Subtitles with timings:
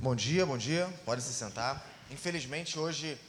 [0.00, 0.88] Bom dia, bom dia.
[1.04, 1.84] Pode se sentar.
[2.08, 3.20] Infelizmente hoje,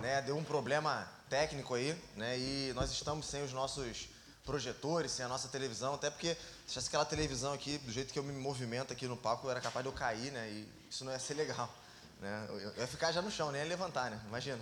[0.00, 4.08] né, deu um problema técnico aí, né, e nós estamos sem os nossos
[4.44, 6.36] projetores, sem a nossa televisão, até porque
[6.66, 9.60] se tivesse aquela televisão aqui, do jeito que eu me movimento aqui no palco, era
[9.60, 11.72] capaz de eu cair, né, e isso não ia ser legal,
[12.20, 12.46] né.
[12.50, 14.60] Eu ia ficar já no chão, nem ia levantar, né, imagina.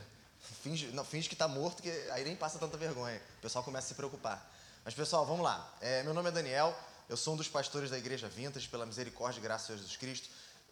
[0.63, 3.19] Finge, não, finge que está morto, que aí nem passa tanta vergonha.
[3.39, 4.47] O pessoal começa a se preocupar.
[4.85, 5.75] Mas, pessoal, vamos lá.
[5.81, 6.79] É, meu nome é Daniel,
[7.09, 10.29] eu sou um dos pastores da Igreja Vintas, pela misericórdia e graça de Jesus Cristo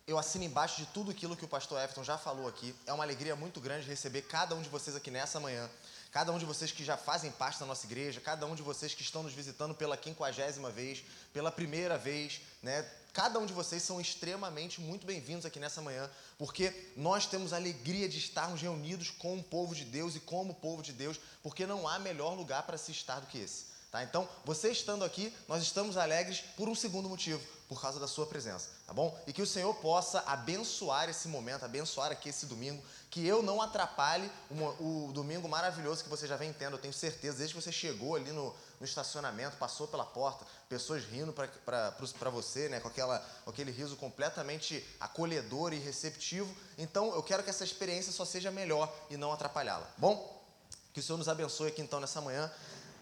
[0.07, 2.75] eu assino embaixo de tudo aquilo que o pastor Everton já falou aqui.
[2.87, 5.71] É uma alegria muito grande receber cada um de vocês aqui nessa manhã.
[6.13, 8.95] Cada um de vocês que já fazem parte da nossa igreja, cada um de vocês
[8.95, 12.89] que estão nos visitando pela quinquagésima vez, pela primeira vez, né?
[13.15, 17.57] Cada um de vocês são extremamente muito bem-vindos aqui nessa manhã, porque nós temos a
[17.57, 21.65] alegria de estarmos reunidos com o povo de Deus e como povo de Deus, porque
[21.65, 23.74] não há melhor lugar para se estar do que esse.
[23.95, 24.03] Tá?
[24.03, 28.27] Então, você estando aqui, nós estamos alegres por um segundo motivo, por causa da sua
[28.27, 29.17] presença, tá bom?
[29.25, 33.63] E que o Senhor possa abençoar esse momento, abençoar aqui esse domingo, que eu não
[33.63, 37.63] atrapalhe o, o domingo maravilhoso que você já vem tendo, eu tenho certeza, desde que
[37.63, 42.89] você chegou ali no, no estacionamento, passou pela porta, pessoas rindo para você, né, com,
[42.89, 46.53] aquela, aquele riso completamente acolhedor e receptivo.
[46.77, 49.89] Então, eu quero que essa experiência só seja melhor e não atrapalhá-la.
[49.97, 50.35] Bom,
[50.95, 52.51] que o Senhor nos abençoe aqui então nessa manhã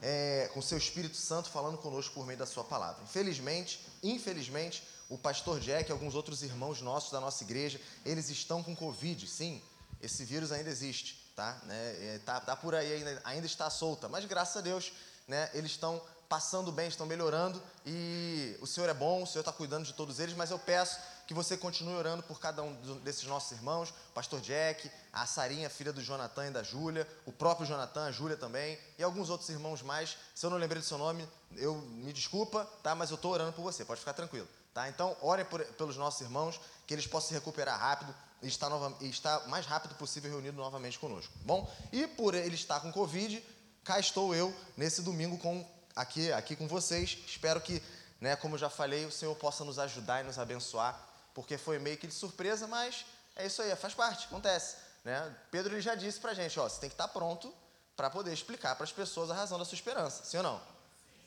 [0.03, 3.03] é, com seu Espírito Santo falando conosco por meio da sua palavra.
[3.05, 8.63] Infelizmente, infelizmente, o pastor Jack e alguns outros irmãos nossos da nossa igreja, eles estão
[8.63, 9.27] com Covid.
[9.29, 9.63] Sim,
[10.01, 11.61] esse vírus ainda existe, tá?
[11.65, 12.15] Né?
[12.15, 14.09] É, tá, tá por aí, ainda, ainda está solta.
[14.09, 14.93] Mas graças a Deus,
[15.29, 19.53] né, eles estão passando bem, estão melhorando e o Senhor é bom, o Senhor está
[19.53, 23.25] cuidando de todos eles, mas eu peço que você continue orando por cada um desses
[23.25, 27.67] nossos irmãos, o pastor Jack, a Sarinha, filha do Jonathan e da Júlia, o próprio
[27.67, 30.17] Jonathan, a Júlia também, e alguns outros irmãos mais.
[30.35, 32.95] Se eu não lembrei do seu nome, eu me desculpa, tá?
[32.95, 34.89] Mas eu estou orando por você, pode ficar tranquilo, tá?
[34.89, 38.97] Então, orem por, pelos nossos irmãos, que eles possam se recuperar rápido e estar, nova,
[39.03, 41.71] e estar mais rápido possível reunido novamente conosco, bom?
[41.93, 43.45] E por ele estar com Covid,
[43.85, 45.63] cá estou eu nesse domingo com,
[45.95, 47.19] aqui, aqui com vocês.
[47.27, 47.83] Espero que,
[48.21, 51.97] né, como já falei, o Senhor possa nos ajudar e nos abençoar porque foi meio
[51.97, 53.05] que de surpresa, mas
[53.37, 54.77] é isso aí, faz parte, acontece.
[55.05, 55.35] Né?
[55.51, 57.53] Pedro ele já disse para a gente, ó, você tem que estar tá pronto
[57.97, 60.61] para poder explicar para as pessoas a razão da sua esperança, sim ou não?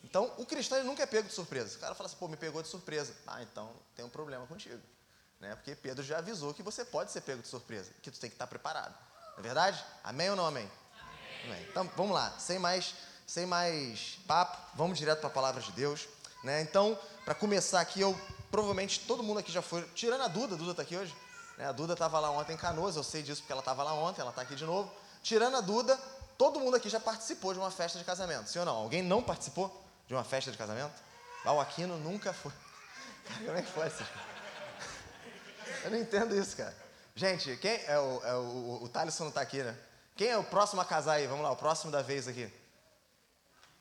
[0.04, 1.76] Então, o cristão nunca é pego de surpresa.
[1.78, 3.12] O cara fala assim, pô, me pegou de surpresa.
[3.26, 4.80] Ah, então tem um problema contigo.
[5.40, 5.56] Né?
[5.56, 8.36] Porque Pedro já avisou que você pode ser pego de surpresa, que tu tem que
[8.36, 8.96] estar tá preparado.
[9.32, 9.84] Não é verdade?
[10.04, 10.70] Amém ou não amém?
[11.02, 11.44] amém?
[11.46, 11.68] amém.
[11.70, 12.94] Então, vamos lá, sem mais,
[13.26, 16.08] sem mais papo, vamos direto para a palavra de Deus.
[16.44, 16.62] Né?
[16.62, 18.20] Então, para começar aqui, eu
[18.52, 21.16] provavelmente todo mundo aqui já foi, tirando a Duda, a Duda está aqui hoje,
[21.58, 21.68] né?
[21.68, 24.22] a Duda estava lá ontem em Canoas, eu sei disso porque ela estava lá ontem,
[24.22, 24.92] ela está aqui de novo.
[25.24, 25.98] Tirando a Duda,
[26.38, 28.76] todo mundo aqui já participou de uma festa de casamento, sim ou não?
[28.76, 30.94] Alguém não participou de uma festa de casamento?
[31.46, 32.52] O Aquino nunca foi.
[33.26, 34.04] Cara, como é que foi isso?
[35.84, 36.76] Eu não entendo isso, cara.
[37.16, 39.78] Gente, quem é o, é o, o Thaleson não está aqui, né?
[40.16, 41.28] Quem é o próximo a casar aí?
[41.28, 42.52] Vamos lá, o próximo da vez aqui.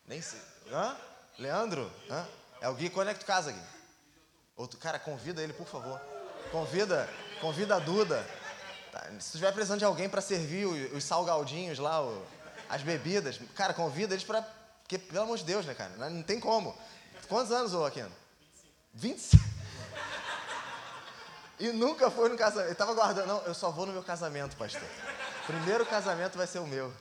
[0.06, 0.40] Nem sei.
[0.70, 0.96] Hã?
[1.38, 1.90] Leandro?
[2.10, 2.26] Hã?
[2.60, 2.90] É o Gui.
[2.90, 3.60] Tu casa, Gui?
[4.56, 6.00] Outro, cara, convida ele, por favor.
[6.50, 7.08] Convida,
[7.40, 8.24] convida a Duda.
[8.92, 12.24] Tá, se estiver precisando de alguém para servir os, os salgadinhos lá, o,
[12.68, 14.42] as bebidas, cara, convida eles para.
[14.82, 15.90] Porque, pelo amor de Deus, né, cara?
[15.96, 16.76] Não, não tem como.
[17.28, 18.12] Quantos anos, ô Aquino?
[18.92, 19.42] 25.
[19.42, 19.54] 25.
[21.58, 22.68] E nunca foi no casamento.
[22.68, 23.26] Ele tava guardando.
[23.26, 24.82] Não, eu só vou no meu casamento, pastor.
[25.46, 26.92] Primeiro casamento vai ser o meu.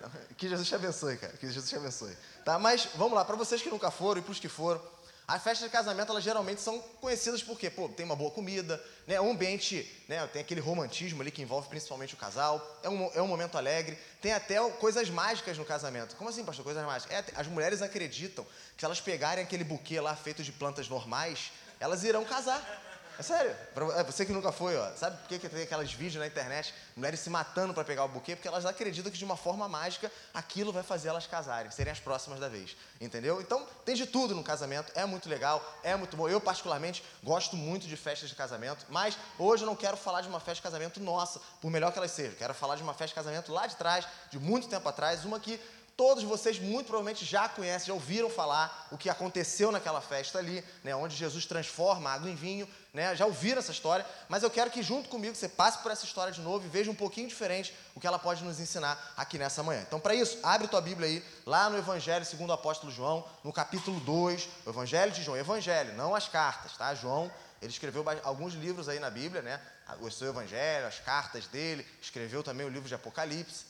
[0.36, 1.32] Que Jesus te abençoe, cara.
[1.34, 2.16] Que Jesus te abençoe.
[2.44, 2.58] Tá?
[2.58, 4.80] Mas vamos lá, para vocês que nunca foram e para os que foram,
[5.28, 9.20] as festas de casamento, elas geralmente são conhecidas porque, pô, tem uma boa comida, né?
[9.20, 10.24] Um ambiente, né?
[10.28, 12.64] Tem aquele romantismo ali que envolve principalmente o casal.
[12.80, 13.98] É um, é um momento alegre.
[14.22, 16.14] Tem até coisas mágicas no casamento.
[16.14, 16.64] Como assim, pastor?
[16.64, 17.12] Coisas mágicas?
[17.12, 18.44] É, as mulheres acreditam
[18.76, 22.85] que se elas pegarem aquele buquê lá feito de plantas normais, elas irão casar.
[23.18, 23.56] É sério.
[23.74, 24.90] Pra é, você que nunca foi, ó.
[24.94, 28.08] Sabe por que, que tem aquelas vídeos na internet, mulheres se matando para pegar o
[28.08, 28.36] buquê?
[28.36, 32.00] Porque elas acreditam que de uma forma mágica aquilo vai fazer elas casarem, serem as
[32.00, 32.76] próximas da vez.
[33.00, 33.40] Entendeu?
[33.40, 34.92] Então, tem de tudo no casamento.
[34.94, 36.28] É muito legal, é muito bom.
[36.28, 40.28] Eu, particularmente, gosto muito de festas de casamento, mas hoje eu não quero falar de
[40.28, 42.34] uma festa de casamento nossa, por melhor que ela seja.
[42.36, 45.40] Quero falar de uma festa de casamento lá de trás, de muito tempo atrás, uma
[45.40, 45.60] que
[45.96, 50.62] Todos vocês muito provavelmente já conhecem, já ouviram falar o que aconteceu naquela festa ali,
[50.84, 54.70] né, onde Jesus transforma água em vinho, né, já ouviram essa história, mas eu quero
[54.70, 57.74] que junto comigo você passe por essa história de novo e veja um pouquinho diferente
[57.94, 59.82] o que ela pode nos ensinar aqui nessa manhã.
[59.86, 63.50] Então, para isso, abre tua Bíblia aí, lá no Evangelho segundo o apóstolo João, no
[63.50, 66.94] capítulo 2, o Evangelho de João, Evangelho, não as cartas, tá?
[66.94, 67.32] João,
[67.62, 69.58] ele escreveu alguns livros aí na Bíblia, né?
[70.00, 73.64] O seu Evangelho, as cartas dele, escreveu também o livro de Apocalipse.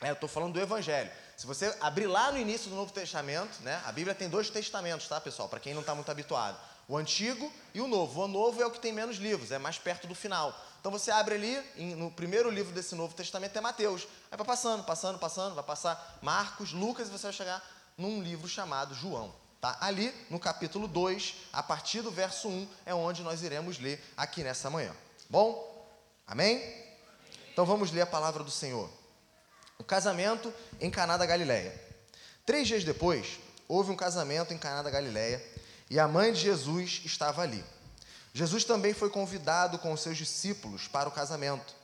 [0.00, 1.10] É, eu estou falando do Evangelho.
[1.36, 5.08] Se você abrir lá no início do Novo Testamento, né, a Bíblia tem dois testamentos,
[5.08, 5.48] tá, pessoal?
[5.48, 6.58] Para quem não está muito habituado.
[6.86, 8.22] O antigo e o novo.
[8.22, 10.54] O novo é o que tem menos livros, é mais perto do final.
[10.80, 14.06] Então você abre ali, no primeiro livro desse Novo Testamento é Mateus.
[14.30, 17.66] Aí vai passando, passando, passando, vai passar Marcos, Lucas e você vai chegar
[17.96, 19.34] num livro chamado João.
[19.62, 19.78] Tá?
[19.80, 24.44] Ali, no capítulo 2, a partir do verso 1, é onde nós iremos ler aqui
[24.44, 24.94] nessa manhã.
[25.30, 25.88] Bom?
[26.26, 26.62] Amém?
[27.50, 28.90] Então vamos ler a palavra do Senhor.
[29.78, 31.74] O casamento em Caná da Galileia.
[32.46, 35.44] Três dias depois, houve um casamento em Caná da Galileia
[35.90, 37.64] e a mãe de Jesus estava ali.
[38.32, 41.74] Jesus também foi convidado com os seus discípulos para o casamento.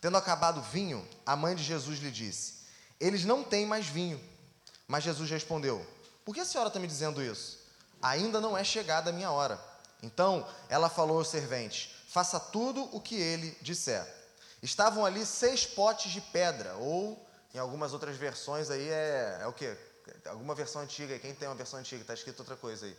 [0.00, 2.54] Tendo acabado o vinho, a mãe de Jesus lhe disse:
[2.98, 4.20] Eles não têm mais vinho.
[4.86, 5.86] Mas Jesus respondeu:
[6.24, 7.58] Por que a senhora está me dizendo isso?
[8.00, 9.62] Ainda não é chegada a minha hora.
[10.02, 14.06] Então ela falou aos serventes: Faça tudo o que ele disser.
[14.62, 19.52] Estavam ali seis potes de pedra, ou em algumas outras versões aí é, é o
[19.52, 19.76] quê?
[20.26, 22.96] Alguma versão antiga, quem tem uma versão antiga, está escrito outra coisa aí.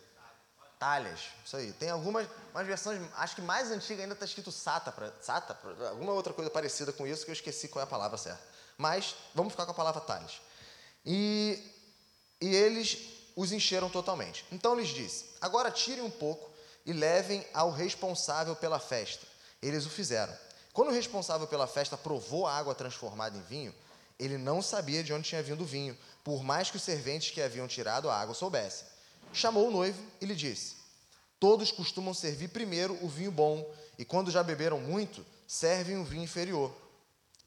[0.78, 1.72] Talhas, isso aí.
[1.72, 5.90] Tem algumas umas versões, acho que mais antiga ainda está escrito sata, pra, sata pra,
[5.90, 8.42] alguma outra coisa parecida com isso que eu esqueci qual é a palavra certa.
[8.78, 10.40] Mas vamos ficar com a palavra talhas.
[11.04, 11.62] E,
[12.40, 12.98] e eles
[13.36, 14.44] os encheram totalmente.
[14.50, 16.50] Então lhes disse: Agora tirem um pouco
[16.86, 19.26] e levem ao responsável pela festa.
[19.60, 20.34] Eles o fizeram.
[20.72, 23.74] Quando o responsável pela festa provou a água transformada em vinho,
[24.20, 27.42] ele não sabia de onde tinha vindo o vinho, por mais que os serventes que
[27.42, 28.86] haviam tirado a água soubessem
[29.32, 30.76] chamou o noivo e lhe disse:
[31.38, 33.68] Todos costumam servir primeiro o vinho bom,
[33.98, 36.74] e quando já beberam muito, servem o vinho inferior.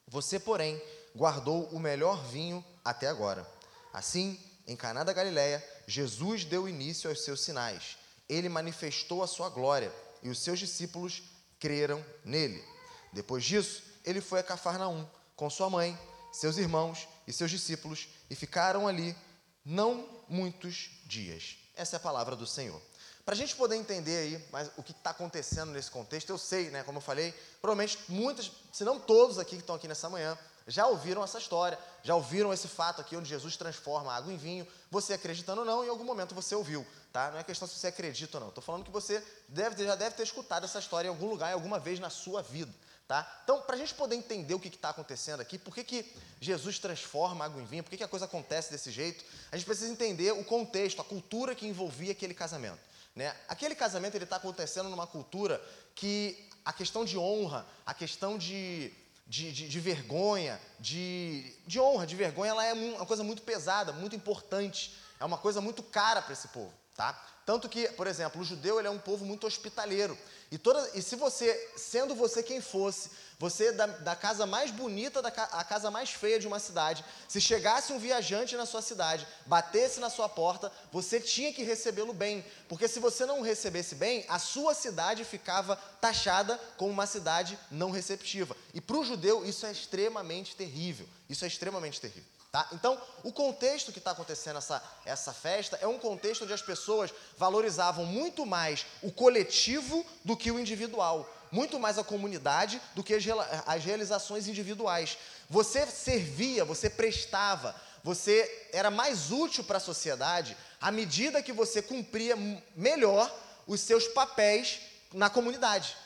[0.08, 0.82] Você, porém,
[1.16, 3.48] guardou o melhor vinho até agora.
[3.92, 7.98] Assim, em Caná da Galileia, Jesus deu início aos seus sinais.
[8.28, 11.24] Ele manifestou a sua glória, e os seus discípulos
[11.60, 12.64] creram nele.
[13.12, 15.06] Depois disso, ele foi a Cafarnaum
[15.36, 15.98] com sua mãe,
[16.34, 19.16] seus irmãos e seus discípulos, e ficaram ali
[19.64, 21.56] não muitos dias.
[21.76, 22.82] Essa é a palavra do Senhor.
[23.24, 26.70] Para a gente poder entender aí mas, o que está acontecendo nesse contexto, eu sei,
[26.70, 30.38] né, como eu falei, provavelmente muitas, se não todos aqui que estão aqui nessa manhã,
[30.68, 34.68] já ouviram essa história, já ouviram esse fato aqui onde Jesus transforma água em vinho.
[34.90, 37.32] Você acreditando ou não, em algum momento você ouviu, tá?
[37.32, 38.50] Não é questão se você acredita ou não.
[38.50, 41.54] Estou falando que você deve, já deve ter escutado essa história em algum lugar, em
[41.54, 42.74] alguma vez na sua vida.
[43.08, 43.42] Tá?
[43.44, 46.80] Então, para a gente poder entender o que está acontecendo aqui, por que, que Jesus
[46.80, 49.92] transforma água em vinho, por que, que a coisa acontece desse jeito, a gente precisa
[49.92, 52.80] entender o contexto, a cultura que envolvia aquele casamento.
[53.14, 53.36] Né?
[53.48, 55.62] Aquele casamento está acontecendo numa cultura
[55.94, 58.92] que a questão de honra, a questão de,
[59.28, 63.92] de, de, de vergonha, de, de honra, de vergonha, ela é uma coisa muito pesada,
[63.92, 66.74] muito importante, é uma coisa muito cara para esse povo.
[66.96, 67.22] Tá?
[67.46, 70.18] Tanto que, por exemplo, o judeu ele é um povo muito hospitaleiro.
[70.54, 73.10] E, toda, e se você, sendo você quem fosse,
[73.40, 77.42] você da, da casa mais bonita, da a casa mais feia de uma cidade, se
[77.42, 82.46] chegasse um viajante na sua cidade, batesse na sua porta, você tinha que recebê-lo bem.
[82.70, 87.90] Porque se você não recebesse bem, a sua cidade ficava taxada como uma cidade não
[87.90, 88.56] receptiva.
[88.76, 91.10] E para o judeu isso é extremamente terrível.
[91.28, 92.30] Isso é extremamente terrível.
[92.54, 92.68] Tá?
[92.72, 97.12] Então, o contexto que está acontecendo essa, essa festa é um contexto onde as pessoas
[97.36, 103.16] valorizavam muito mais o coletivo do que o individual, muito mais a comunidade do que
[103.16, 103.24] as,
[103.66, 105.18] as realizações individuais.
[105.50, 111.82] Você servia, você prestava, você era mais útil para a sociedade à medida que você
[111.82, 112.36] cumpria
[112.76, 113.36] melhor
[113.66, 114.80] os seus papéis
[115.12, 115.98] na comunidade.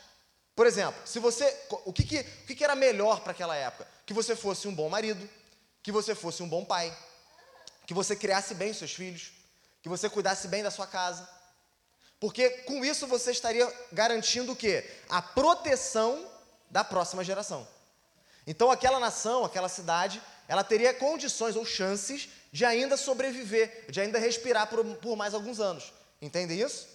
[0.56, 1.46] Por exemplo, se você,
[1.84, 3.86] o que, que, o que, que era melhor para aquela época?
[4.06, 5.30] Que você fosse um bom marido,
[5.88, 6.94] que você fosse um bom pai,
[7.86, 9.32] que você criasse bem os seus filhos,
[9.82, 11.26] que você cuidasse bem da sua casa.
[12.20, 14.86] Porque com isso você estaria garantindo o quê?
[15.08, 16.30] A proteção
[16.70, 17.66] da próxima geração.
[18.46, 24.20] Então aquela nação, aquela cidade, ela teria condições ou chances de ainda sobreviver, de ainda
[24.20, 25.94] respirar por, por mais alguns anos.
[26.22, 26.86] Entendem isso?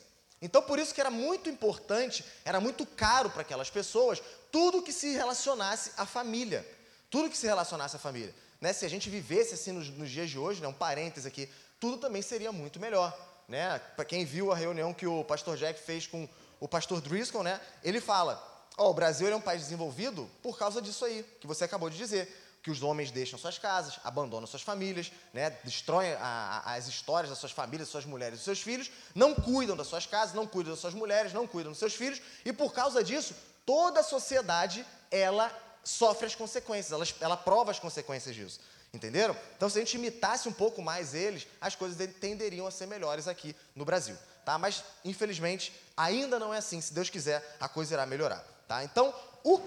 [0.42, 4.92] Então por isso que era muito importante, era muito caro para aquelas pessoas tudo que
[4.92, 6.62] se relacionasse à família.
[7.08, 10.30] Tudo que se relacionasse à família né, se a gente vivesse assim nos, nos dias
[10.30, 11.50] de hoje, né, um parêntese aqui,
[11.80, 13.12] tudo também seria muito melhor.
[13.48, 13.76] Né?
[13.96, 16.28] Para quem viu a reunião que o pastor Jack fez com
[16.60, 18.40] o pastor Driscoll, né, ele fala:
[18.78, 21.98] oh, o Brasil é um país desenvolvido por causa disso aí, que você acabou de
[21.98, 22.38] dizer.
[22.62, 27.28] Que os homens deixam suas casas, abandonam suas famílias, né, destroem a, a, as histórias
[27.28, 30.46] das suas famílias, das suas mulheres e seus filhos, não cuidam das suas casas, não
[30.46, 33.34] cuidam das suas mulheres, não cuidam dos seus filhos, e por causa disso,
[33.66, 35.50] toda a sociedade ela
[35.84, 38.60] sofre as consequências, ela, ela prova as consequências disso.
[38.94, 39.34] Entenderam?
[39.56, 43.26] Então, se a gente imitasse um pouco mais eles, as coisas tenderiam a ser melhores
[43.26, 44.16] aqui no Brasil.
[44.44, 44.58] Tá?
[44.58, 46.80] Mas, infelizmente, ainda não é assim.
[46.80, 48.44] Se Deus quiser, a coisa irá melhorar.
[48.68, 48.84] Tá?
[48.84, 49.60] Então, o,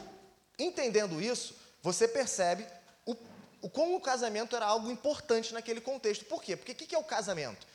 [0.60, 2.68] entendendo isso, você percebe
[3.04, 3.16] o,
[3.62, 6.26] o, como o casamento era algo importante naquele contexto.
[6.26, 6.56] Por quê?
[6.56, 7.66] Porque o que, que é o casamento?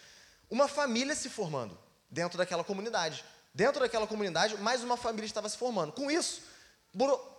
[0.49, 1.77] Uma família se formando
[2.09, 3.25] dentro daquela comunidade.
[3.55, 5.93] dentro daquela comunidade, mais uma família estava se formando.
[5.93, 6.43] Com isso,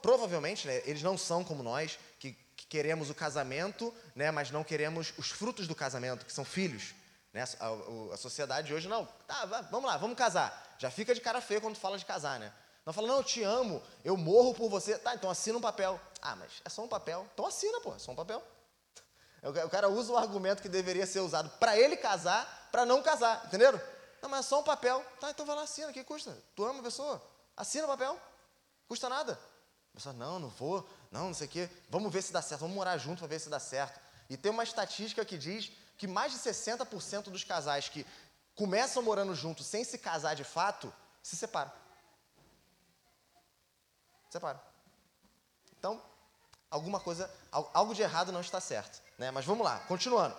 [0.01, 4.63] provavelmente, né, eles não são como nós, que, que, queremos o casamento, né, mas não
[4.63, 6.93] queremos os frutos do casamento, que são filhos.
[7.34, 7.43] Né?
[7.60, 10.75] A, a, a sociedade hoje, não, tá, vamos lá, vamos casar.
[10.77, 12.51] Já fica de cara feia quando fala de casar, né?
[12.86, 14.98] Não fala, não, eu te amo, eu morro por você.
[14.98, 16.01] Tá, então assina um papel.
[16.22, 17.27] Ah, mas é só um papel.
[17.34, 18.43] Então assina, pô, é só um papel.
[19.43, 23.43] O cara usa o argumento que deveria ser usado para ele casar, para não casar,
[23.46, 23.79] entenderam?
[24.22, 25.03] Não, mas é só um papel.
[25.20, 26.36] Tá, então vai lá, assina, que custa?
[26.55, 27.22] Tu ama a pessoa?
[27.55, 28.20] Assina o papel.
[28.91, 29.39] Custa nada.
[29.93, 31.69] A pessoa, não, não vou, não, não sei o quê.
[31.89, 33.98] Vamos ver se dá certo, vamos morar junto para ver se dá certo.
[34.29, 38.05] E tem uma estatística que diz que mais de 60% dos casais que
[38.53, 40.93] começam morando juntos sem se casar de fato,
[41.24, 41.71] se separam.
[44.29, 44.60] Separam.
[45.79, 46.03] Então,
[46.69, 49.01] alguma coisa, algo de errado não está certo.
[49.17, 49.31] Né?
[49.31, 50.36] Mas vamos lá, continuando.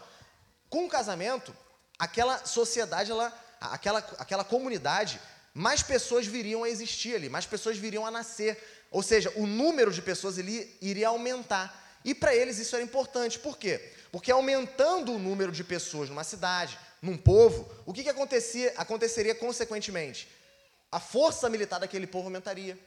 [0.68, 1.56] Com o casamento,
[1.98, 5.18] aquela sociedade, ela, aquela, aquela comunidade,
[5.54, 8.58] mais pessoas viriam a existir ali, mais pessoas viriam a nascer.
[8.90, 12.00] Ou seja, o número de pessoas ali iria aumentar.
[12.04, 13.38] E para eles isso era importante.
[13.38, 13.92] Por quê?
[14.10, 19.34] Porque aumentando o número de pessoas numa cidade, num povo, o que, que acontecia, aconteceria
[19.34, 20.28] consequentemente?
[20.90, 22.78] A força militar daquele povo aumentaria.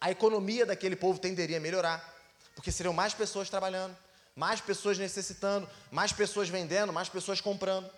[0.00, 2.14] A economia daquele povo tenderia a melhorar,
[2.54, 3.96] porque seriam mais pessoas trabalhando,
[4.34, 7.90] mais pessoas necessitando, mais pessoas vendendo, mais pessoas comprando.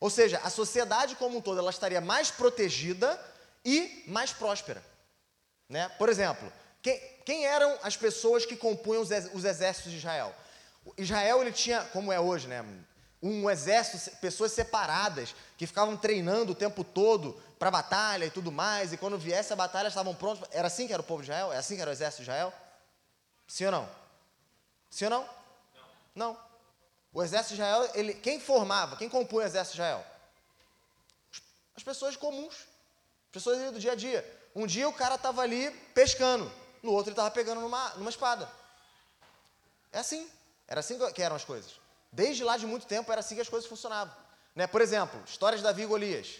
[0.00, 3.20] Ou seja, a sociedade como um todo ela estaria mais protegida
[3.64, 4.82] e mais próspera.
[5.68, 5.88] Né?
[5.98, 6.50] Por exemplo,
[6.82, 10.34] quem, quem eram as pessoas que compunham os, os exércitos de Israel?
[10.96, 12.64] Israel ele tinha, como é hoje, né,
[13.22, 18.94] um exército, pessoas separadas, que ficavam treinando o tempo todo para batalha e tudo mais,
[18.94, 20.48] e quando viesse a batalha estavam prontos.
[20.50, 21.52] Era assim que era o povo de Israel?
[21.52, 22.52] É assim que era o exército de Israel?
[23.46, 23.88] Sim ou não?
[24.88, 25.28] Sim ou não?
[26.14, 26.32] Não.
[26.32, 26.49] não.
[27.12, 30.06] O exército de Israel, ele, quem formava, quem compunha o exército de Israel?
[31.76, 34.40] As pessoas comuns, as pessoas do dia a dia.
[34.54, 36.50] Um dia o cara estava ali pescando,
[36.82, 38.50] no outro ele estava pegando numa, numa espada.
[39.92, 40.28] É assim.
[40.68, 41.80] Era assim que eram as coisas.
[42.12, 44.14] Desde lá de muito tempo era assim que as coisas funcionavam.
[44.54, 44.66] Né?
[44.66, 46.36] Por exemplo, histórias de Davi e Golias.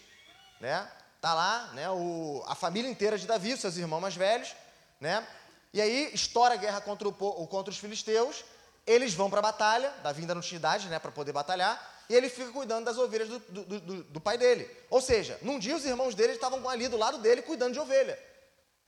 [0.61, 0.89] Né?
[1.21, 4.55] Tá lá né, o, a família inteira de Davi, seus irmãos mais velhos.
[5.00, 5.27] Né?
[5.73, 8.45] E aí estoura a guerra contra, o, contra os filisteus.
[8.91, 9.95] Eles vão para a batalha.
[10.03, 11.79] Ainda não tinha idade né, para poder batalhar.
[12.09, 14.69] E ele fica cuidando das ovelhas do, do, do, do pai dele.
[14.91, 18.19] Ou seja, num dia os irmãos dele estavam ali do lado dele cuidando de ovelha.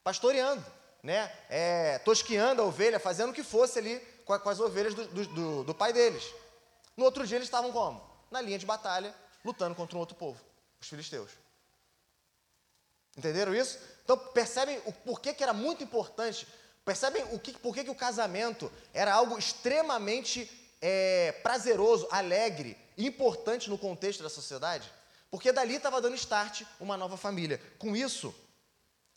[0.02, 0.64] Pastoreando.
[1.04, 1.32] Né?
[1.48, 5.64] É, tosquiando a ovelha, fazendo o que fosse ali com, com as ovelhas do, do,
[5.64, 6.24] do, pai deles.
[6.96, 8.04] No outro dia eles estavam como?
[8.28, 10.40] Na linha de batalha, lutando contra um outro povo,
[10.80, 11.30] os filisteus.
[13.16, 13.78] Entenderam isso?
[14.04, 16.46] Então percebem o porquê que era muito importante,
[16.84, 23.78] percebem o que, porquê que o casamento era algo extremamente é, prazeroso, alegre, importante no
[23.78, 24.90] contexto da sociedade?
[25.30, 27.60] Porque dali estava dando start uma nova família.
[27.78, 28.34] Com isso,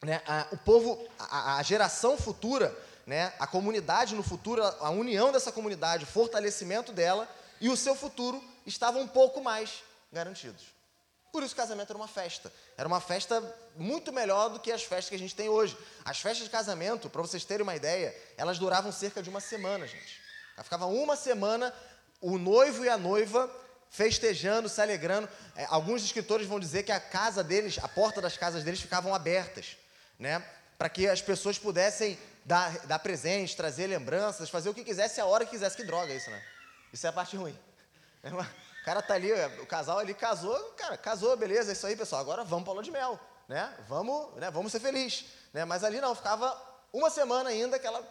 [0.04, 5.32] né, a, o povo, a, a geração futura né, a comunidade no futuro, a união
[5.32, 7.30] dessa comunidade, o fortalecimento dela
[7.62, 10.75] e o seu futuro estavam um pouco mais garantidos.
[11.36, 12.50] Por isso o casamento era uma festa.
[12.78, 13.44] Era uma festa
[13.76, 15.78] muito melhor do que as festas que a gente tem hoje.
[16.06, 19.86] As festas de casamento, para vocês terem uma ideia, elas duravam cerca de uma semana,
[19.86, 20.22] gente.
[20.64, 21.74] ficava uma semana
[22.22, 23.54] o noivo e a noiva
[23.90, 25.28] festejando, se alegrando.
[25.58, 29.14] É, alguns escritores vão dizer que a casa deles, a porta das casas deles ficavam
[29.14, 29.76] abertas,
[30.18, 30.42] né?
[30.78, 35.26] Para que as pessoas pudessem dar, dar presente, trazer lembranças, fazer o que quisesse a
[35.26, 35.76] hora que quisesse.
[35.76, 36.42] Que droga isso, né?
[36.94, 37.60] Isso é a parte ruim.
[38.24, 41.96] É o cara tá ali, o casal ali casou, cara, casou, beleza, é isso aí,
[41.96, 42.22] pessoal.
[42.22, 43.76] Agora vamos para lua de mel, né?
[43.90, 44.52] Vamos, né?
[44.52, 45.66] Vamos ser felizes, né?
[45.66, 46.56] Mas ali não, ficava
[46.94, 48.02] uma semana ainda aquela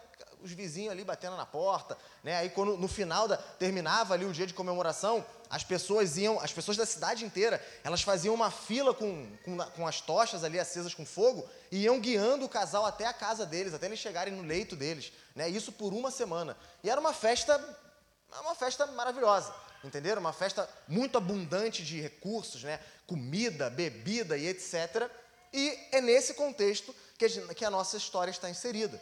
[0.41, 2.35] os vizinhos ali batendo na porta, né?
[2.35, 6.51] Aí quando no final da terminava ali o dia de comemoração, as pessoas iam, as
[6.51, 10.93] pessoas da cidade inteira, elas faziam uma fila com, com, com as tochas ali acesas
[10.93, 14.43] com fogo e iam guiando o casal até a casa deles, até eles chegarem no
[14.43, 15.47] leito deles, né?
[15.49, 16.57] Isso por uma semana.
[16.83, 17.57] E era uma festa,
[18.41, 19.53] uma festa maravilhosa,
[19.87, 20.21] entenderam?
[20.21, 22.79] Uma festa muito abundante de recursos, né?
[23.05, 25.09] Comida, bebida e etc.
[25.53, 29.01] E é nesse contexto que a, que a nossa história está inserida.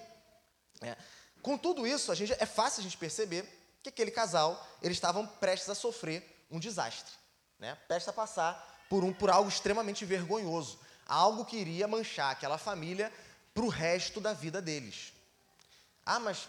[0.81, 0.95] Né?
[1.41, 3.43] Com tudo isso, a gente, é fácil a gente perceber
[3.81, 7.11] que aquele casal, eles estavam prestes a sofrer um desastre,
[7.59, 7.77] né?
[7.87, 13.11] prestes a passar por, um, por algo extremamente vergonhoso, algo que iria manchar aquela família
[13.53, 15.11] para o resto da vida deles.
[16.05, 16.47] Ah, mas,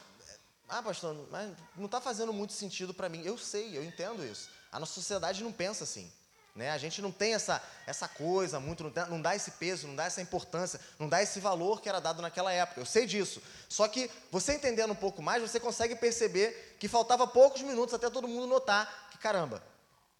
[0.68, 3.22] ah, pastor, mas não está fazendo muito sentido para mim.
[3.24, 4.48] Eu sei, eu entendo isso.
[4.72, 6.10] A nossa sociedade não pensa assim.
[6.54, 6.70] Né?
[6.70, 9.96] A gente não tem essa, essa coisa muito, não, tem, não dá esse peso, não
[9.96, 12.80] dá essa importância, não dá esse valor que era dado naquela época.
[12.80, 13.42] Eu sei disso.
[13.68, 18.08] Só que você entendendo um pouco mais, você consegue perceber que faltava poucos minutos até
[18.08, 19.62] todo mundo notar que, caramba,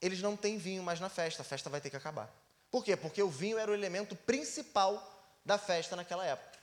[0.03, 2.29] eles não têm vinho mais na festa, a festa vai ter que acabar.
[2.69, 2.97] Por quê?
[2.97, 5.01] Porque o vinho era o elemento principal
[5.45, 6.54] da festa naquela época.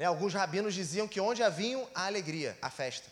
[0.00, 0.06] Né?
[0.06, 3.06] Alguns rabinos diziam que onde há vinho, há alegria, há festa.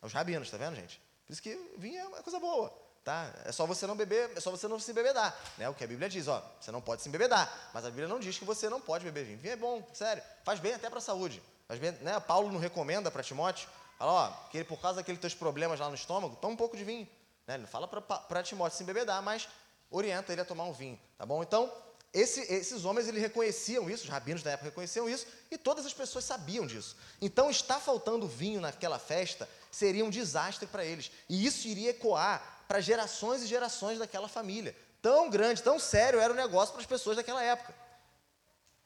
[0.00, 0.98] Os rabinos, tá vendo, gente?
[1.26, 2.72] Por isso que vinho é uma coisa boa.
[3.04, 3.30] Tá?
[3.44, 5.38] É só você não beber, é só você não se embebedar.
[5.58, 5.68] Né?
[5.68, 7.70] O que a Bíblia diz, ó, você não pode se embebedar.
[7.74, 9.36] Mas a Bíblia não diz que você não pode beber vinho.
[9.36, 10.22] Vinho é bom, sério.
[10.44, 11.42] Faz bem até para a saúde.
[11.68, 12.18] Faz bem, né?
[12.20, 15.90] Paulo não recomenda para Timóteo, fala, ó, que ele, por causa daqueles teus problemas lá
[15.90, 17.06] no estômago, toma um pouco de vinho.
[17.46, 17.56] Né?
[17.56, 19.46] Ele não fala para Timóteo se embebedar, mas
[19.90, 21.42] orienta ele a tomar um vinho, tá bom?
[21.42, 21.70] Então,
[22.14, 25.92] esse, esses homens eles reconheciam isso, os rabinos da época reconheciam isso, e todas as
[25.92, 26.96] pessoas sabiam disso.
[27.20, 31.10] Então, estar faltando vinho naquela festa seria um desastre para eles.
[31.28, 34.76] E isso iria ecoar para gerações e gerações daquela família.
[35.02, 37.74] Tão grande, tão sério era o negócio para as pessoas daquela época.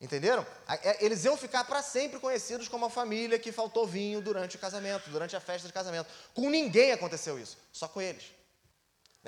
[0.00, 0.47] Entenderam?
[0.66, 4.58] É, eles iam ficar para sempre conhecidos como a família que faltou vinho durante o
[4.58, 6.08] casamento, durante a festa de casamento.
[6.32, 8.38] Com ninguém aconteceu isso, só com eles.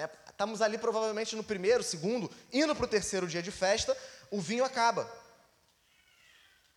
[0.00, 0.08] Né?
[0.30, 3.94] Estamos ali provavelmente no primeiro, segundo, indo para o terceiro dia de festa,
[4.30, 5.10] o vinho acaba.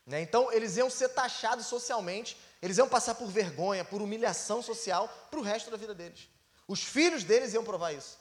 [0.05, 0.21] Né?
[0.21, 5.39] Então, eles iam ser taxados socialmente, eles iam passar por vergonha, por humilhação social para
[5.39, 6.27] o resto da vida deles.
[6.67, 8.17] Os filhos deles iam provar isso.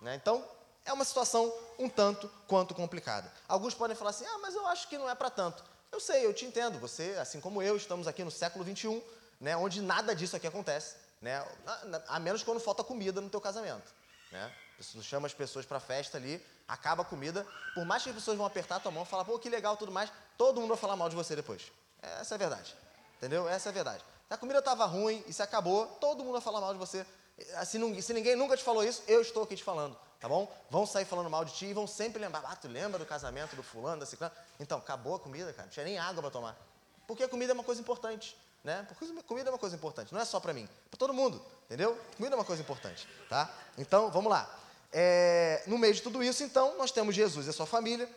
[0.00, 0.16] Né?
[0.16, 0.44] Então,
[0.84, 3.32] é uma situação um tanto quanto complicada.
[3.46, 5.62] Alguns podem falar assim: ah, mas eu acho que não é para tanto.
[5.92, 6.80] Eu sei, eu te entendo.
[6.80, 9.00] Você, assim como eu, estamos aqui no século XXI,
[9.40, 11.46] né, onde nada disso aqui acontece, né,
[12.08, 13.99] a menos quando falta comida no teu casamento.
[14.30, 14.52] Né?
[14.78, 18.36] Você chama as pessoas para festa ali, acaba a comida, por mais que as pessoas
[18.36, 20.96] vão apertar a tua mão, falar, pô, que legal, tudo mais, todo mundo vai falar
[20.96, 21.70] mal de você depois.
[22.00, 22.74] Essa é a verdade.
[23.18, 23.48] Entendeu?
[23.48, 24.02] Essa é a verdade.
[24.26, 27.04] Se a comida estava ruim e se acabou, todo mundo vai falar mal de você.
[27.66, 30.50] Se, se ninguém nunca te falou isso, eu estou aqui te falando, tá bom?
[30.70, 33.56] Vão sair falando mal de ti e vão sempre lembrar, ah, tu lembra do casamento
[33.56, 34.32] do fulano, da ciclana?
[34.58, 36.56] Então, acabou a comida, cara, não tinha nem água para tomar.
[37.06, 38.86] Porque a comida é uma coisa importante, né?
[38.88, 41.96] Porque comida é uma coisa importante, não é só para mim, para todo mundo, entendeu?
[42.16, 43.48] Comida é uma coisa importante, tá?
[43.78, 44.52] Então, vamos lá.
[44.92, 48.10] É, no meio de tudo isso, então, nós temos Jesus e a sua família.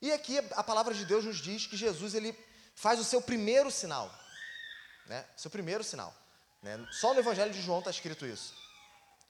[0.00, 2.32] E aqui a palavra de Deus nos diz que Jesus ele
[2.76, 4.08] faz o seu primeiro sinal,
[5.06, 5.24] né?
[5.36, 6.14] Seu primeiro sinal.
[6.62, 6.78] Né?
[6.92, 8.54] Só no Evangelho de João está escrito isso.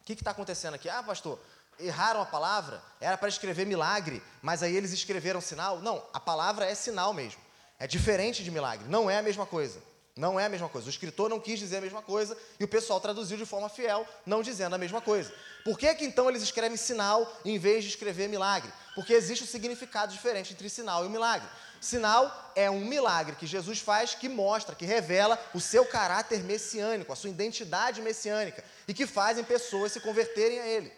[0.03, 0.91] O que está acontecendo aqui?
[0.91, 1.41] Ah, pastor,
[1.79, 5.81] erraram a palavra, era para escrever milagre, mas aí eles escreveram sinal.
[5.81, 7.41] Não, a palavra é sinal mesmo.
[7.79, 9.83] É diferente de milagre, não é a mesma coisa.
[10.15, 10.87] Não é a mesma coisa.
[10.87, 14.07] O escritor não quis dizer a mesma coisa e o pessoal traduziu de forma fiel,
[14.27, 15.33] não dizendo a mesma coisa.
[15.65, 18.71] Por que, que então eles escrevem sinal em vez de escrever milagre?
[18.95, 21.49] Porque existe um significado diferente entre sinal e milagre.
[21.81, 27.13] Sinal é um milagre que Jesus faz que mostra, que revela o seu caráter messiânico,
[27.13, 30.93] a sua identidade messiânica e que fazem pessoas se converterem a Ele.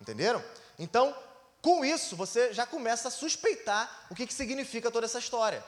[0.00, 0.42] Entenderam?
[0.78, 1.16] Então,
[1.62, 5.62] com isso, você já começa a suspeitar o que, que significa toda essa história.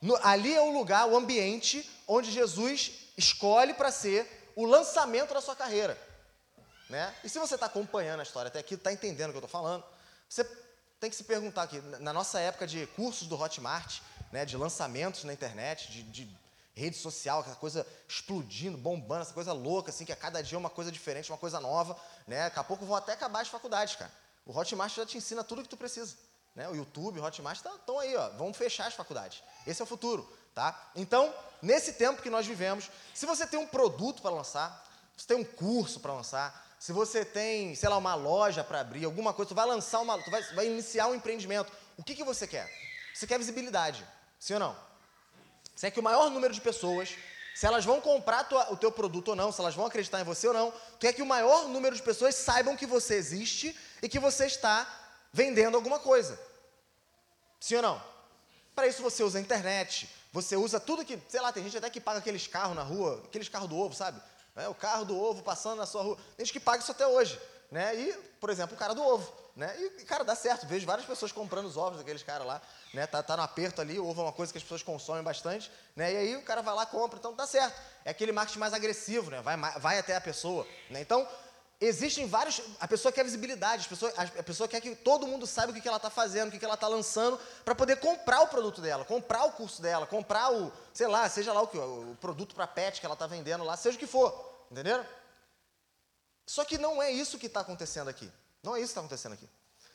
[0.00, 5.40] No, ali é o lugar, o ambiente onde Jesus escolhe para ser o lançamento da
[5.40, 5.98] sua carreira.
[6.88, 7.14] Né?
[7.22, 9.60] E se você está acompanhando a história até aqui, está entendendo o que eu estou
[9.60, 9.84] falando,
[10.28, 10.44] você
[11.00, 14.00] tem que se perguntar aqui, na nossa época de cursos do Hotmart,
[14.32, 16.38] né, de lançamentos na internet, de, de
[16.74, 20.58] rede social, aquela coisa explodindo, bombando, essa coisa louca, assim, que a cada dia é
[20.58, 22.44] uma coisa diferente, uma coisa nova, né?
[22.44, 24.10] Daqui a pouco vão até acabar as faculdades, cara.
[24.46, 26.16] O Hotmart já te ensina tudo o que tu precisa.
[26.58, 26.68] Né?
[26.68, 29.44] O YouTube, o Hotmart estão tá, aí, ó, vão fechar as faculdades.
[29.64, 30.90] Esse é o futuro, tá?
[30.96, 34.84] Então, nesse tempo que nós vivemos, se você tem um produto para lançar,
[35.16, 39.04] se tem um curso para lançar, se você tem, sei lá, uma loja para abrir,
[39.04, 42.24] alguma coisa, tu vai lançar uma, tu vai, vai iniciar um empreendimento, o que, que
[42.24, 42.68] você quer?
[43.14, 44.04] Você quer visibilidade,
[44.40, 44.76] sim ou não?
[45.76, 47.14] Você quer que o maior número de pessoas,
[47.54, 50.24] se elas vão comprar tua, o teu produto ou não, se elas vão acreditar em
[50.24, 53.78] você ou não, tu quer que o maior número de pessoas saibam que você existe
[54.02, 56.47] e que você está vendendo alguma coisa.
[57.60, 58.02] Sim ou não?
[58.74, 61.90] Para isso você usa a internet, você usa tudo que, sei lá, tem gente até
[61.90, 64.20] que paga aqueles carros na rua, aqueles carros do ovo, sabe?
[64.54, 66.16] É, o carro do ovo passando na sua rua.
[66.36, 67.40] Tem gente que paga isso até hoje.
[67.70, 67.94] Né?
[67.94, 69.32] E, por exemplo, o cara do ovo.
[69.54, 69.74] Né?
[69.78, 70.66] E, cara, dá certo.
[70.66, 72.62] Vejo várias pessoas comprando os ovos daqueles caras lá.
[72.94, 73.06] Né?
[73.06, 75.70] Tá, tá no aperto ali, o ovo é uma coisa que as pessoas consomem bastante.
[75.94, 76.12] Né?
[76.12, 77.18] E aí o cara vai lá compra.
[77.18, 77.78] Então dá certo.
[78.04, 79.42] É aquele marketing mais agressivo, né?
[79.42, 80.66] vai, vai até a pessoa.
[80.90, 81.00] Né?
[81.00, 81.28] Então,
[81.80, 82.60] existem vários.
[82.80, 85.80] A pessoa quer visibilidade, a pessoa, a pessoa quer que todo mundo saiba o que,
[85.80, 88.80] que ela está fazendo, o que, que ela está lançando, para poder comprar o produto
[88.80, 92.54] dela, comprar o curso dela, comprar o, sei lá, seja lá o que, o produto
[92.54, 94.66] para pet que ela está vendendo lá, seja o que for.
[94.70, 95.06] Entenderam?
[96.46, 98.30] Só que não é isso que está acontecendo aqui.
[98.62, 99.48] Não é isso que está acontecendo aqui.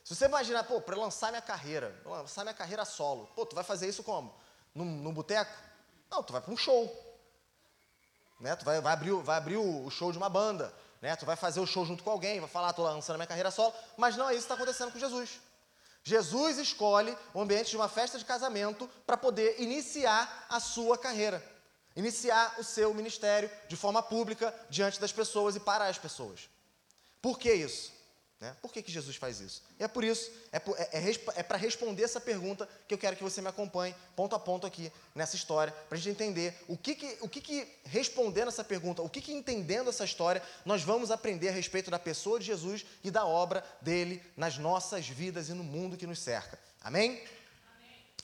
[0.04, 3.63] Se você imaginar, pô, para lançar minha carreira, lançar minha carreira solo, pô, tu vai
[3.63, 4.34] fazer isso como?
[4.74, 5.52] No, no boteco?
[6.12, 6.91] Não, tu vai para um show.
[8.39, 8.56] Né?
[8.56, 11.18] Tu vai, vai abrir, vai abrir o, o show de uma banda né?
[11.18, 13.74] Tu vai fazer o show junto com alguém, vai falar, estou lançando minha carreira solo,
[13.98, 15.38] mas não é isso que está acontecendo com Jesus.
[16.02, 21.44] Jesus escolhe o ambiente de uma festa de casamento para poder iniciar a sua carreira,
[21.94, 26.50] iniciar o seu ministério de forma pública diante das pessoas e para as pessoas.
[27.22, 27.92] Por que isso?
[28.43, 28.53] Né?
[28.62, 29.63] Por que, que Jesus faz isso?
[29.79, 33.15] E é por isso, é, é, é, é para responder essa pergunta que eu quero
[33.15, 36.75] que você me acompanhe ponto a ponto aqui nessa história, para a gente entender o
[36.75, 40.84] que, que, o que, que respondendo essa pergunta, o que, que entendendo essa história, nós
[40.84, 45.47] vamos aprender a respeito da pessoa de Jesus e da obra dele nas nossas vidas
[45.47, 46.60] e no mundo que nos cerca.
[46.82, 47.12] Amém?
[47.12, 47.25] Amém?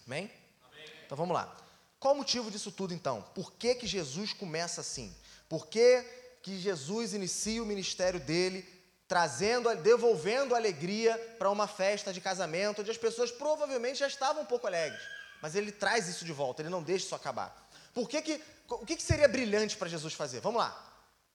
[0.06, 0.32] Amém?
[0.66, 0.86] Amém.
[1.06, 1.58] Então vamos lá.
[1.98, 3.22] Qual o motivo disso tudo então?
[3.34, 5.16] Por que, que Jesus começa assim?
[5.48, 6.04] Por que,
[6.42, 8.79] que Jesus inicia o ministério dele
[9.10, 14.46] trazendo, devolvendo alegria para uma festa de casamento, onde as pessoas provavelmente já estavam um
[14.46, 15.02] pouco alegres.
[15.42, 17.68] Mas ele traz isso de volta, ele não deixa isso acabar.
[17.92, 20.42] Por que que, o que, que seria brilhante para Jesus fazer?
[20.42, 20.86] Vamos lá.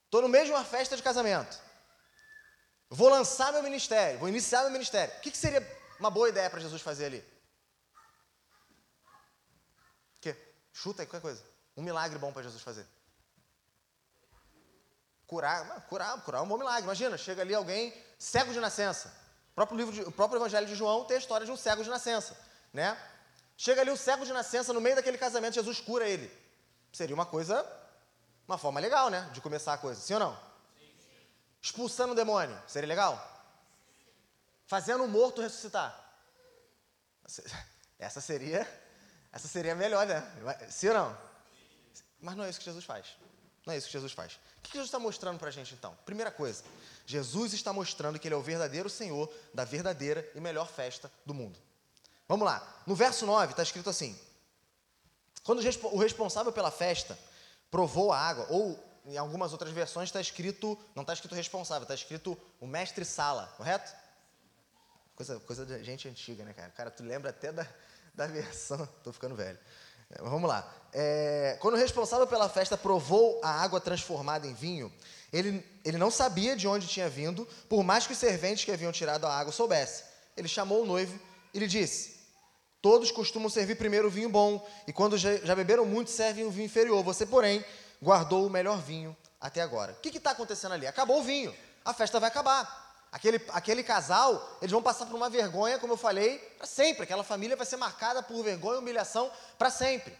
[0.05, 1.59] Estou no de uma festa de casamento.
[2.89, 5.13] Vou lançar meu ministério, vou iniciar meu ministério.
[5.17, 5.61] O que, que seria
[5.99, 7.19] uma boa ideia para Jesus fazer ali?
[10.17, 10.37] O quê?
[10.71, 11.43] Chuta aí qualquer coisa.
[11.75, 12.87] Um milagre bom para Jesus fazer.
[15.27, 16.83] Curar, curar, curar é um bom milagre.
[16.83, 19.13] Imagina, chega ali alguém cego de nascença.
[19.51, 21.83] O próprio, livro de, o próprio Evangelho de João tem a história de um cego
[21.83, 22.37] de nascença.
[22.73, 22.97] Né?
[23.57, 26.31] Chega ali o cego de nascença, no meio daquele casamento, Jesus cura ele.
[26.91, 27.65] Seria uma coisa,
[28.47, 29.29] uma forma legal, né?
[29.33, 29.99] De começar a coisa.
[29.99, 30.39] Sim ou não?
[31.61, 32.61] Expulsando o demônio.
[32.67, 33.33] Seria legal?
[34.67, 36.03] Fazendo o morto ressuscitar.
[37.97, 38.67] Essa seria,
[39.31, 40.21] essa seria melhor, né?
[40.69, 41.17] Sim ou não?
[42.21, 43.17] Mas não é isso que Jesus faz.
[43.65, 44.33] Não é isso que Jesus faz.
[44.57, 45.97] O que Jesus está mostrando para a gente então?
[46.05, 46.63] Primeira coisa,
[47.05, 51.33] Jesus está mostrando que Ele é o verdadeiro Senhor da verdadeira e melhor festa do
[51.33, 51.59] mundo.
[52.27, 52.81] Vamos lá.
[52.85, 54.19] No verso 9 está escrito assim:
[55.43, 57.17] Quando o responsável pela festa
[57.71, 61.93] provou a água, ou em algumas outras versões está escrito, não está escrito responsável, está
[61.93, 63.93] escrito o mestre sala, correto?
[65.15, 66.71] Coisa, coisa de gente antiga, né, cara?
[66.71, 67.67] Cara, tu lembra até da,
[68.13, 68.83] da versão.
[68.97, 69.57] Estou ficando velho.
[70.21, 70.71] Vamos lá.
[70.93, 74.91] É, quando o responsável pela festa provou a água transformada em vinho,
[75.31, 78.91] ele, ele não sabia de onde tinha vindo, por mais que os serventes que haviam
[78.91, 80.05] tirado a água soubessem.
[80.37, 81.19] Ele chamou o noivo
[81.53, 82.15] e lhe disse:
[82.81, 86.51] Todos costumam servir primeiro o vinho bom, e quando já, já beberam muito, servem o
[86.51, 87.03] vinho inferior.
[87.03, 87.65] Você, porém,
[88.01, 89.93] guardou o melhor vinho até agora.
[89.93, 90.87] O que está acontecendo ali?
[90.87, 92.84] Acabou o vinho, a festa vai acabar.
[93.15, 97.03] Aquele, aquele casal, eles vão passar por uma vergonha, como eu falei, para sempre.
[97.03, 100.13] Aquela família vai ser marcada por vergonha e humilhação para sempre.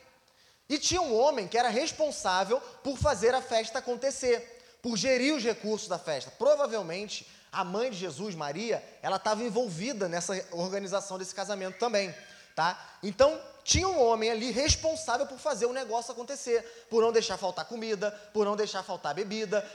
[0.69, 5.43] E tinha um homem que era responsável por fazer a festa acontecer, por gerir os
[5.43, 6.31] recursos da festa.
[6.39, 12.15] Provavelmente, a mãe de Jesus, Maria, ela estava envolvida nessa organização desse casamento também.
[12.55, 12.81] Tá?
[13.03, 17.65] Então, tinha um homem ali responsável por fazer o negócio acontecer, por não deixar faltar
[17.65, 19.67] comida, por não deixar faltar bebida,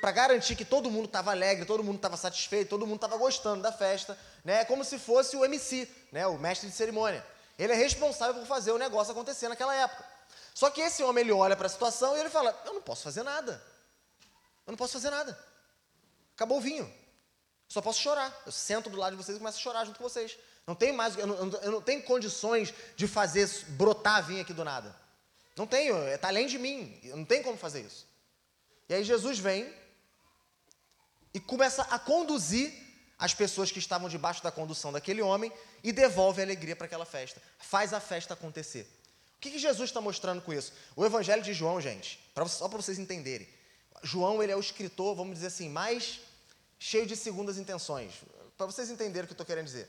[0.00, 3.60] para garantir que todo mundo estava alegre, todo mundo estava satisfeito, todo mundo estava gostando
[3.60, 4.64] da festa, né?
[4.64, 6.24] Como se fosse o MC, né?
[6.28, 7.26] O mestre de cerimônia.
[7.58, 10.04] Ele é responsável por fazer o negócio acontecer naquela época.
[10.54, 13.02] Só que esse homem ele olha para a situação e ele fala: "Eu não posso
[13.02, 13.60] fazer nada.
[14.64, 15.36] Eu não posso fazer nada.
[16.36, 16.88] Acabou o vinho.
[17.66, 18.32] Só posso chorar.
[18.46, 20.38] Eu sento do lado de vocês e começo a chorar junto com vocês.
[20.66, 24.64] Não tem mais, eu não, eu não tenho condições de fazer brotar vinho aqui do
[24.64, 24.94] nada.
[25.56, 26.98] Não tenho, está além de mim.
[27.04, 28.06] Eu não tenho como fazer isso.
[28.88, 29.72] E aí Jesus vem
[31.32, 32.72] e começa a conduzir
[33.18, 35.52] as pessoas que estavam debaixo da condução daquele homem
[35.82, 37.40] e devolve a alegria para aquela festa.
[37.58, 38.86] Faz a festa acontecer.
[39.36, 40.72] O que, que Jesus está mostrando com isso?
[40.94, 43.48] O Evangelho de João, gente, pra, só para vocês entenderem.
[44.02, 46.20] João, ele é o escritor, vamos dizer assim, mais
[46.78, 48.12] cheio de segundas intenções.
[48.56, 49.88] Para vocês entenderem o que eu estou querendo dizer.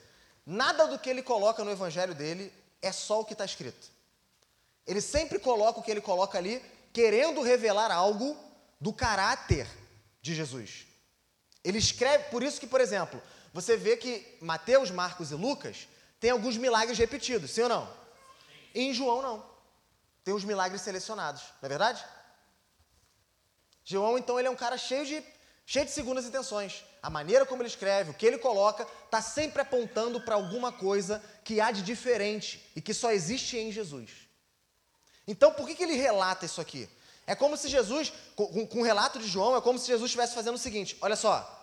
[0.50, 3.92] Nada do que ele coloca no evangelho dele é só o que está escrito.
[4.86, 8.34] Ele sempre coloca o que ele coloca ali, querendo revelar algo
[8.80, 9.68] do caráter
[10.22, 10.88] de Jesus.
[11.66, 13.22] Ele escreve, por isso que, por exemplo,
[13.54, 15.86] você vê que Mateus, Marcos e Lucas
[16.18, 17.94] têm alguns milagres repetidos, sim ou não?
[18.74, 19.46] E em João não.
[20.24, 22.06] Tem os milagres selecionados, não é verdade?
[23.84, 25.22] João, então, ele é um cara cheio de
[25.66, 26.86] cheio de segundas intenções.
[27.02, 31.24] A maneira como ele escreve, o que ele coloca, está sempre apontando para alguma coisa
[31.44, 34.12] que há de diferente e que só existe em Jesus.
[35.28, 36.90] Então, por que, que ele relata isso aqui?
[37.26, 40.34] É como se Jesus, com, com o relato de João, é como se Jesus estivesse
[40.34, 41.54] fazendo o seguinte: olha só,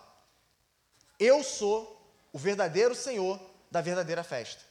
[1.19, 3.39] eu sou o verdadeiro Senhor
[3.71, 4.61] da verdadeira festa.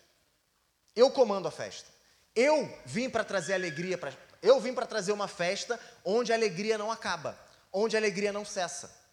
[0.95, 1.89] Eu comando a festa.
[2.35, 4.13] Eu vim para trazer alegria para.
[4.41, 7.39] Eu vim para trazer uma festa onde a alegria não acaba,
[7.73, 9.04] onde a alegria não cessa.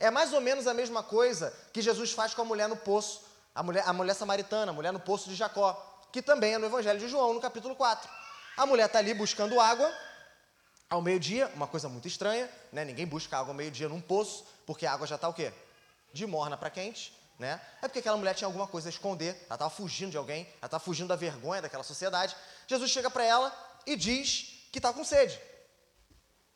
[0.00, 3.22] É mais ou menos a mesma coisa que Jesus faz com a mulher no poço,
[3.54, 6.64] a mulher, a mulher samaritana, a mulher no poço de Jacó, que também é no
[6.64, 8.08] Evangelho de João, no capítulo 4.
[8.56, 9.92] A mulher está ali buscando água
[10.88, 12.82] ao meio-dia, uma coisa muito estranha, né?
[12.82, 15.52] Ninguém busca água ao meio-dia num poço, porque a água já está o quê?
[16.14, 17.60] De morna para quente, né?
[17.82, 20.66] É porque aquela mulher tinha alguma coisa a esconder, ela estava fugindo de alguém, ela
[20.66, 22.34] estava fugindo da vergonha daquela sociedade.
[22.66, 23.54] Jesus chega para ela
[23.86, 25.38] e diz que está com sede,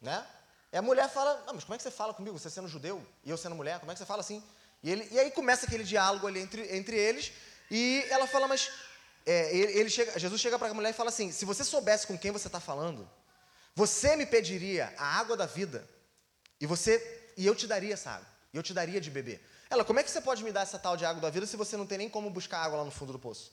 [0.01, 0.27] né?
[0.75, 3.01] E a mulher fala, não, mas como é que você fala comigo, você sendo judeu
[3.23, 4.43] e eu sendo mulher, como é que você fala assim?
[4.83, 7.31] E, ele, e aí começa aquele diálogo ali entre, entre eles,
[7.71, 8.73] e ela fala, mas
[9.25, 12.09] é, ele, ele chega, Jesus chega para a mulher e fala assim: se você soubesse
[12.09, 13.09] com quem você está falando,
[13.73, 15.89] você me pediria a água da vida
[16.61, 19.41] e você e eu te daria essa água, e eu te daria de beber.
[19.71, 21.57] Ela, como é que você pode me dar essa tal de água da vida se
[21.57, 23.53] você não tem nem como buscar água lá no fundo do poço?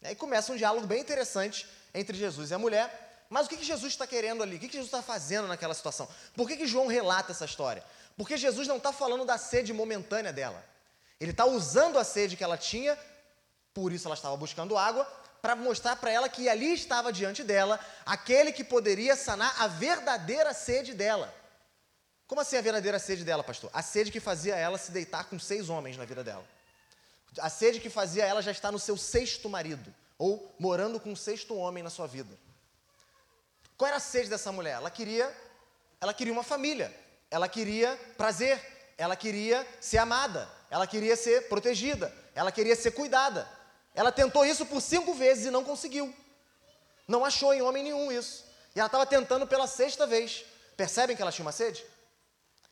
[0.00, 3.05] E aí começa um diálogo bem interessante entre Jesus e a mulher.
[3.28, 4.56] Mas o que, que Jesus está querendo ali?
[4.56, 6.08] O que, que Jesus está fazendo naquela situação?
[6.34, 7.82] Por que, que João relata essa história?
[8.16, 10.64] Porque Jesus não está falando da sede momentânea dela.
[11.20, 12.96] Ele está usando a sede que ela tinha,
[13.74, 15.04] por isso ela estava buscando água,
[15.42, 20.52] para mostrar para ela que ali estava diante dela aquele que poderia sanar a verdadeira
[20.52, 21.32] sede dela.
[22.26, 23.70] Como assim a verdadeira sede dela, pastor?
[23.72, 26.44] A sede que fazia ela se deitar com seis homens na vida dela.
[27.38, 31.16] A sede que fazia ela já estar no seu sexto marido, ou morando com o
[31.16, 32.36] sexto homem na sua vida.
[33.76, 34.74] Qual era a sede dessa mulher?
[34.74, 35.34] Ela queria,
[36.00, 36.94] ela queria uma família,
[37.30, 38.60] ela queria prazer,
[38.96, 43.48] ela queria ser amada, ela queria ser protegida, ela queria ser cuidada.
[43.94, 46.14] Ela tentou isso por cinco vezes e não conseguiu.
[47.08, 48.44] Não achou em homem nenhum isso.
[48.74, 50.44] E ela estava tentando pela sexta vez.
[50.76, 51.84] Percebem que ela tinha uma sede?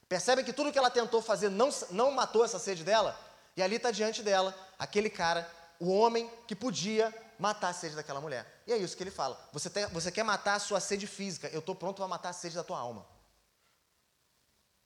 [0.08, 3.18] Percebem que tudo que ela tentou fazer não, não matou essa sede dela?
[3.56, 7.12] E ali está diante dela aquele cara, o homem que podia
[7.44, 8.62] matar a sede daquela mulher.
[8.66, 9.38] E é isso que ele fala.
[9.52, 12.32] Você, tem, você quer matar a sua sede física, eu estou pronto para matar a
[12.32, 13.06] sede da tua alma.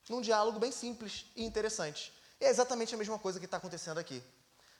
[0.08, 2.12] Num diálogo bem simples e interessante.
[2.40, 4.20] E é exatamente a mesma coisa que está acontecendo aqui.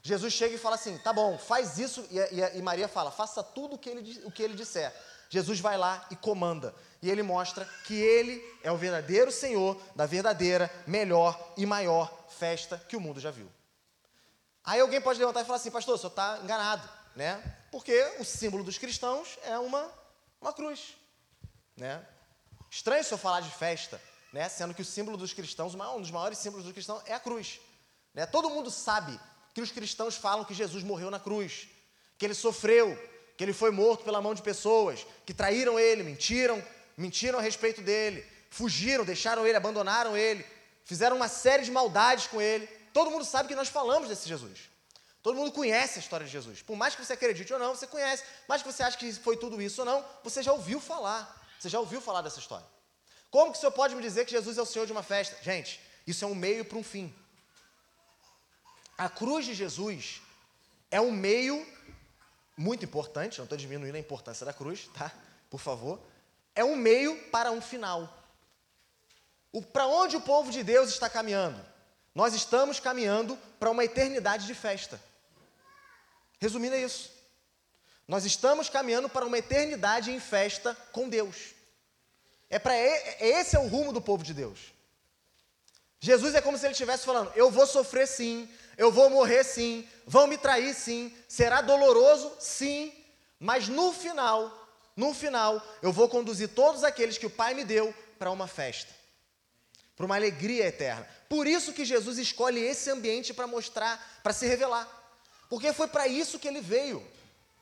[0.02, 2.04] Jesus chega e fala assim: tá bom, faz isso.
[2.10, 4.92] E, e, e Maria fala: faça tudo o que, ele, o que ele disser.
[5.28, 6.74] Jesus vai lá e comanda.
[7.00, 12.76] E ele mostra que ele é o verdadeiro Senhor da verdadeira, melhor e maior festa
[12.88, 13.48] que o mundo já viu.
[14.64, 17.57] Aí alguém pode levantar e falar assim, pastor, o senhor está enganado, né?
[17.70, 19.90] Porque o símbolo dos cristãos é uma,
[20.40, 20.96] uma cruz,
[21.76, 22.04] né?
[22.70, 24.00] Estranho o senhor falar de festa,
[24.32, 24.48] né?
[24.48, 27.60] Sendo que o símbolo dos cristãos, um dos maiores símbolos dos cristãos é a cruz.
[28.14, 28.26] Né?
[28.26, 29.18] Todo mundo sabe
[29.54, 31.68] que os cristãos falam que Jesus morreu na cruz,
[32.16, 32.96] que ele sofreu,
[33.36, 36.62] que ele foi morto pela mão de pessoas que traíram ele, mentiram,
[36.96, 40.44] mentiram a respeito dele, fugiram, deixaram ele, abandonaram ele,
[40.84, 42.66] fizeram uma série de maldades com ele.
[42.92, 44.68] Todo mundo sabe que nós falamos desse Jesus.
[45.28, 46.62] Todo mundo conhece a história de Jesus.
[46.62, 48.24] Por mais que você acredite ou não, você conhece.
[48.48, 51.46] Mais que você ache que foi tudo isso ou não, você já ouviu falar.
[51.60, 52.64] Você já ouviu falar dessa história.
[53.30, 55.36] Como que o senhor pode me dizer que Jesus é o Senhor de uma festa?
[55.42, 57.14] Gente, isso é um meio para um fim.
[58.96, 60.22] A cruz de Jesus
[60.90, 61.62] é um meio
[62.56, 65.12] muito importante, não estou diminuindo a importância da cruz, tá?
[65.50, 66.00] Por favor.
[66.54, 68.26] É um meio para um final.
[69.74, 71.62] Para onde o povo de Deus está caminhando?
[72.14, 74.98] Nós estamos caminhando para uma eternidade de festa.
[76.38, 77.10] Resumindo, é isso.
[78.06, 81.54] Nós estamos caminhando para uma eternidade em festa com Deus.
[82.48, 84.58] É para esse é o rumo do povo de Deus.
[86.00, 89.86] Jesus é como se ele estivesse falando: eu vou sofrer sim, eu vou morrer sim,
[90.06, 92.94] vão me trair sim, será doloroso sim,
[93.38, 97.94] mas no final, no final, eu vou conduzir todos aqueles que o Pai me deu
[98.18, 98.92] para uma festa,
[99.94, 101.06] para uma alegria eterna.
[101.28, 104.88] Por isso que Jesus escolhe esse ambiente para mostrar, para se revelar,
[105.48, 107.06] porque foi para isso que ele veio.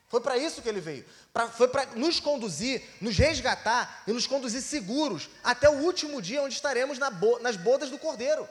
[0.09, 1.05] Foi para isso que ele veio.
[1.33, 6.42] Pra, foi para nos conduzir, nos resgatar e nos conduzir seguros até o último dia
[6.42, 8.49] onde estaremos na bo nas bodas do Cordeiro.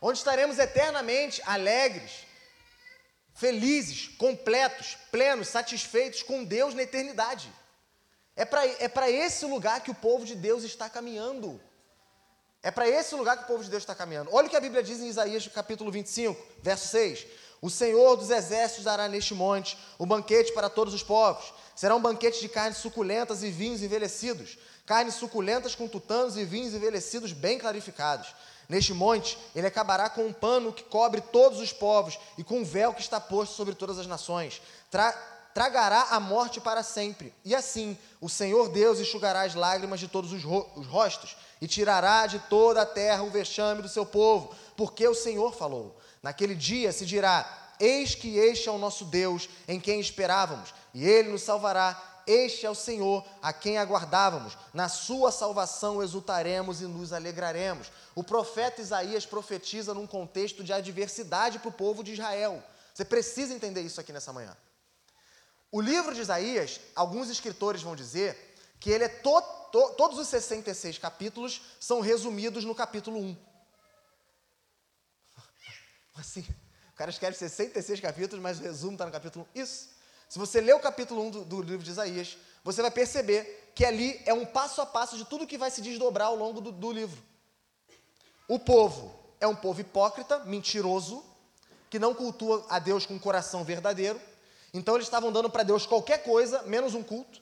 [0.00, 2.26] Onde estaremos eternamente alegres,
[3.34, 7.52] felizes, completos, plenos, satisfeitos com Deus na eternidade.
[8.34, 11.60] É para é esse lugar que o povo de Deus está caminhando.
[12.62, 14.30] É para esse lugar que o povo de Deus está caminhando.
[14.32, 17.26] Olha o que a Bíblia diz em Isaías capítulo 25, verso 6.
[17.62, 21.54] O Senhor dos exércitos dará neste monte o banquete para todos os povos.
[21.76, 26.74] Será um banquete de carnes suculentas e vinhos envelhecidos, carnes suculentas com tutanos e vinhos
[26.74, 28.34] envelhecidos bem clarificados.
[28.68, 32.64] Neste monte, ele acabará com um pano que cobre todos os povos e com um
[32.64, 34.60] véu que está posto sobre todas as nações.
[34.90, 35.12] Tra
[35.54, 37.32] tragará a morte para sempre.
[37.44, 41.68] E assim, o Senhor Deus enxugará as lágrimas de todos os, ro os rostos e
[41.68, 45.94] tirará de toda a terra o vexame do seu povo, porque o Senhor falou.
[46.22, 51.04] Naquele dia se dirá: Eis que este é o nosso Deus, em quem esperávamos, e
[51.04, 52.10] ele nos salvará.
[52.24, 54.56] Este é o Senhor, a quem aguardávamos.
[54.72, 57.90] Na sua salvação exultaremos e nos alegraremos.
[58.14, 62.62] O profeta Isaías profetiza num contexto de adversidade para o povo de Israel.
[62.94, 64.56] Você precisa entender isso aqui nessa manhã.
[65.72, 70.28] O livro de Isaías, alguns escritores vão dizer que ele é to, to, todos os
[70.28, 73.36] 66 capítulos são resumidos no capítulo 1.
[76.14, 76.44] Assim,
[76.92, 79.60] o cara escreve 66 capítulos, mas o resumo está no capítulo 1.
[79.60, 79.88] Isso.
[80.28, 83.84] Se você ler o capítulo 1 do, do, livro de Isaías, você vai perceber que
[83.84, 86.72] ali é um passo a passo de tudo que vai se desdobrar ao longo do,
[86.72, 87.22] do livro.
[88.48, 91.22] O povo é um povo hipócrita, mentiroso,
[91.90, 94.20] que não cultua a Deus com um coração verdadeiro.
[94.72, 97.40] Então eles estavam dando para Deus qualquer coisa, menos um culto.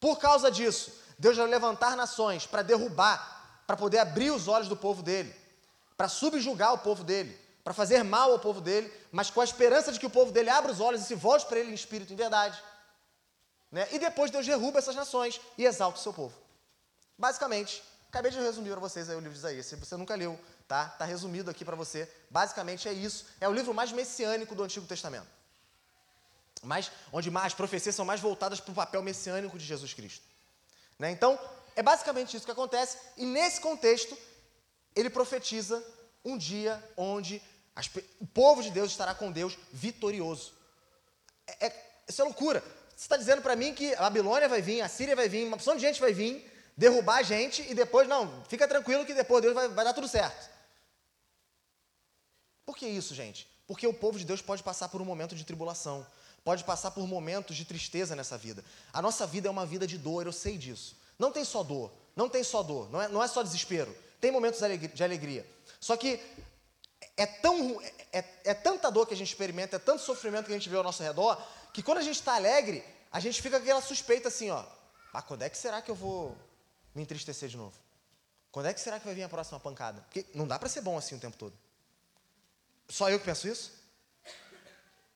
[0.00, 4.76] Por causa disso, Deus vai levantar nações para derrubar, para poder abrir os olhos do
[4.76, 5.34] povo dele,
[5.96, 9.90] para subjugar o povo dele, para fazer mal ao povo dele, mas com a esperança
[9.90, 12.10] de que o povo dele abra os olhos e se volte para ele em espírito
[12.10, 12.62] e em verdade.
[13.72, 13.88] Né?
[13.90, 16.36] E depois Deus derruba essas nações e exalta o seu povo.
[17.18, 19.64] Basicamente, acabei de resumir para vocês aí o livro de Isaías.
[19.64, 20.90] Se você nunca leu, tá?
[20.90, 22.08] Tá resumido aqui para você.
[22.28, 23.26] Basicamente é isso.
[23.40, 25.26] É o livro mais messiânico do Antigo Testamento.
[26.62, 30.24] Mas onde as profecias são mais voltadas para o papel messiânico de Jesus Cristo.
[30.98, 31.10] Né?
[31.10, 31.38] Então,
[31.74, 32.98] é basicamente isso que acontece.
[33.16, 34.16] E nesse contexto,
[34.94, 35.82] ele profetiza
[36.24, 37.42] um dia onde
[37.74, 40.52] as, o povo de Deus estará com Deus vitorioso.
[41.46, 42.62] É, é, isso é loucura.
[42.90, 45.56] Você está dizendo para mim que a Babilônia vai vir, a Síria vai vir, uma
[45.56, 49.42] opção de gente vai vir, derrubar a gente e depois, não, fica tranquilo que depois
[49.42, 50.48] Deus vai, vai dar tudo certo.
[52.64, 53.48] Por que isso, gente?
[53.66, 56.06] Porque o povo de Deus pode passar por um momento de tribulação,
[56.44, 58.64] pode passar por momentos de tristeza nessa vida.
[58.92, 60.96] A nossa vida é uma vida de dor, eu sei disso.
[61.18, 63.94] Não tem só dor, não tem só dor, não é, não é só desespero.
[64.20, 64.60] Tem momentos
[64.94, 65.46] de alegria.
[65.80, 66.20] Só que
[67.16, 67.80] é, tão,
[68.12, 70.76] é, é, tanta dor que a gente experimenta, é tanto sofrimento que a gente vê
[70.76, 71.40] ao nosso redor,
[71.72, 74.64] que quando a gente está alegre, a gente fica com aquela suspeita assim, ó.
[75.12, 76.36] Ah, quando é que será que eu vou
[76.94, 77.76] me entristecer de novo?
[78.50, 80.00] Quando é que será que vai vir a próxima pancada?
[80.02, 81.56] Porque não dá para ser bom assim o tempo todo.
[82.88, 83.72] Só eu que penso isso?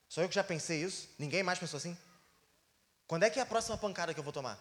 [0.09, 1.09] Só eu que já pensei isso?
[1.19, 1.97] Ninguém mais pensou assim?
[3.07, 4.59] Quando é que é a próxima pancada que eu vou tomar?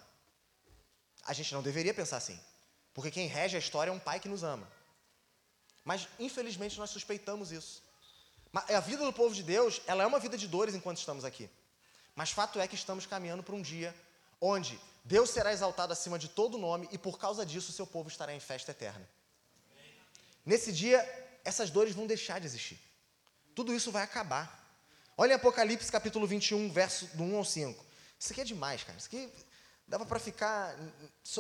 [1.24, 2.40] A gente não deveria pensar assim.
[2.94, 4.68] Porque quem rege a história é um pai que nos ama.
[5.88, 7.82] Mas, infelizmente, nós suspeitamos isso.
[8.54, 11.50] A vida do povo de Deus, ela é uma vida de dores enquanto estamos aqui.
[12.14, 13.96] Mas fato é que estamos caminhando para um dia
[14.42, 18.10] onde Deus será exaltado acima de todo nome e por causa disso o seu povo
[18.10, 19.08] estará em festa eterna.
[20.46, 21.00] Nesse dia,
[21.46, 22.78] essas dores vão deixar de existir.
[23.56, 24.46] Tudo isso vai acabar.
[25.16, 27.86] Olha Apocalipse capítulo 21, verso do 1 ao 5.
[28.20, 28.98] Isso aqui é demais, cara.
[28.98, 29.32] Isso aqui
[29.88, 30.76] dava para ficar.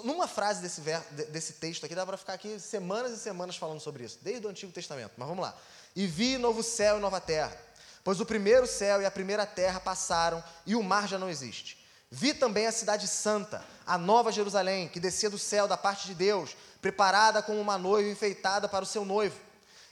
[0.03, 3.79] Numa frase desse, ver, desse texto aqui, dava para ficar aqui semanas e semanas falando
[3.79, 5.11] sobre isso, desde o Antigo Testamento.
[5.17, 5.55] Mas vamos lá.
[5.95, 7.55] E vi novo céu e nova terra,
[8.03, 11.85] pois o primeiro céu e a primeira terra passaram e o mar já não existe.
[12.09, 16.15] Vi também a cidade santa, a nova Jerusalém, que descia do céu da parte de
[16.15, 19.37] Deus, preparada como uma noiva enfeitada para o seu noivo.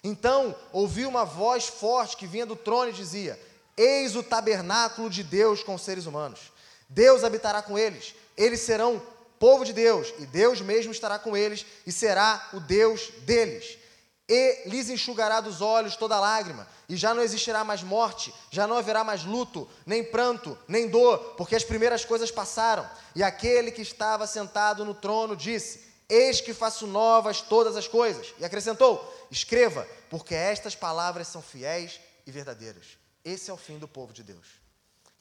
[0.02, 3.38] Então ouvi uma voz forte que vinha do trono e dizia:
[3.76, 6.54] Eis o tabernáculo de Deus com os seres humanos.
[6.88, 9.02] Deus habitará com eles, eles serão
[9.40, 13.78] povo de Deus, e Deus mesmo estará com eles e será o Deus deles.
[14.28, 18.76] E lhes enxugará dos olhos toda lágrima, e já não existirá mais morte, já não
[18.76, 22.90] haverá mais luto, nem pranto, nem dor, porque as primeiras coisas passaram.
[23.16, 28.34] E aquele que estava sentado no trono disse: Eis que faço novas todas as coisas.
[28.40, 32.98] E acrescentou: Escreva, porque estas palavras são fiéis e verdadeiras.
[33.24, 34.48] Esse é o fim do povo de Deus.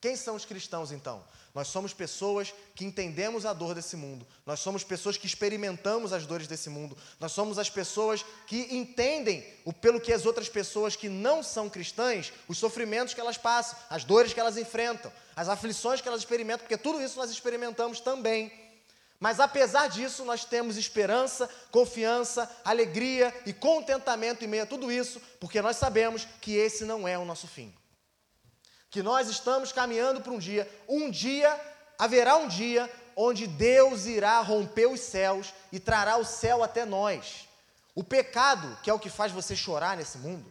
[0.01, 1.25] Quem são os cristãos então?
[1.55, 6.27] Nós somos pessoas que entendemos a dor desse mundo, nós somos pessoas que experimentamos as
[6.27, 10.97] dores desse mundo, nós somos as pessoas que entendem o pelo que as outras pessoas
[10.97, 15.49] que não são cristãs, os sofrimentos que elas passam, as dores que elas enfrentam, as
[15.49, 18.53] aflições que elas experimentam, porque tudo isso nós experimentamos também.
[19.21, 25.23] Mas apesar disso, nós temos esperança, confiança, alegria e contentamento em meio a tudo isso,
[25.39, 27.73] porque nós sabemos que esse não é o nosso fim
[28.95, 31.61] que nós estamos caminhando para um dia, um dia,
[31.99, 37.49] haverá um dia onde Deus irá romper os céus e trará o céu até nós.
[37.93, 40.47] O pecado, que é o que faz você chorar nesse mundo,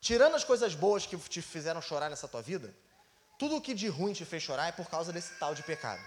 [0.00, 2.74] tirando as coisas boas que te fizeram chorar nessa tua vida,
[3.38, 6.00] tudo o que de ruim te fez chorar é por causa desse tal de pecado.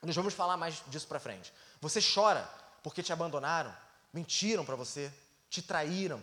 [0.00, 1.52] Nós vamos falar mais disso para frente.
[1.82, 2.48] Você chora
[2.82, 3.76] porque te abandonaram,
[4.10, 5.12] mentiram para você,
[5.50, 6.22] te traíram,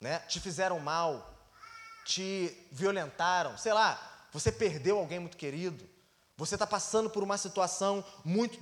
[0.00, 0.20] né?
[0.28, 1.39] te fizeram mal,
[2.04, 5.88] te violentaram, sei lá, você perdeu alguém muito querido,
[6.36, 8.58] você está passando por uma situação muito,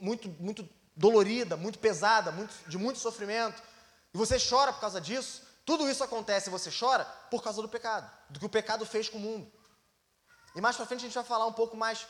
[0.00, 3.62] muito, muito dolorida, muito pesada, muito, de muito sofrimento,
[4.12, 7.68] e você chora por causa disso, tudo isso acontece e você chora por causa do
[7.68, 9.52] pecado, do que o pecado fez com o mundo.
[10.56, 12.06] E mais para frente a gente vai falar um pouco mais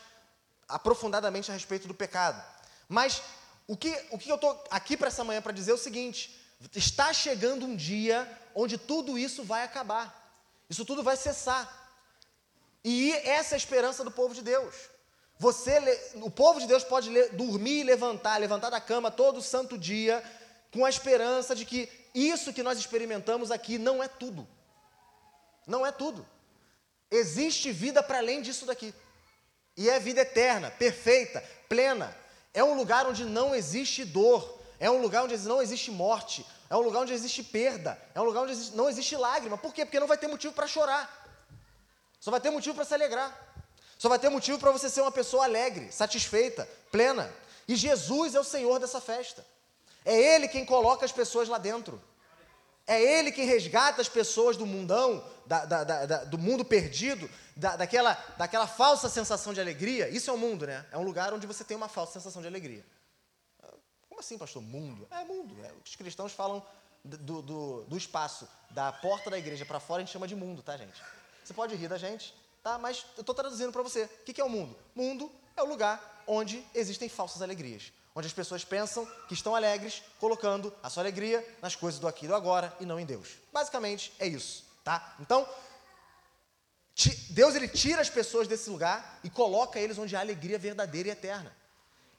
[0.67, 2.41] aprofundadamente a respeito do pecado.
[2.87, 3.21] Mas
[3.67, 6.39] o que, o que eu estou aqui para essa manhã para dizer é o seguinte:
[6.73, 10.18] está chegando um dia onde tudo isso vai acabar.
[10.69, 11.67] Isso tudo vai cessar.
[12.83, 14.75] E essa é a esperança do povo de Deus.
[15.37, 15.79] Você,
[16.15, 20.23] o povo de Deus pode dormir e levantar, levantar da cama todo santo dia,
[20.71, 24.47] com a esperança de que isso que nós experimentamos aqui não é tudo.
[25.65, 26.27] Não é tudo.
[27.09, 28.93] Existe vida para além disso daqui.
[29.77, 32.15] E é vida eterna, perfeita, plena.
[32.53, 34.58] É um lugar onde não existe dor.
[34.79, 38.23] É um lugar onde não existe morte, é um lugar onde existe perda, é um
[38.23, 39.57] lugar onde não existe lágrima.
[39.57, 39.85] Por quê?
[39.85, 41.19] Porque não vai ter motivo para chorar.
[42.19, 43.37] Só vai ter motivo para se alegrar.
[43.97, 47.29] Só vai ter motivo para você ser uma pessoa alegre, satisfeita, plena.
[47.67, 49.45] E Jesus é o Senhor dessa festa.
[50.05, 52.01] É Ele quem coloca as pessoas lá dentro.
[52.87, 58.13] É Ele quem resgata as pessoas do mundão, da, da, da, do mundo perdido, daquela,
[58.37, 60.07] daquela falsa sensação de alegria.
[60.07, 60.85] Isso é o um mundo, né?
[60.91, 62.85] É um lugar onde você tem uma falsa sensação de alegria.
[64.19, 64.61] Como assim, pastor?
[64.61, 65.07] Mundo?
[65.11, 65.55] É mundo.
[65.63, 65.71] É.
[65.85, 66.61] Os cristãos falam
[67.05, 70.61] do, do, do espaço da porta da igreja para fora, a gente chama de mundo,
[70.61, 71.01] tá, gente?
[71.41, 72.77] Você pode rir da gente, tá?
[72.77, 74.03] Mas eu estou traduzindo para você.
[74.03, 74.77] O que é o mundo?
[74.93, 77.93] Mundo é o lugar onde existem falsas alegrias.
[78.13, 82.25] Onde as pessoas pensam que estão alegres, colocando a sua alegria nas coisas do aqui
[82.25, 83.37] e do agora e não em Deus.
[83.53, 85.15] Basicamente é isso, tá?
[85.21, 85.47] Então,
[87.29, 91.11] Deus ele tira as pessoas desse lugar e coloca eles onde há alegria verdadeira e
[91.11, 91.55] eterna.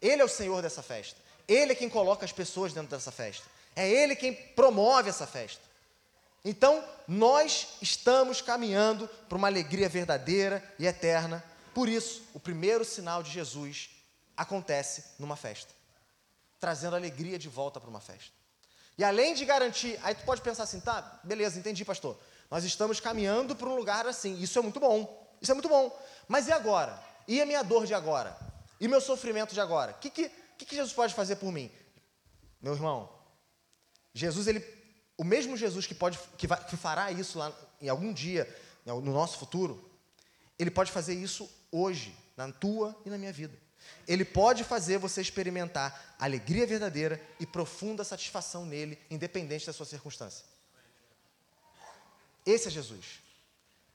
[0.01, 1.29] Ele é o Senhor dessa festa.
[1.53, 3.45] Ele é quem coloca as pessoas dentro dessa festa.
[3.75, 5.61] É Ele quem promove essa festa.
[6.45, 11.43] Então, nós estamos caminhando para uma alegria verdadeira e eterna.
[11.75, 13.91] Por isso, o primeiro sinal de Jesus
[14.37, 15.75] acontece numa festa,
[16.61, 18.33] trazendo alegria de volta para uma festa.
[18.97, 22.17] E além de garantir, aí tu pode pensar assim, tá, beleza, entendi, pastor.
[22.49, 24.41] Nós estamos caminhando para um lugar assim.
[24.41, 25.29] Isso é muito bom.
[25.43, 26.01] Isso é muito bom.
[26.29, 26.97] Mas e agora?
[27.27, 28.37] E a minha dor de agora?
[28.81, 29.93] E meu sofrimento de agora?
[29.93, 30.31] O que, que,
[30.67, 31.71] que Jesus pode fazer por mim?
[32.61, 33.09] Meu irmão,
[34.15, 34.61] Jesus ele
[35.21, 38.49] o mesmo Jesus que, pode, que, vai, que fará isso lá em algum dia,
[38.87, 39.87] no nosso futuro,
[40.59, 43.55] ele pode fazer isso hoje, na tua e na minha vida.
[44.09, 50.47] Ele pode fazer você experimentar alegria verdadeira e profunda satisfação nele, independente da sua circunstância.
[52.47, 53.21] Esse é Jesus.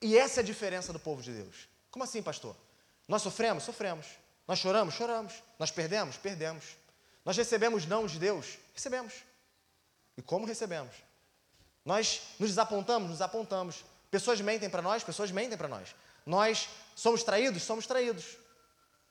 [0.00, 1.68] E essa é a diferença do povo de Deus.
[1.90, 2.56] Como assim, pastor?
[3.08, 3.64] Nós sofremos?
[3.64, 4.06] Sofremos.
[4.46, 4.94] Nós choramos?
[4.94, 5.34] Choramos.
[5.58, 6.16] Nós perdemos?
[6.16, 6.64] Perdemos.
[7.24, 8.58] Nós recebemos não de Deus?
[8.74, 9.14] Recebemos.
[10.16, 10.94] E como recebemos?
[11.84, 13.84] Nós nos desapontamos, nos apontamos.
[14.10, 15.94] Pessoas mentem para nós, pessoas mentem para nós.
[16.24, 18.36] Nós somos traídos, somos traídos.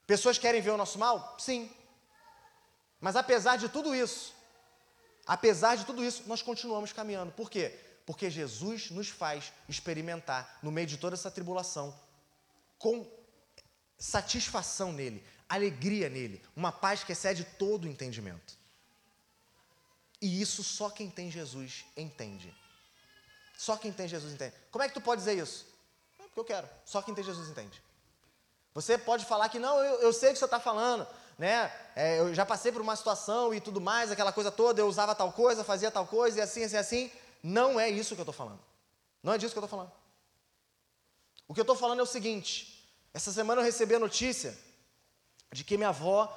[0.08, 1.36] Pessoas querem ver o nosso mal?
[1.40, 1.70] Sim.
[3.00, 4.34] Mas apesar de tudo isso,
[5.26, 7.32] apesar de tudo isso, nós continuamos caminhando.
[7.32, 7.80] Por quê?
[8.06, 11.98] Porque Jesus nos faz experimentar, no meio de toda essa tribulação,
[12.78, 13.06] com
[13.98, 18.58] satisfação nele, alegria nele, uma paz que excede todo o entendimento.
[20.22, 22.54] E isso só quem tem Jesus entende.
[23.58, 24.56] Só quem tem Jesus entende.
[24.72, 25.66] Como é que tu pode dizer isso?
[26.20, 26.70] É porque eu quero.
[26.84, 27.82] Só quem tem Jesus entende.
[28.74, 31.72] Você pode falar que não, eu, eu sei o que você está falando, né?
[31.96, 35.16] É, eu já passei por uma situação e tudo mais, aquela coisa toda, eu usava
[35.16, 37.12] tal coisa, fazia tal coisa e assim, assim, assim.
[37.42, 38.60] Não é isso que eu estou falando.
[39.24, 39.94] Não é disso que eu estou falando.
[41.48, 42.75] O que eu estou falando é o seguinte:
[43.16, 44.54] essa semana eu recebi a notícia
[45.50, 46.28] de que minha avó,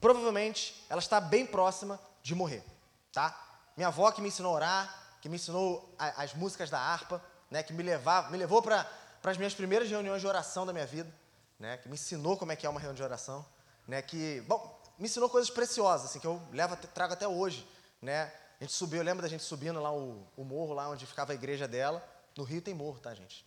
[0.00, 2.64] provavelmente, ela está bem próxima de morrer,
[3.12, 3.40] tá?
[3.76, 7.22] Minha avó que me ensinou a orar, que me ensinou a, as músicas da harpa,
[7.48, 8.84] né, que me, levava, me levou para
[9.22, 11.08] as minhas primeiras reuniões de oração da minha vida,
[11.56, 13.46] né, que me ensinou como é que é uma reunião de oração,
[13.86, 17.64] né, que, bom, me ensinou coisas preciosas, assim, que eu levo, trago até hoje,
[18.02, 21.06] né, a gente subiu, eu lembro da gente subindo lá o, o morro, lá onde
[21.06, 22.04] ficava a igreja dela,
[22.36, 23.46] no Rio tem morro, tá, gente?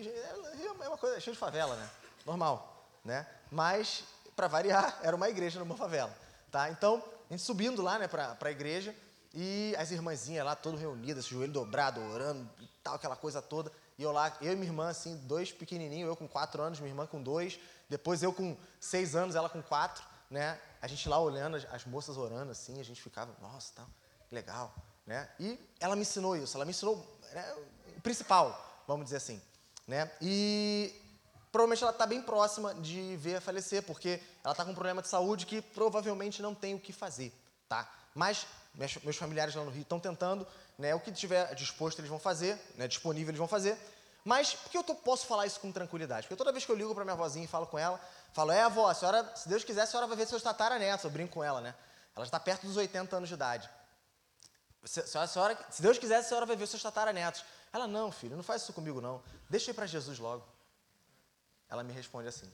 [0.00, 1.90] Rio é uma coisa, é cheio de favela, né,
[2.24, 6.16] normal, né, mas, para variar, era uma igreja numa favela,
[6.50, 8.94] tá, então, a gente subindo lá, né, para a igreja,
[9.34, 13.72] e as irmãzinhas lá, todas reunidas, joelho dobrado, orando e tal, aquela coisa toda.
[13.96, 16.90] E eu lá, eu e minha irmã, assim, dois pequenininhos, eu com quatro anos, minha
[16.90, 17.58] irmã com dois.
[17.88, 20.60] Depois eu com seis anos, ela com quatro, né?
[20.82, 23.86] A gente lá olhando, as, as moças orando, assim, a gente ficava, nossa, tal,
[24.30, 24.74] legal,
[25.06, 25.28] né?
[25.40, 26.96] E ela me ensinou isso, ela me ensinou
[27.32, 27.54] né,
[27.96, 29.40] o principal, vamos dizer assim,
[29.92, 30.10] né?
[30.22, 30.90] E
[31.52, 35.08] provavelmente ela está bem próxima de ver falecer, porque ela está com um problema de
[35.08, 37.30] saúde que provavelmente não tem o que fazer,
[37.68, 37.86] tá?
[38.14, 40.46] Mas meus familiares lá no Rio estão tentando,
[40.78, 43.76] né, o que tiver disposto eles vão fazer, né, disponível eles vão fazer.
[44.24, 46.22] Mas por que eu tô, posso falar isso com tranquilidade?
[46.22, 48.00] Porque toda vez que eu ligo para minha avózinha e falo com ela,
[48.32, 51.04] falo, é avó, a senhora, se Deus quiser, a senhora vai ver seus tataranetos.
[51.04, 51.74] Eu brinco com ela, né?
[52.16, 53.68] Ela está perto dos 80 anos de idade.
[54.84, 57.44] Se, a senhora, se Deus quiser, a senhora vai ver seus tataranetos.
[57.72, 59.22] Ela, não, filho, não faz isso comigo, não.
[59.48, 60.46] Deixa eu ir para Jesus logo.
[61.68, 62.52] Ela me responde assim.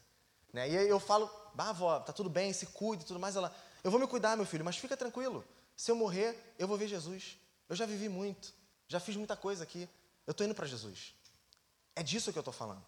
[0.53, 0.71] Né?
[0.71, 3.35] E aí eu falo, bah, avó, tá tudo bem, se cuide e tudo mais.
[3.35, 5.45] Ela, eu vou me cuidar, meu filho, mas fica tranquilo.
[5.77, 7.37] Se eu morrer, eu vou ver Jesus.
[7.69, 8.55] Eu já vivi muito,
[8.87, 9.89] já fiz muita coisa aqui.
[10.27, 11.15] Eu estou indo para Jesus.
[11.97, 12.85] É disso que eu estou falando.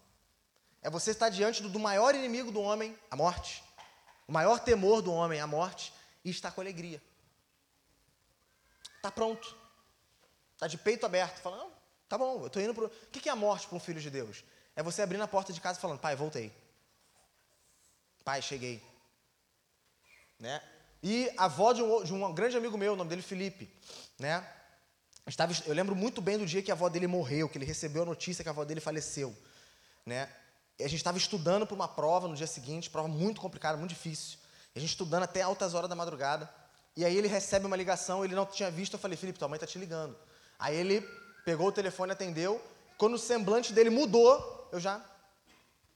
[0.81, 3.63] É você estar diante do, do maior inimigo do homem, a morte.
[4.27, 7.01] O maior temor do homem, a morte, e estar com alegria.
[8.95, 9.55] Está pronto.
[10.53, 11.71] Está de peito aberto, falando,
[12.11, 12.85] tá bom, eu estou indo para.
[12.87, 14.43] O que é a morte para um filho de Deus?
[14.75, 16.51] É você abrindo a porta de casa falando, pai, voltei.
[18.25, 18.83] Pai, cheguei.
[20.37, 20.61] Né?
[21.01, 23.73] E a avó de um, de um grande amigo meu, o nome dele Felipe,
[24.19, 24.45] né?
[25.25, 28.01] Estava, eu lembro muito bem do dia que a avó dele morreu, que ele recebeu
[28.01, 29.33] a notícia que a avó dele faleceu,
[30.05, 30.27] né?
[30.77, 33.91] E a gente estava estudando para uma prova no dia seguinte, prova muito complicada, muito
[33.91, 34.37] difícil.
[34.75, 36.53] E a gente estudando até altas horas da madrugada.
[36.97, 39.55] E aí ele recebe uma ligação, ele não tinha visto, eu falei, Felipe, tua mãe
[39.55, 40.17] está te ligando.
[40.59, 41.07] Aí ele
[41.45, 42.61] pegou o telefone, atendeu.
[42.97, 45.03] Quando o semblante dele mudou, eu já,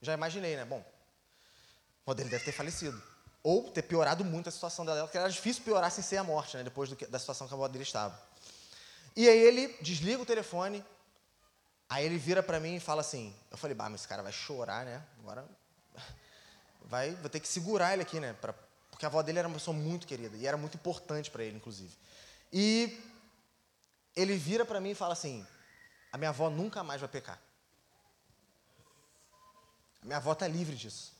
[0.01, 0.65] já imaginei, né?
[0.65, 0.83] Bom,
[2.05, 3.01] o dele deve ter falecido.
[3.43, 6.57] Ou ter piorado muito a situação dela, porque era difícil piorar sem ser a morte,
[6.57, 6.63] né?
[6.63, 8.19] Depois do, da situação que a avó dele estava.
[9.15, 10.83] E aí ele desliga o telefone,
[11.87, 14.31] aí ele vira para mim e fala assim, eu falei, bah, mas esse cara vai
[14.31, 15.01] chorar, né?
[15.19, 15.45] Agora
[16.85, 18.33] vai, vou ter que segurar ele aqui, né?
[18.41, 18.53] Pra,
[18.89, 21.57] porque a avó dele era uma pessoa muito querida e era muito importante para ele,
[21.57, 21.95] inclusive.
[22.51, 22.99] E
[24.15, 25.45] ele vira para mim e fala assim,
[26.11, 27.39] a minha avó nunca mais vai pecar.
[30.01, 31.13] A minha avó está livre disso.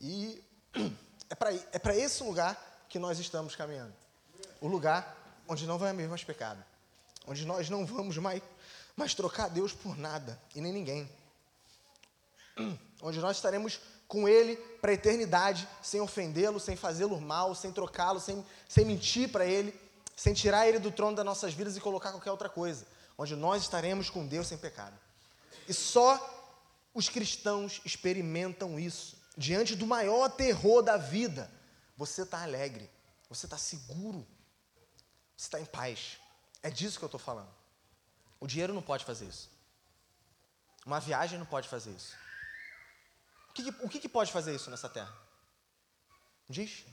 [0.00, 0.42] E
[1.28, 1.34] é
[1.78, 2.56] para é esse lugar
[2.88, 3.94] que nós estamos caminhando.
[4.60, 5.16] O lugar
[5.48, 6.64] onde não vai haver mais pecado.
[7.26, 8.42] Onde nós não vamos mais,
[8.96, 11.10] mais trocar Deus por nada e nem ninguém.
[13.02, 18.20] Onde nós estaremos com Ele para a eternidade, sem ofendê-lo, sem fazê-lo mal, sem trocá-lo,
[18.20, 19.78] sem, sem mentir para Ele,
[20.16, 22.86] sem tirar Ele do trono das nossas vidas e colocar qualquer outra coisa.
[23.16, 24.98] Onde nós estaremos com Deus sem pecado.
[25.68, 26.18] E só
[26.92, 29.16] os cristãos experimentam isso.
[29.36, 31.50] Diante do maior terror da vida,
[31.96, 32.90] você está alegre,
[33.28, 34.26] você está seguro,
[35.36, 36.18] você está em paz.
[36.62, 37.50] É disso que eu estou falando.
[38.38, 39.50] O dinheiro não pode fazer isso.
[40.86, 42.14] Uma viagem não pode fazer isso.
[43.54, 45.12] O que, o que, pode fazer isso nessa terra?
[46.48, 46.84] Diz.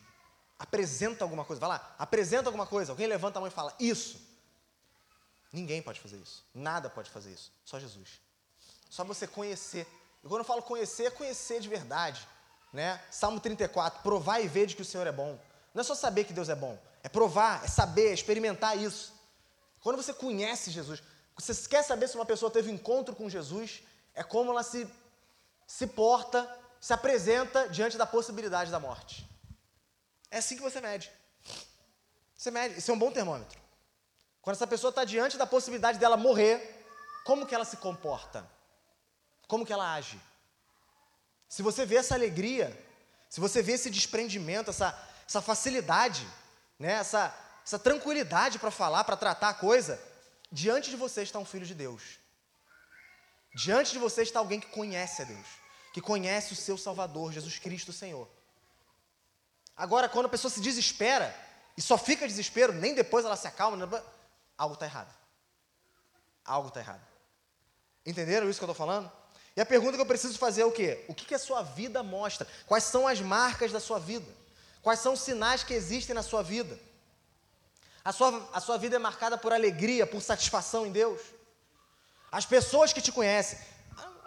[0.59, 1.59] Apresenta alguma coisa.
[1.59, 2.91] Vai lá, apresenta alguma coisa.
[2.91, 4.22] Alguém levanta a mão e fala, isso.
[5.51, 6.45] Ninguém pode fazer isso.
[6.53, 7.51] Nada pode fazer isso.
[7.66, 8.22] Só Jesus.
[8.89, 9.88] Só você conhecer.
[10.24, 12.28] E quando eu falo conhecer, é conhecer de verdade.
[12.72, 13.03] Né?
[13.09, 15.39] Salmo 34, provar e ver de que o Senhor é bom.
[15.74, 19.14] Não é só saber que Deus é bom, é provar, é saber, é experimentar isso.
[19.82, 21.01] Quando você conhece Jesus,
[21.36, 23.82] você quer saber se uma pessoa teve encontro com Jesus,
[24.14, 24.88] é como ela se,
[25.72, 26.45] se porta,
[26.82, 29.26] se apresenta diante da possibilidade da morte.
[30.30, 31.09] É assim que você mede.
[32.36, 33.57] Você mede, isso é um bom termômetro.
[34.41, 36.86] Quando essa pessoa está diante da possibilidade dela morrer,
[37.24, 38.45] como que ela se comporta?
[39.47, 40.19] Como que ela age?
[41.47, 42.67] Se você vê essa alegria,
[43.30, 44.93] se você vê esse desprendimento, essa,
[45.26, 46.28] essa facilidade,
[46.78, 47.34] né, essa,
[47.65, 50.01] essa tranquilidade para falar, para tratar a coisa,
[50.51, 52.19] diante de você está um filho de Deus.
[53.55, 55.61] Diante de você está alguém que conhece a Deus,
[55.93, 58.27] que conhece o seu Salvador, Jesus Cristo Senhor.
[59.75, 61.35] Agora, quando a pessoa se desespera,
[61.77, 64.03] e só fica desespero, nem depois ela se acalma,
[64.57, 65.13] algo está errado.
[66.45, 67.01] Algo está errado.
[68.05, 69.11] Entenderam isso que eu estou falando?
[69.55, 71.03] E a pergunta que eu preciso fazer é o quê?
[71.07, 72.47] O que, que a sua vida mostra?
[72.65, 74.27] Quais são as marcas da sua vida?
[74.81, 76.79] Quais são os sinais que existem na sua vida?
[78.03, 81.21] A sua, a sua vida é marcada por alegria, por satisfação em Deus?
[82.31, 83.59] As pessoas que te conhecem,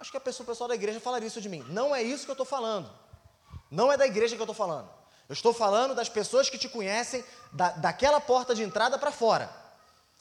[0.05, 1.64] acho que a pessoa, o pessoal da igreja falaria isso de mim.
[1.70, 2.90] Não é isso que eu estou falando.
[3.70, 4.86] Não é da igreja que eu estou falando.
[5.26, 9.50] Eu estou falando das pessoas que te conhecem da, daquela porta de entrada para fora.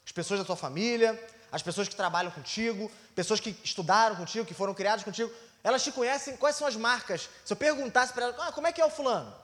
[0.06, 1.22] As pessoas da tua família,
[1.52, 5.30] as pessoas que trabalham contigo, pessoas que estudaram contigo, que foram criadas contigo,
[5.62, 7.30] elas te conhecem, quais são as marcas?
[7.44, 9.36] Se eu perguntasse para elas, ah, como é que é o fulano?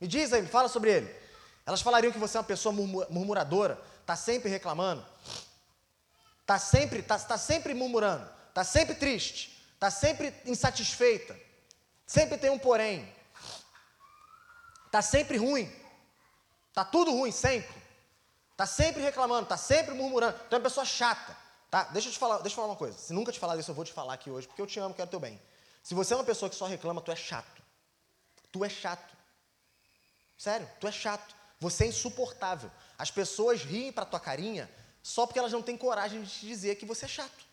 [0.00, 1.16] Me diz aí, me fala sobre ele.
[1.66, 5.04] Elas falariam que você é uma pessoa murmuradora, está sempre reclamando,
[6.40, 11.38] está sempre, tá, tá sempre murmurando, está sempre triste, está sempre insatisfeita,
[12.04, 13.08] sempre tem um porém,
[14.86, 15.72] está sempre ruim,
[16.68, 17.80] está tudo ruim, sempre,
[18.50, 21.36] está sempre reclamando, está sempre murmurando, então é uma pessoa chata.
[21.70, 21.84] Tá?
[21.84, 22.98] Deixa eu te falar, deixa eu falar uma coisa.
[22.98, 24.94] Se nunca te falar isso, eu vou te falar aqui hoje, porque eu te amo,
[24.94, 25.40] quero teu bem.
[25.82, 27.62] Se você é uma pessoa que só reclama, tu é chato.
[28.50, 29.16] Tu é chato.
[30.36, 31.36] Sério, tu é chato.
[31.60, 32.70] Você é insuportável.
[32.98, 34.68] As pessoas riem para tua carinha
[35.02, 37.47] só porque elas não têm coragem de te dizer que você é chato.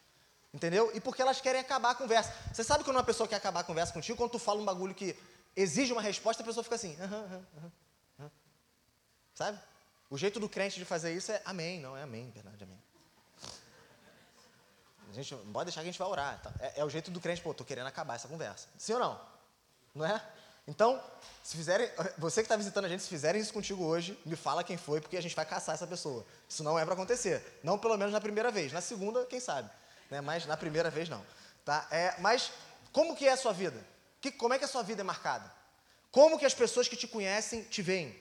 [0.56, 0.90] Entendeu?
[0.96, 2.34] E porque elas querem acabar a conversa.
[2.54, 4.96] Você sabe quando uma pessoa quer acabar a conversa contigo, quando tu fala um bagulho
[4.96, 5.14] que
[5.54, 6.96] exige uma resposta, a pessoa fica assim.
[9.36, 9.60] Sabe?
[10.10, 12.82] O jeito do crente de fazer isso é amém, não é amém, verdade, amém.
[15.10, 16.42] A gente, pode deixar que a gente vai orar.
[16.42, 16.54] Tá?
[16.62, 18.70] É, é, o jeito do crente, pô, tô querendo acabar essa conversa.
[18.78, 19.22] Sim ou não?
[19.94, 20.22] Não é?
[20.66, 21.04] Então,
[21.44, 24.64] se fizerem, você que está visitando a gente, se fizerem isso contigo hoje, me fala
[24.64, 26.26] quem foi, porque a gente vai caçar essa pessoa.
[26.48, 27.60] Isso não é para acontecer.
[27.62, 28.72] Não pelo menos na primeira vez.
[28.72, 29.70] Na segunda, quem sabe.
[30.10, 30.22] Né?
[30.22, 31.26] Mas na primeira vez, não.
[31.64, 31.88] Tá?
[31.92, 32.52] É, mas
[32.92, 33.86] como que é a sua vida?
[34.22, 35.52] Que, como é que a sua vida é marcada?
[36.12, 38.16] Como que as pessoas que te conhecem te veem?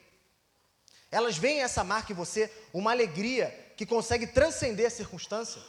[1.10, 5.62] Elas veem essa marca em você, uma alegria que consegue transcender a circunstância?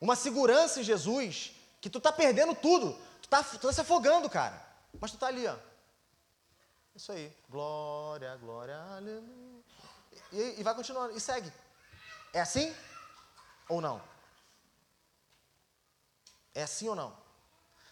[0.00, 2.96] Uma segurança em Jesus, que tu está perdendo tudo.
[3.20, 4.60] Tu tá, tu tá se afogando, cara.
[5.00, 5.56] Mas tu tá ali, ó.
[6.94, 7.32] Isso aí.
[7.48, 9.64] Glória, glória, aleluia.
[10.32, 11.16] E, e vai continuando.
[11.16, 11.52] E segue.
[12.32, 12.74] É assim?
[13.72, 14.02] Ou não?
[16.54, 17.16] É assim ou não?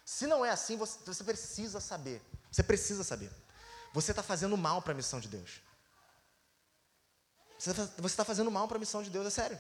[0.05, 2.21] Se não é assim, você, você precisa saber.
[2.53, 3.33] Você precisa saber.
[3.95, 5.63] Você está fazendo mal para a missão de Deus.
[7.59, 7.71] Você
[8.05, 9.59] está fazendo mal para a missão de Deus, é sério.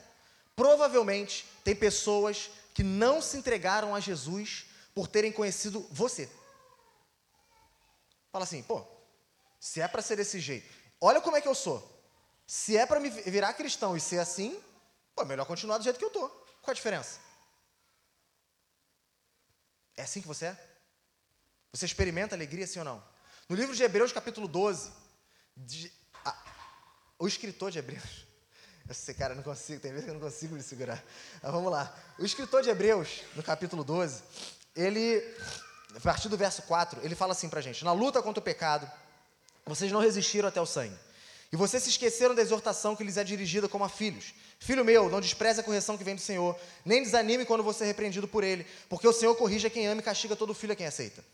[0.54, 6.30] Provavelmente tem pessoas que não se entregaram a Jesus por terem conhecido você.
[8.30, 8.86] Fala assim, pô,
[9.58, 11.78] se é para ser desse jeito, olha como é que eu sou.
[12.46, 14.62] Se é para me virar cristão e ser assim,
[15.20, 16.28] pô, é melhor continuar do jeito que eu tô.
[16.28, 17.18] Qual a diferença?
[19.96, 20.58] É assim que você é?
[21.72, 23.02] Você experimenta alegria, sim ou não?
[23.48, 24.90] No livro de Hebreus, capítulo 12,
[25.56, 25.92] de,
[26.24, 26.36] a,
[27.18, 28.26] o escritor de Hebreus,
[28.88, 31.02] esse cara não consigo, tem vezes que eu não consigo me segurar.
[31.42, 31.94] Mas vamos lá.
[32.18, 34.22] O escritor de Hebreus, no capítulo 12,
[34.74, 35.22] ele,
[35.94, 38.90] a partir do verso 4, ele fala assim pra gente: Na luta contra o pecado,
[39.66, 40.96] vocês não resistiram até o sangue.
[41.52, 44.32] E vocês se esqueceram da exortação que lhes é dirigida como a filhos.
[44.58, 47.86] Filho meu, não despreze a correção que vem do Senhor, nem desanime quando você é
[47.88, 50.76] repreendido por ele, porque o Senhor corrige a quem ama e castiga todo filho a
[50.76, 51.24] quem aceita.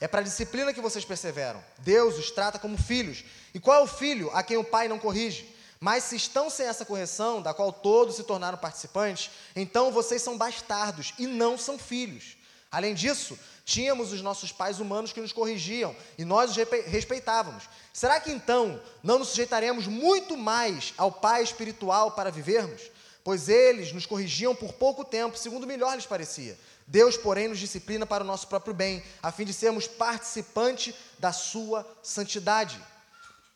[0.00, 1.62] É para a disciplina que vocês perseveram.
[1.78, 3.24] Deus os trata como filhos.
[3.54, 5.54] E qual é o filho a quem o pai não corrige?
[5.80, 10.38] Mas se estão sem essa correção, da qual todos se tornaram participantes, então vocês são
[10.38, 12.36] bastardos e não são filhos.
[12.70, 16.56] Além disso, tínhamos os nossos pais humanos que nos corrigiam e nós os
[16.86, 17.68] respeitávamos.
[17.92, 22.80] Será que então não nos sujeitaremos muito mais ao Pai espiritual para vivermos?
[23.24, 26.56] Pois eles nos corrigiam por pouco tempo, segundo melhor lhes parecia.
[26.86, 31.32] Deus, porém, nos disciplina para o nosso próprio bem, a fim de sermos participantes da
[31.32, 32.80] sua santidade.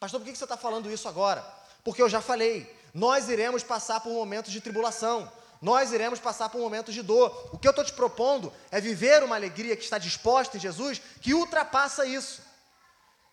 [0.00, 1.46] Pastor, por que você está falando isso agora?
[1.84, 5.30] Porque eu já falei, nós iremos passar por momentos de tribulação,
[5.60, 7.50] nós iremos passar por momentos de dor.
[7.52, 11.00] O que eu estou te propondo é viver uma alegria que está disposta em Jesus,
[11.20, 12.42] que ultrapassa isso.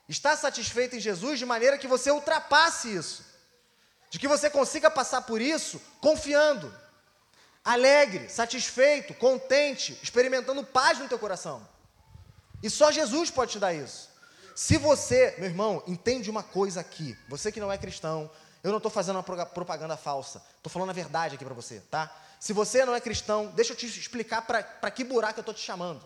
[0.09, 3.25] Está satisfeito em Jesus de maneira que você ultrapasse isso,
[4.09, 6.73] de que você consiga passar por isso confiando,
[7.63, 11.67] alegre, satisfeito, contente, experimentando paz no teu coração.
[12.61, 14.09] E só Jesus pode te dar isso.
[14.55, 18.29] Se você, meu irmão, entende uma coisa aqui, você que não é cristão,
[18.67, 22.13] eu não estou fazendo uma propaganda falsa, estou falando a verdade aqui para você, tá?
[22.39, 25.61] Se você não é cristão, deixa eu te explicar para que buraco eu estou te
[25.61, 26.03] chamando.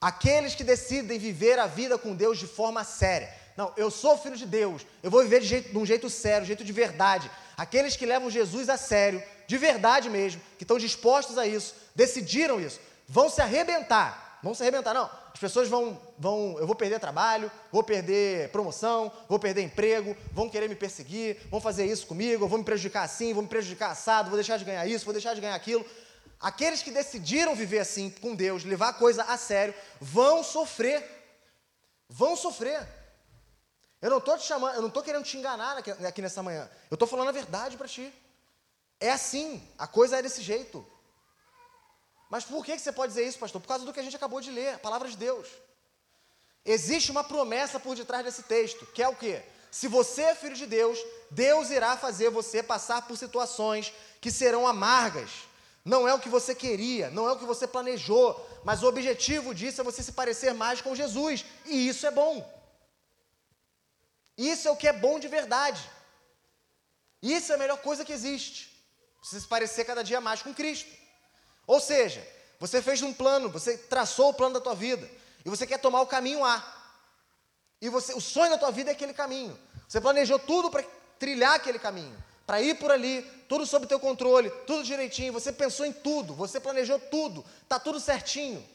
[0.00, 3.32] Aqueles que decidem viver a vida com Deus de forma séria.
[3.56, 6.40] Não, eu sou filho de Deus, eu vou viver de, jeito, de um jeito sério,
[6.40, 7.30] de um jeito de verdade.
[7.56, 12.60] Aqueles que levam Jesus a sério, de verdade mesmo, que estão dispostos a isso, decidiram
[12.60, 14.31] isso, vão se arrebentar.
[14.42, 15.08] Vão se arrebentar, não.
[15.32, 20.48] As pessoas vão, vão, eu vou perder trabalho, vou perder promoção, vou perder emprego, vão
[20.48, 24.30] querer me perseguir, vão fazer isso comigo, vou me prejudicar assim, vou me prejudicar assado,
[24.30, 25.86] vou deixar de ganhar isso, vou deixar de ganhar aquilo.
[26.40, 31.04] Aqueles que decidiram viver assim com Deus, levar a coisa a sério, vão sofrer.
[32.08, 32.84] Vão sofrer.
[34.00, 36.68] Eu não estou te chamando, eu não estou querendo te enganar aqui, aqui nessa manhã.
[36.90, 38.12] Eu estou falando a verdade para ti.
[38.98, 40.84] É assim, a coisa é desse jeito.
[42.32, 43.60] Mas por que você pode dizer isso, pastor?
[43.60, 45.46] Por causa do que a gente acabou de ler, a palavra de Deus.
[46.64, 49.42] Existe uma promessa por detrás desse texto, que é o quê?
[49.70, 50.98] Se você é filho de Deus,
[51.30, 55.30] Deus irá fazer você passar por situações que serão amargas.
[55.84, 58.26] Não é o que você queria, não é o que você planejou,
[58.64, 62.34] mas o objetivo disso é você se parecer mais com Jesus, e isso é bom.
[64.38, 65.82] Isso é o que é bom de verdade.
[67.20, 68.72] Isso é a melhor coisa que existe.
[69.22, 71.01] Você se parecer cada dia mais com Cristo.
[71.66, 72.26] Ou seja,
[72.58, 75.08] você fez um plano, você traçou o plano da tua vida
[75.44, 76.62] e você quer tomar o caminho A.
[77.80, 79.58] E você, o sonho da tua vida é aquele caminho.
[79.88, 80.84] Você planejou tudo para
[81.18, 85.32] trilhar aquele caminho, para ir por ali, tudo sob teu controle, tudo direitinho.
[85.32, 88.66] Você pensou em tudo, você planejou tudo, tá tudo certinho.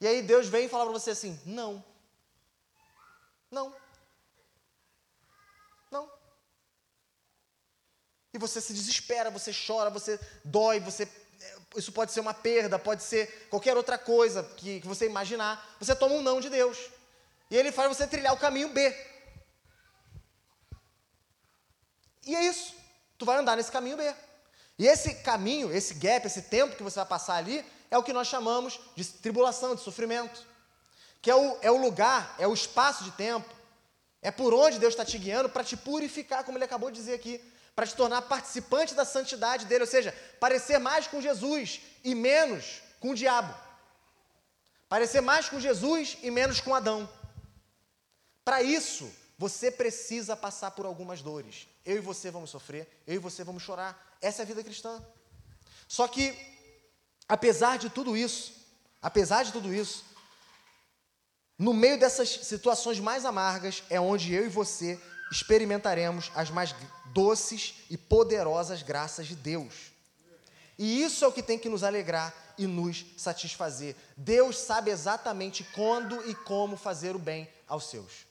[0.00, 1.84] E aí Deus vem e fala para você assim: não,
[3.50, 3.74] não,
[5.90, 6.10] não.
[8.32, 11.06] E você se desespera, você chora, você dói, você
[11.76, 15.76] isso pode ser uma perda, pode ser qualquer outra coisa que, que você imaginar.
[15.78, 16.78] Você toma um não de Deus.
[17.50, 18.94] E ele faz você trilhar o caminho B.
[22.26, 22.74] E é isso.
[23.18, 24.14] Tu vai andar nesse caminho B.
[24.78, 28.12] E esse caminho, esse gap, esse tempo que você vai passar ali, é o que
[28.12, 30.46] nós chamamos de tribulação, de sofrimento.
[31.20, 33.52] Que é o, é o lugar, é o espaço de tempo,
[34.22, 37.14] é por onde Deus está te guiando para te purificar, como ele acabou de dizer
[37.14, 37.40] aqui
[37.78, 42.82] para te tornar participante da santidade dele, ou seja, parecer mais com Jesus e menos
[42.98, 43.54] com o diabo.
[44.88, 47.08] Parecer mais com Jesus e menos com Adão.
[48.44, 49.08] Para isso,
[49.38, 51.68] você precisa passar por algumas dores.
[51.84, 54.18] Eu e você vamos sofrer, eu e você vamos chorar.
[54.20, 55.00] Essa é a vida cristã.
[55.86, 56.36] Só que,
[57.28, 58.54] apesar de tudo isso,
[59.00, 60.04] apesar de tudo isso,
[61.56, 65.00] no meio dessas situações mais amargas é onde eu e você
[65.30, 66.74] experimentaremos as mais
[67.06, 69.92] doces e poderosas graças de Deus.
[70.78, 73.96] E isso é o que tem que nos alegrar e nos satisfazer.
[74.16, 78.26] Deus sabe exatamente quando e como fazer o bem aos seus.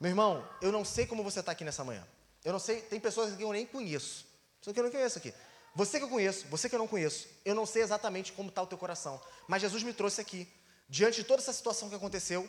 [0.00, 2.06] Meu irmão, eu não sei como você está aqui nessa manhã.
[2.42, 4.26] Eu não sei, tem pessoas que eu nem conheço.
[4.58, 5.34] Pessoas que eu não conheço aqui.
[5.74, 8.62] Você que eu conheço, você que eu não conheço, eu não sei exatamente como está
[8.62, 9.20] o teu coração.
[9.46, 10.48] Mas Jesus me trouxe aqui,
[10.88, 12.48] diante de toda essa situação que aconteceu,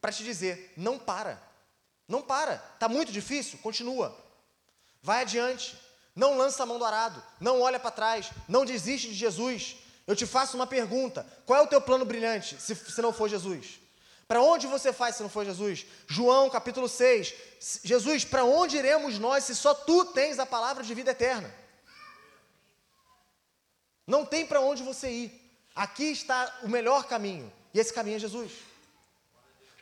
[0.00, 1.42] para te dizer: não para.
[2.10, 2.56] Não para.
[2.74, 3.60] Está muito difícil?
[3.60, 4.14] Continua.
[5.00, 5.80] Vai adiante.
[6.14, 7.22] Não lança a mão do arado.
[7.38, 8.30] Não olha para trás.
[8.48, 9.76] Não desiste de Jesus.
[10.08, 13.28] Eu te faço uma pergunta: qual é o teu plano brilhante se, se não for
[13.28, 13.78] Jesus?
[14.26, 15.86] Para onde você faz se não for Jesus?
[16.08, 17.32] João capítulo 6.
[17.84, 21.54] Jesus, para onde iremos nós se só tu tens a palavra de vida eterna?
[24.04, 25.60] Não tem para onde você ir.
[25.76, 27.52] Aqui está o melhor caminho.
[27.72, 28.50] E esse caminho é Jesus.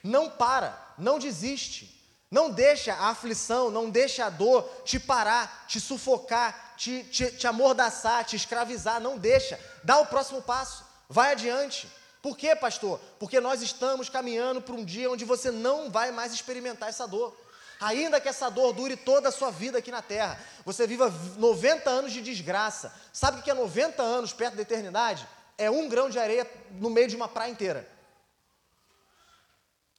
[0.05, 1.97] Não para, não desiste.
[2.31, 7.47] Não deixa a aflição, não deixa a dor te parar, te sufocar, te, te, te
[7.47, 9.01] amordaçar, te escravizar.
[9.01, 9.59] Não deixa.
[9.83, 10.85] Dá o próximo passo.
[11.09, 11.89] Vai adiante.
[12.20, 13.01] Por quê, pastor?
[13.18, 17.35] Porque nós estamos caminhando para um dia onde você não vai mais experimentar essa dor.
[17.81, 21.89] Ainda que essa dor dure toda a sua vida aqui na terra, você viva 90
[21.89, 22.93] anos de desgraça.
[23.12, 25.26] Sabe o que é 90 anos perto da eternidade?
[25.57, 27.89] É um grão de areia no meio de uma praia inteira.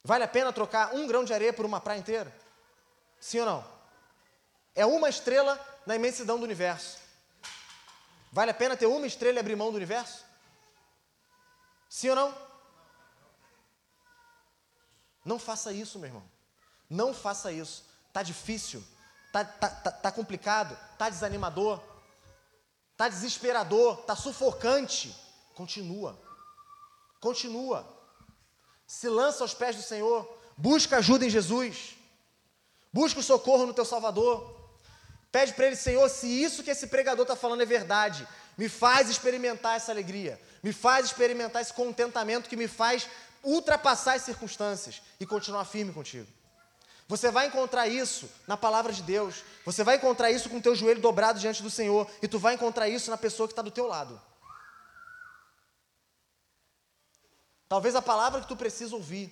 [0.09, 2.35] Vale a pena trocar um grão de areia por uma praia inteira?
[3.19, 3.71] Sim ou não?
[4.73, 6.97] É uma estrela na imensidão do universo.
[8.31, 10.25] Vale a pena ter uma estrela e abrir mão do universo?
[11.87, 12.37] Sim ou não?
[15.23, 16.23] Não faça isso, meu irmão.
[16.89, 17.85] Não faça isso.
[18.11, 18.83] Tá difícil,
[19.31, 21.79] tá, tá, tá, tá complicado, tá desanimador,
[22.97, 25.15] tá desesperador, tá sufocante.
[25.53, 26.19] Continua.
[27.19, 27.98] Continua.
[28.89, 30.27] Se lança aos pés do Senhor,
[30.57, 31.95] busca ajuda em Jesus.
[32.91, 34.51] Busca o socorro no teu Salvador.
[35.31, 38.27] Pede para ele, Senhor, se isso que esse pregador está falando é verdade,
[38.57, 43.07] me faz experimentar essa alegria, me faz experimentar esse contentamento que me faz
[43.43, 46.27] ultrapassar as circunstâncias e continuar firme contigo.
[47.07, 49.43] Você vai encontrar isso na palavra de Deus.
[49.65, 52.09] Você vai encontrar isso com o teu joelho dobrado diante do Senhor.
[52.23, 54.19] E tu vai encontrar isso na pessoa que está do teu lado.
[57.69, 59.31] Talvez a palavra que tu precisa ouvir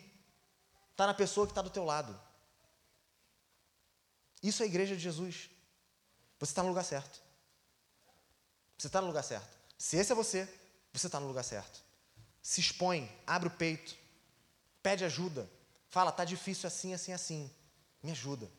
[0.91, 2.17] está na pessoa que está do teu lado.
[4.41, 5.49] Isso é a igreja de Jesus.
[6.39, 7.19] Você está no lugar certo.
[8.77, 9.57] Você está no lugar certo.
[9.77, 10.47] Se esse é você,
[10.93, 11.83] você está no lugar certo.
[12.41, 13.95] Se expõe, abre o peito,
[14.81, 15.49] pede ajuda,
[15.89, 17.51] fala, está difícil assim, assim, assim
[18.01, 18.49] me ajuda.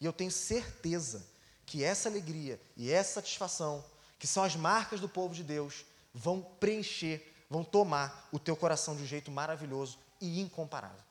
[0.00, 1.26] E eu tenho certeza
[1.66, 3.84] que essa alegria e essa satisfação,
[4.18, 8.96] que são as marcas do povo de Deus, vão preencher, vão tomar o teu coração
[8.96, 11.02] de um jeito maravilhoso e incomparável.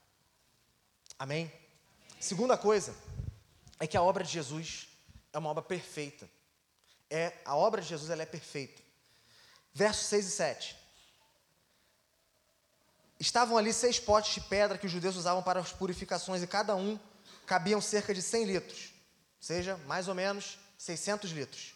[1.19, 1.43] Amém?
[1.43, 1.59] Amém?
[2.19, 2.95] Segunda coisa
[3.79, 4.87] é que a obra de Jesus
[5.31, 6.29] é uma obra perfeita.
[7.09, 8.81] É, a obra de Jesus ela é perfeita.
[9.73, 10.79] Versos 6 e 7.
[13.19, 16.75] Estavam ali seis potes de pedra que os judeus usavam para as purificações, e cada
[16.75, 16.97] um
[17.45, 18.93] cabiam cerca de 100 litros,
[19.37, 21.75] ou seja, mais ou menos 600 litros.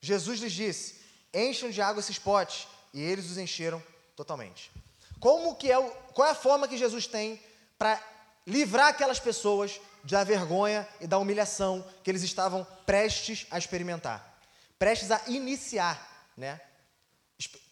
[0.00, 1.00] Jesus lhes disse:
[1.34, 3.82] Encham de água esses potes, e eles os encheram
[4.16, 4.70] totalmente.
[5.18, 7.40] Como que é o, qual é a forma que Jesus tem
[7.78, 8.02] para
[8.46, 14.38] livrar aquelas pessoas da vergonha e da humilhação que eles estavam prestes a experimentar,
[14.78, 16.60] prestes a iniciar, né?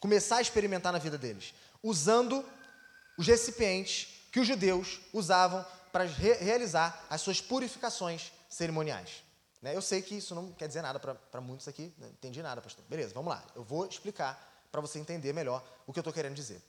[0.01, 1.53] Começar a experimentar na vida deles,
[1.83, 2.45] usando
[3.19, 9.23] os recipientes que os judeus usavam para re realizar as suas purificações cerimoniais.
[9.61, 9.75] Né?
[9.75, 12.85] Eu sei que isso não quer dizer nada para muitos aqui, não entendi nada, pastor.
[12.89, 13.45] Beleza, vamos lá.
[13.55, 16.63] Eu vou explicar para você entender melhor o que eu estou querendo dizer.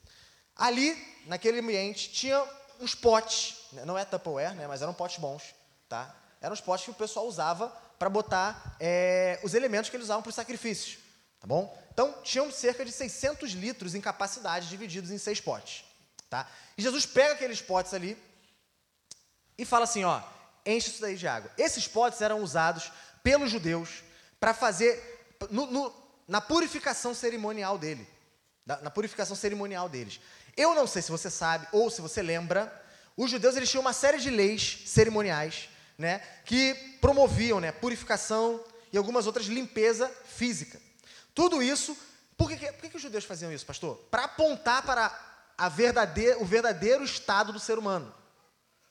[0.56, 0.96] Ali,
[1.26, 2.42] naquele ambiente, tinha
[2.80, 3.84] uns potes, né?
[3.84, 4.66] não é Tupperware, né?
[4.66, 5.54] mas eram potes bons,
[5.88, 6.14] tá?
[6.40, 10.22] Eram os potes que o pessoal usava para botar é, os elementos que eles usavam
[10.22, 10.98] para os sacrifícios,
[11.38, 11.76] tá bom?
[11.92, 15.84] Então, tinham cerca de 600 litros em capacidade, divididos em seis potes,
[16.30, 16.48] tá?
[16.78, 18.16] E Jesus pega aqueles potes ali,
[19.60, 20.22] e fala assim: ó,
[20.64, 21.50] enche isso daí de água.
[21.58, 22.90] Esses potes eram usados
[23.22, 24.02] pelos judeus
[24.40, 25.94] para fazer no, no,
[26.30, 28.06] na purificação cerimonial dele,
[28.64, 30.20] na purificação cerimonial deles.
[30.56, 32.72] Eu não sei se você sabe ou se você lembra,
[33.16, 35.68] os judeus eles tinham uma série de leis cerimoniais,
[35.98, 40.80] né, que promoviam, né, purificação e algumas outras limpeza física.
[41.34, 41.98] Tudo isso,
[42.36, 43.96] por que, por que os judeus faziam isso, pastor?
[44.08, 45.12] Para apontar para
[45.58, 48.14] a verdadeiro, o verdadeiro estado do ser humano.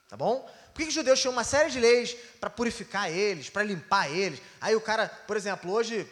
[0.10, 0.42] Tá bom?
[0.74, 4.42] Por que, os judeus tinham uma série de leis para purificar eles, para limpar eles?
[4.60, 6.06] Aí o cara, por exemplo, hoje,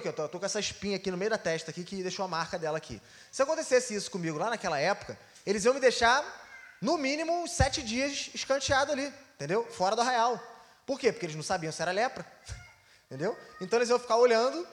[0.00, 2.24] que eu tô, tô com essa espinha aqui no meio da testa aqui que deixou
[2.24, 3.00] a marca dela aqui.
[3.30, 6.24] Se acontecesse isso comigo lá naquela época, eles iam me deixar,
[6.80, 9.66] no mínimo, sete dias escanteado ali, entendeu?
[9.70, 10.40] Fora do arraial.
[10.86, 11.10] Por quê?
[11.10, 12.24] Porque eles não sabiam se era lepra.
[13.06, 13.36] entendeu?
[13.60, 14.66] Então eles iam ficar olhando,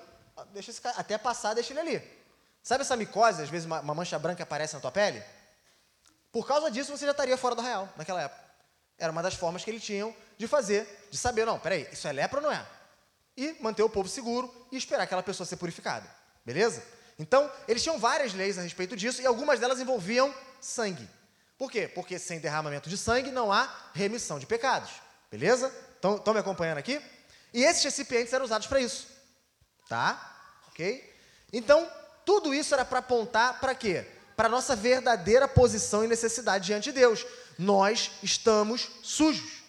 [0.53, 2.21] deixa esse cara, até passar, deixa ele ali.
[2.61, 5.23] Sabe essa micose, às vezes uma, uma mancha branca aparece na tua pele?
[6.31, 8.41] Por causa disso, você já estaria fora do arraial naquela época.
[8.97, 12.11] Era uma das formas que eles tinham de fazer, de saber, não, peraí, isso é
[12.11, 12.65] lepra ou não é?
[13.37, 16.09] E manter o povo seguro e esperar aquela pessoa ser purificada.
[16.45, 16.83] Beleza?
[17.17, 21.07] Então, eles tinham várias leis a respeito disso e algumas delas envolviam sangue.
[21.57, 21.87] Por quê?
[21.87, 24.91] Porque sem derramamento de sangue não há remissão de pecados.
[25.29, 25.71] Beleza?
[25.95, 26.99] Estão me acompanhando aqui?
[27.53, 29.07] E esses recipientes eram usados para isso.
[29.87, 30.19] Tá?
[30.69, 31.13] Ok?
[31.53, 31.87] Então,
[32.25, 34.07] tudo isso era para apontar para quê?
[34.35, 37.25] Para a nossa verdadeira posição e necessidade diante de Deus.
[37.59, 39.60] Nós estamos sujos.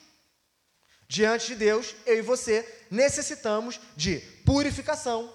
[1.12, 5.30] Diante de Deus, eu e você necessitamos de purificação,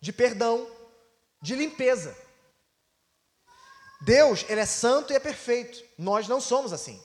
[0.00, 0.68] de perdão,
[1.40, 2.16] de limpeza.
[4.00, 5.84] Deus, ele é santo e é perfeito.
[5.96, 7.00] Nós não somos assim.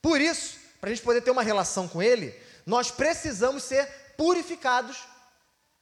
[0.00, 2.32] Por isso, para a gente poder ter uma relação com Ele,
[2.64, 3.84] nós precisamos ser
[4.16, 4.98] purificados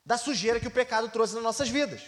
[0.06, 2.00] da sujeira que o pecado trouxe nas nossas vidas.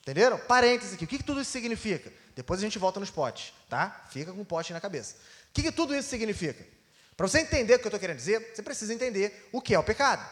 [0.00, 0.38] Entenderam?
[0.40, 1.06] Parênteses aqui.
[1.06, 2.12] O que, que tudo isso significa?
[2.36, 4.04] Depois a gente volta nos potes, tá?
[4.10, 5.16] Fica com o pote na cabeça.
[5.48, 6.73] O que, que tudo isso significa?
[7.16, 9.78] Para você entender o que eu estou querendo dizer, você precisa entender o que é
[9.78, 10.28] o pecado.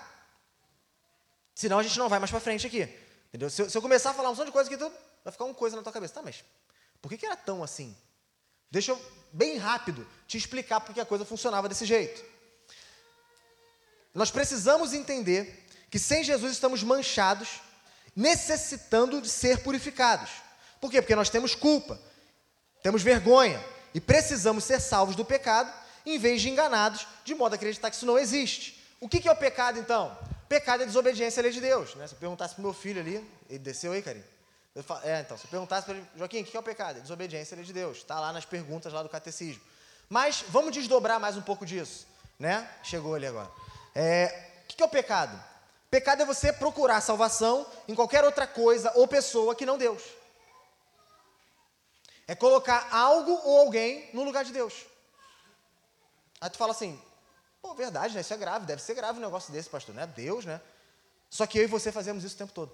[1.54, 2.88] Senão a gente não vai mais para frente aqui.
[3.28, 3.48] Entendeu?
[3.48, 4.90] Se eu, se eu, começar a falar um monte de coisa aqui, tu,
[5.24, 6.14] vai ficar uma coisa na tua cabeça.
[6.14, 6.44] Tá, mas
[7.00, 7.96] por que, que era tão assim?
[8.70, 9.02] Deixa eu,
[9.32, 12.24] bem rápido, te explicar por que a coisa funcionava desse jeito.
[14.14, 17.60] Nós precisamos entender que sem Jesus estamos manchados,
[18.14, 20.30] necessitando de ser purificados.
[20.80, 21.00] Por quê?
[21.00, 22.00] Porque nós temos culpa,
[22.82, 23.62] temos vergonha
[23.94, 25.72] e precisamos ser salvos do pecado
[26.04, 28.80] em vez de enganados, de modo a acreditar que isso não existe.
[29.00, 30.16] O que, é o pecado, então?
[30.48, 31.94] Pecado é desobediência à lei de Deus.
[31.94, 32.06] Né?
[32.06, 34.24] Se eu perguntasse para o meu filho ali, ele desceu aí, Carinho?
[34.82, 36.98] Falo, é, então, se eu perguntasse para ele, Joaquim, o que é o pecado?
[36.98, 37.98] É desobediência à lei de Deus.
[37.98, 39.62] Está lá nas perguntas lá do catecismo.
[40.08, 42.06] Mas vamos desdobrar mais um pouco disso.
[42.38, 42.68] Né?
[42.82, 43.50] Chegou ali agora.
[43.94, 45.38] É, o que é o pecado?
[45.90, 50.02] Pecado é você procurar salvação em qualquer outra coisa ou pessoa que não Deus.
[52.26, 54.86] É colocar algo ou alguém no lugar de Deus.
[56.42, 57.00] Aí tu fala assim,
[57.62, 58.20] pô, verdade, né?
[58.20, 60.08] Isso é grave, deve ser grave um negócio desse, pastor, né?
[60.08, 60.60] Deus, né?
[61.30, 62.72] Só que eu e você fazemos isso o tempo todo.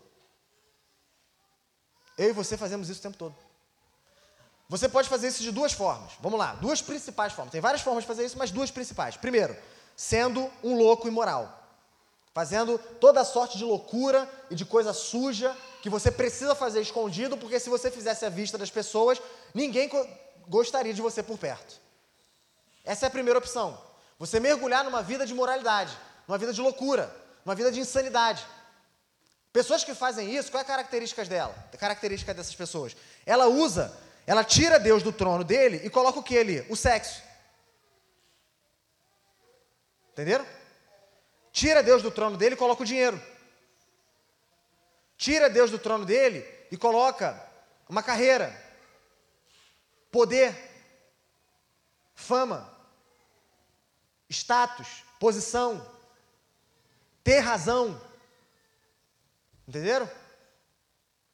[2.16, 3.36] Eu e você fazemos isso o tempo todo.
[4.70, 6.12] Você pode fazer isso de duas formas.
[6.18, 7.52] Vamos lá, duas principais formas.
[7.52, 9.18] Tem várias formas de fazer isso, mas duas principais.
[9.18, 9.54] Primeiro,
[9.94, 11.54] sendo um louco imoral.
[12.32, 17.60] Fazendo toda sorte de loucura e de coisa suja que você precisa fazer escondido, porque
[17.60, 19.20] se você fizesse à vista das pessoas,
[19.52, 19.90] ninguém
[20.48, 21.87] gostaria de você por perto.
[22.84, 23.80] Essa é a primeira opção.
[24.18, 27.14] Você mergulhar numa vida de moralidade, numa vida de loucura,
[27.44, 28.44] numa vida de insanidade.
[29.52, 31.54] Pessoas que fazem isso, qual é a característica dela?
[31.72, 32.96] A característica dessas pessoas?
[33.24, 36.66] Ela usa, ela tira Deus do trono dele e coloca o que ali?
[36.68, 37.22] O sexo.
[40.12, 40.46] Entenderam?
[41.52, 43.20] Tira Deus do trono dele e coloca o dinheiro.
[45.16, 47.40] Tira Deus do trono dele e coloca
[47.88, 48.54] uma carreira,
[50.10, 50.67] poder,
[52.18, 52.68] fama,
[54.28, 55.88] status, posição,
[57.22, 57.98] ter razão.
[59.66, 60.10] Entenderam?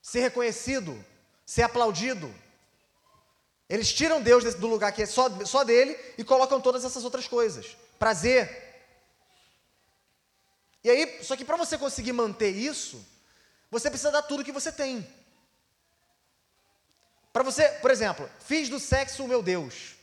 [0.02, 1.02] Ser reconhecido,
[1.46, 2.32] ser aplaudido.
[3.66, 7.26] Eles tiram Deus do lugar que é só, só dele e colocam todas essas outras
[7.26, 7.74] coisas.
[7.98, 8.84] Prazer.
[10.84, 13.02] E aí, só que para você conseguir manter isso,
[13.70, 15.04] você precisa dar tudo que você tem.
[17.32, 19.93] Para você, por exemplo, fiz do sexo o meu Deus.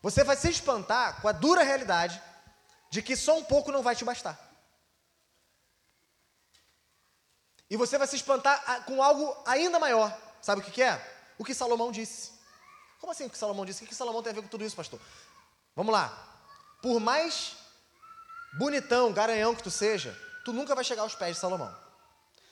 [0.00, 2.22] Você vai se espantar com a dura realidade
[2.90, 4.38] de que só um pouco não vai te bastar.
[7.70, 10.16] E você vai se espantar com algo ainda maior.
[10.40, 11.34] Sabe o que, é?
[11.36, 12.32] O que Salomão disse.
[13.00, 13.84] Como assim o que Salomão disse?
[13.84, 15.00] O que Salomão tem a ver com tudo isso, pastor?
[15.76, 16.26] Vamos lá.
[16.80, 17.56] Por mais
[18.56, 21.76] bonitão, garanhão que tu seja, tu nunca vai chegar aos pés de Salomão.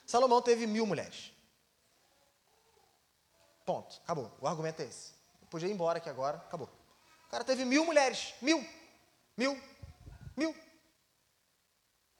[0.07, 1.32] Salomão teve mil mulheres.
[3.64, 4.01] Ponto.
[4.05, 4.30] Acabou.
[4.40, 5.12] O argumento é esse.
[5.40, 6.36] Eu podia ir embora aqui agora.
[6.36, 6.68] Acabou.
[7.37, 8.32] Cara teve mil mulheres.
[8.41, 8.66] Mil.
[9.37, 9.61] Mil.
[10.34, 10.57] Mil.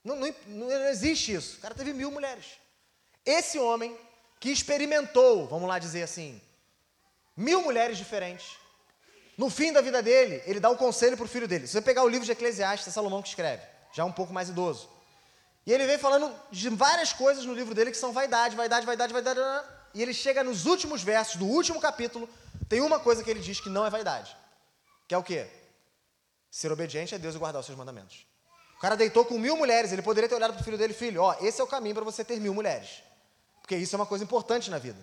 [0.05, 1.57] Não, não, não existe isso.
[1.57, 2.45] O cara teve mil mulheres.
[3.25, 3.97] Esse homem
[4.39, 6.39] que experimentou, vamos lá dizer assim,
[7.35, 8.59] mil mulheres diferentes,
[9.39, 11.67] no fim da vida dele, ele dá um conselho para o filho dele.
[11.67, 13.63] Se você pegar o livro de Eclesiastes, é Salomão que escreve,
[13.95, 14.87] já um pouco mais idoso.
[15.65, 19.15] E ele vem falando de várias coisas no livro dele que são vaidade, vaidade, vaidade,
[19.15, 19.41] vaidade.
[19.95, 22.29] E ele chega nos últimos versos do último capítulo,
[22.69, 24.37] tem uma coisa que ele diz que não é vaidade.
[25.07, 25.47] Que é o quê?
[26.51, 28.27] Ser obediente a Deus e guardar os seus mandamentos.
[28.77, 31.23] O cara deitou com mil mulheres, ele poderia ter olhado para o filho dele, filho,
[31.23, 33.03] ó, esse é o caminho para você ter mil mulheres.
[33.61, 35.03] Porque isso é uma coisa importante na vida.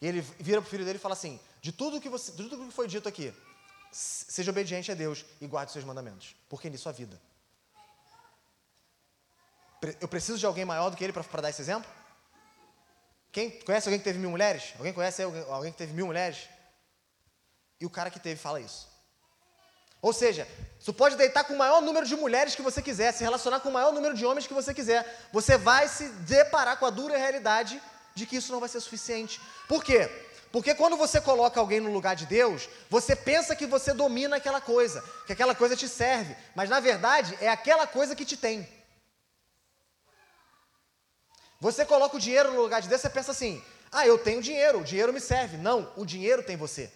[0.00, 2.48] E ele vira para o filho dele e fala assim: de tudo que você, de
[2.48, 3.32] tudo que foi dito aqui,
[3.92, 7.20] seja obediente a Deus e guarde os seus mandamentos, porque nisso há vida.
[10.00, 11.90] Eu preciso de alguém maior do que ele para dar esse exemplo?
[13.32, 14.74] Quem conhece alguém que teve mil mulheres?
[14.78, 16.48] Alguém conhece alguém que teve mil mulheres?
[17.80, 18.91] E o cara que teve fala isso.
[20.02, 20.48] Ou seja,
[20.80, 23.68] você pode deitar com o maior número de mulheres que você quiser, se relacionar com
[23.68, 25.28] o maior número de homens que você quiser.
[25.32, 27.80] Você vai se deparar com a dura realidade
[28.12, 29.40] de que isso não vai ser suficiente.
[29.68, 30.10] Por quê?
[30.50, 34.60] Porque quando você coloca alguém no lugar de Deus, você pensa que você domina aquela
[34.60, 38.68] coisa, que aquela coisa te serve, mas na verdade é aquela coisa que te tem.
[41.60, 44.80] Você coloca o dinheiro no lugar de Deus, você pensa assim: ah, eu tenho dinheiro,
[44.80, 45.56] o dinheiro me serve.
[45.56, 46.92] Não, o dinheiro tem você.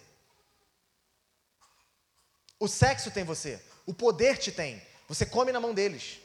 [2.59, 3.63] O sexo tem você.
[3.85, 4.83] O poder te tem.
[5.09, 6.19] Você come na mão deles.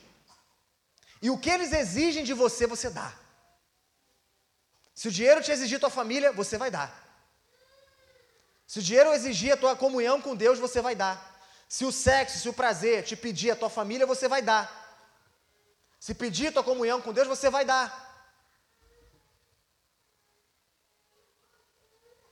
[1.22, 3.14] E o que eles exigem de você, você dá.
[4.96, 6.90] Se o dinheiro te exigir tua família, você vai dar.
[8.66, 11.16] Se o dinheiro exigir a tua comunhão com Deus, você vai dar.
[11.68, 14.66] Se o sexo, se o prazer te pedir a tua família, você vai dar.
[16.00, 17.86] Se pedir a tua comunhão com Deus, você vai dar.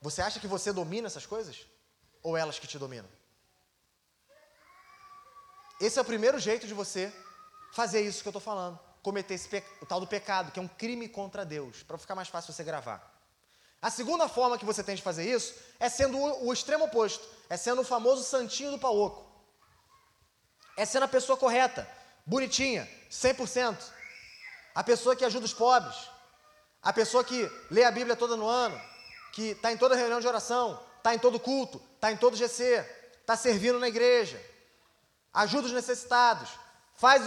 [0.02, 1.66] Você acha que você domina essas coisas?
[2.24, 3.10] Ou elas que te dominam?
[5.80, 7.12] Esse é o primeiro jeito de você
[7.72, 8.78] fazer isso que eu estou falando.
[9.02, 12.28] Cometer esse o tal do pecado, que é um crime contra Deus, para ficar mais
[12.28, 13.16] fácil você gravar.
[13.82, 17.26] A segunda forma que você tem de fazer isso é sendo o, o extremo oposto,
[17.50, 19.26] é sendo o famoso santinho do pauoco.
[20.76, 21.88] É sendo a pessoa correta,
[22.26, 23.78] bonitinha, 100%.
[24.76, 25.96] A pessoa que ajuda os pobres.
[26.82, 28.80] A pessoa que lê a Bíblia toda no ano,
[29.32, 32.86] que está em toda reunião de oração, está em todo culto, está em todo GC,
[33.22, 34.42] está servindo na igreja,
[35.34, 36.50] ajuda os necessitados,
[36.96, 37.24] faz.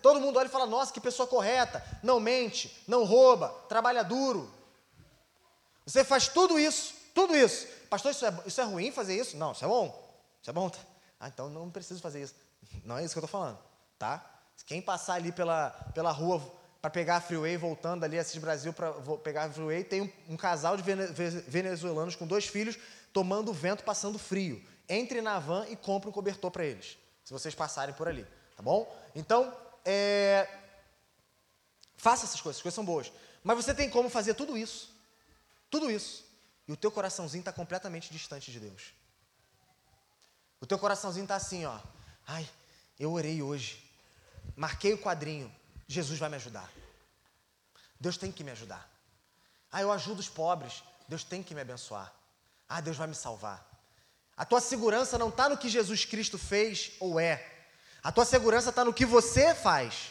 [0.00, 4.52] Todo mundo olha e fala: nossa, que pessoa correta, não mente, não rouba, trabalha duro.
[5.84, 7.66] Você faz tudo isso, tudo isso.
[7.90, 9.36] Pastor, isso é, isso é ruim fazer isso?
[9.36, 9.86] Não, isso é bom.
[10.40, 10.70] Isso é bom.
[11.20, 12.34] Ah, então não preciso fazer isso.
[12.84, 13.58] Não é isso que eu estou falando,
[13.98, 14.24] tá?
[14.66, 16.40] Quem passar ali pela, pela rua
[16.80, 18.92] para pegar a freeway, voltando ali, Assis Brasil, para
[19.22, 22.76] pegar a freeway, tem um, um casal de venezuelanos com dois filhos
[23.12, 24.60] tomando vento, passando frio.
[24.88, 28.62] Entre na van e compre um cobertor para eles, se vocês passarem por ali, tá
[28.62, 28.86] bom?
[29.14, 30.48] Então, é...
[31.96, 33.12] faça essas coisas, as coisas são boas.
[33.42, 34.94] Mas você tem como fazer tudo isso,
[35.70, 36.24] tudo isso,
[36.66, 38.92] e o teu coraçãozinho está completamente distante de Deus.
[40.60, 41.78] O teu coraçãozinho está assim, ó.
[42.26, 42.48] Ai,
[42.98, 43.82] eu orei hoje,
[44.54, 45.52] marquei o quadrinho,
[45.88, 46.70] Jesus vai me ajudar.
[47.98, 48.90] Deus tem que me ajudar.
[49.70, 50.82] Ah, eu ajudo os pobres.
[51.08, 52.12] Deus tem que me abençoar.
[52.68, 53.64] Ah, Deus vai me salvar.
[54.42, 57.48] A tua segurança não está no que Jesus Cristo fez ou é.
[58.02, 60.10] A tua segurança está no que você faz.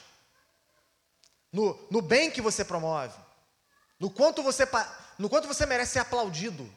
[1.52, 3.14] No, no bem que você promove.
[4.00, 4.66] No quanto você,
[5.20, 6.74] no quanto você merece ser aplaudido.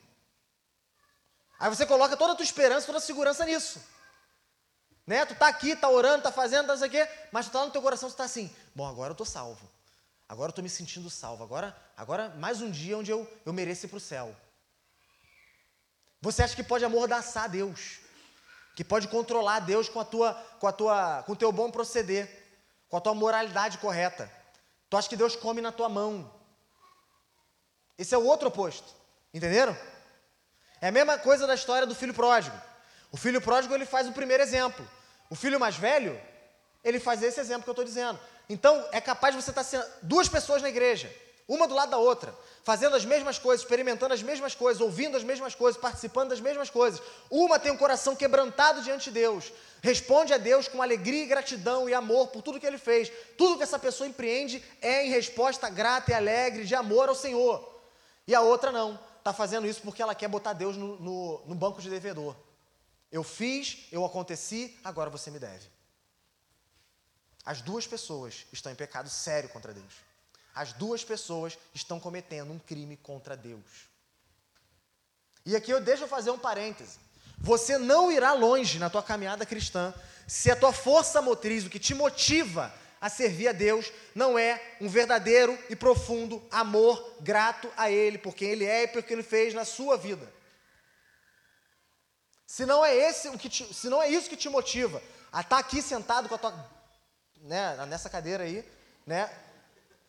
[1.61, 3.81] Aí você coloca toda a tua esperança, toda a segurança nisso.
[5.07, 5.25] Né?
[5.25, 8.11] Tu tá aqui, tá orando, tá fazendo, tá quê, mas tu tá no teu coração,
[8.11, 9.71] tu tá assim, bom, agora eu tô salvo.
[10.29, 11.45] Agora eu tô me sentindo salvo.
[11.45, 14.35] Agora, agora mais um dia onde eu, eu mereço ir para o céu.
[16.25, 18.01] Você acha que pode amordaçar Deus?
[18.75, 22.27] Que pode controlar Deus com a tua, com a tua, com o teu bom proceder,
[22.89, 24.33] com a tua moralidade correta.
[24.89, 26.33] Tu acha que Deus come na tua mão?
[27.99, 28.89] Esse é o outro oposto.
[29.35, 29.77] Entenderam?
[30.81, 32.57] É a mesma coisa da história do filho pródigo.
[33.13, 34.89] O filho pródigo ele faz o primeiro exemplo.
[35.29, 36.19] O filho mais velho,
[36.83, 38.19] ele faz esse exemplo que eu estou dizendo.
[38.49, 41.15] Então, é capaz de você estar tá sendo duas pessoas na igreja,
[41.47, 45.23] uma do lado da outra, fazendo as mesmas coisas, experimentando as mesmas coisas, ouvindo as
[45.23, 47.01] mesmas coisas, participando das mesmas coisas.
[47.31, 49.53] Uma tem um coração quebrantado diante de Deus,
[49.83, 53.13] responde a Deus com alegria, gratidão e amor por tudo que ele fez.
[53.37, 57.71] Tudo que essa pessoa empreende é em resposta grata e alegre de amor ao Senhor.
[58.27, 61.55] E a outra não, está fazendo isso porque ela quer botar Deus no, no, no
[61.55, 62.35] banco de devedor.
[63.13, 65.69] Eu fiz, eu aconteci, agora você me deve.
[67.45, 70.14] As duas pessoas estão em pecado sério contra Deus.
[70.55, 73.89] As duas pessoas estão cometendo um crime contra Deus.
[75.45, 76.99] E aqui eu deixo fazer um parêntese.
[77.39, 79.93] Você não irá longe na tua caminhada cristã
[80.27, 84.77] se a tua força motriz, o que te motiva a servir a Deus, não é
[84.81, 89.13] um verdadeiro e profundo amor grato a Ele, por quem Ele é e por que
[89.13, 90.33] Ele fez na sua vida.
[92.47, 95.41] Se não é esse o que te, se não é isso que te motiva a
[95.43, 96.71] estar tá aqui sentado com a tua,
[97.43, 98.67] né, nessa cadeira aí,
[99.07, 99.31] né?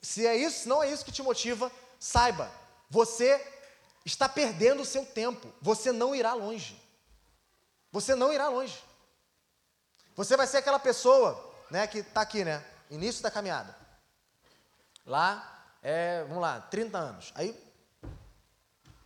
[0.06, 2.52] Se é isso, não é isso que te motiva, saiba,
[2.88, 3.44] você
[4.06, 5.52] está perdendo o seu tempo.
[5.60, 6.80] Você não irá longe.
[7.92, 8.78] Você não irá longe.
[10.16, 12.64] Você vai ser aquela pessoa, né, que está aqui, né?
[12.92, 13.76] Início da caminhada.
[15.08, 17.32] Lá, é, vamos lá, 30 anos.
[17.34, 17.60] Aí,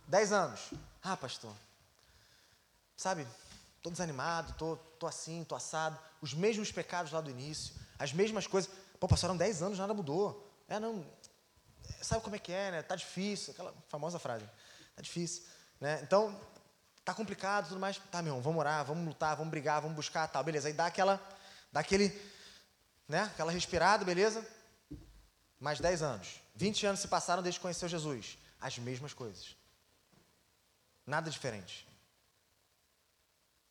[0.06, 0.70] 10 anos.
[1.02, 1.54] Ah, pastor,
[2.94, 3.26] sabe,
[3.80, 5.98] tô desanimado, tô, tô assim, tô assado.
[6.20, 8.70] Os mesmos pecados lá do início, as mesmas coisas.
[9.00, 10.49] Pô, passaram 10 anos, nada mudou.
[10.70, 11.04] É, não,
[12.00, 12.82] sabe como é que é, né?
[12.82, 14.44] Tá difícil, aquela famosa frase.
[14.94, 15.42] Tá difícil,
[15.80, 15.98] né?
[16.00, 16.40] Então,
[17.04, 17.98] tá complicado, tudo mais.
[17.98, 20.68] Tá, meu irmão, vamos orar, vamos lutar, vamos brigar, vamos buscar, tal, beleza.
[20.68, 21.20] Aí dá aquela,
[21.72, 22.16] dá aquele,
[23.08, 23.22] né?
[23.22, 24.46] Aquela respirada, beleza?
[25.58, 26.40] Mais 10 anos.
[26.54, 28.38] 20 anos se passaram desde que conheceu Jesus.
[28.60, 29.56] As mesmas coisas.
[31.04, 31.84] Nada diferente.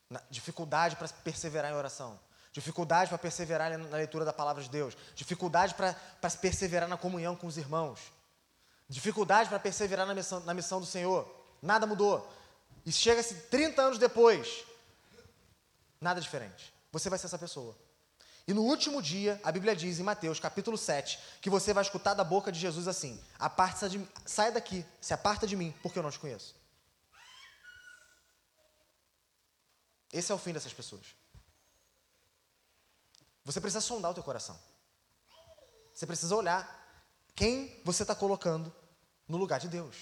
[0.10, 2.20] Na, dificuldade para perseverar em oração.
[2.60, 4.94] Dificuldade para perseverar na leitura da palavra de Deus.
[5.16, 5.96] Dificuldade para
[6.42, 8.12] perseverar na comunhão com os irmãos.
[8.90, 11.26] Dificuldade para perseverar na missão, na missão do Senhor.
[11.62, 12.30] Nada mudou.
[12.86, 14.66] E chega-se 30 anos depois,
[16.02, 16.74] nada diferente.
[16.92, 17.74] Você vai ser essa pessoa.
[18.46, 22.14] E no último dia, a Bíblia diz em Mateus, capítulo 7, que você vai escutar
[22.14, 26.04] da boca de Jesus assim: aparta de, saia daqui, se aparta de mim, porque eu
[26.04, 26.54] não te conheço.
[30.12, 31.20] Esse é o fim dessas pessoas.
[33.50, 34.56] Você precisa sondar o teu coração.
[35.92, 36.64] Você precisa olhar
[37.36, 38.72] quem você está colocando
[39.28, 39.96] no lugar de Deus.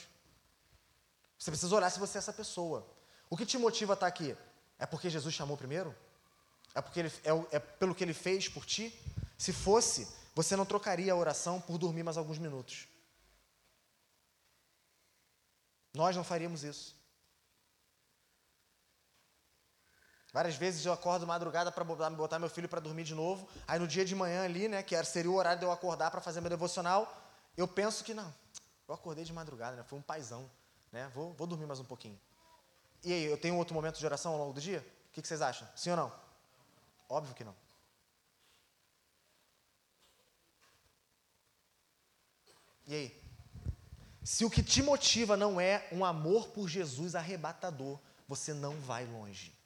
[1.39, 2.85] Você precisa olhar se você é essa pessoa.
[3.29, 4.35] O que te motiva a estar tá aqui?
[4.77, 5.95] É porque Jesus chamou primeiro?
[6.75, 8.93] É, porque ele, é, é pelo que ele fez por ti?
[9.37, 12.85] Se fosse, você não trocaria a oração por dormir mais alguns minutos.
[15.93, 16.96] Nós não faríamos isso.
[20.33, 23.47] Várias vezes eu acordo madrugada para botar meu filho para dormir de novo.
[23.67, 26.21] Aí no dia de manhã ali, né, que seria o horário de eu acordar para
[26.21, 27.11] fazer meu devocional,
[27.55, 28.33] eu penso que não.
[28.87, 29.83] Eu acordei de madrugada, né?
[29.83, 30.49] Foi um paizão,
[30.91, 31.09] né?
[31.13, 32.19] Vou, vou dormir mais um pouquinho.
[33.03, 34.85] E aí, eu tenho outro momento de oração ao longo do dia?
[35.09, 35.67] O que, que vocês acham?
[35.75, 36.13] Sim ou não?
[37.09, 37.55] Óbvio que não.
[42.85, 43.21] E aí?
[44.23, 47.97] Se o que te motiva não é um amor por Jesus arrebatador,
[48.27, 49.56] você não vai longe.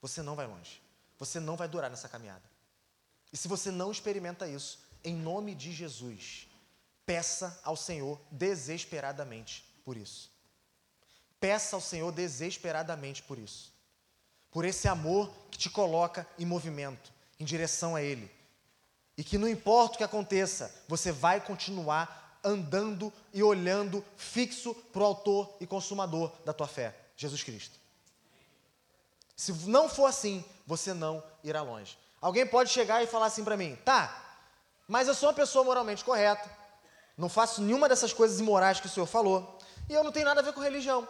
[0.00, 0.80] Você não vai longe.
[1.18, 2.42] Você não vai durar nessa caminhada.
[3.32, 6.48] E se você não experimenta isso, em nome de Jesus,
[7.06, 10.30] peça ao Senhor desesperadamente por isso.
[11.38, 13.72] Peça ao Senhor desesperadamente por isso.
[14.50, 18.30] Por esse amor que te coloca em movimento, em direção a Ele.
[19.16, 25.02] E que não importa o que aconteça, você vai continuar andando e olhando fixo para
[25.02, 27.79] o Autor e Consumador da tua fé, Jesus Cristo.
[29.40, 31.96] Se não for assim, você não irá longe.
[32.20, 34.14] Alguém pode chegar e falar assim para mim: tá,
[34.86, 36.46] mas eu sou uma pessoa moralmente correta,
[37.16, 40.40] não faço nenhuma dessas coisas imorais que o senhor falou, e eu não tenho nada
[40.40, 41.08] a ver com religião.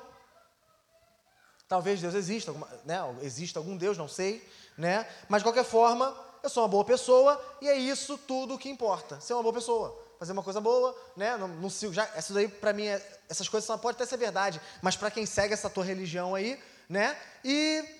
[1.66, 2.54] Talvez Deus exista,
[2.84, 3.00] né?
[3.20, 5.08] exista algum Deus, não sei, né?
[5.28, 9.20] mas de qualquer forma, eu sou uma boa pessoa e é isso tudo que importa,
[9.20, 11.34] ser uma boa pessoa fazer uma coisa boa, né?
[11.38, 14.18] Não, não sigo, já, isso daí para mim, é, essas coisas só pode até ser
[14.18, 17.16] verdade, mas para quem segue essa tua religião aí, né?
[17.42, 17.99] E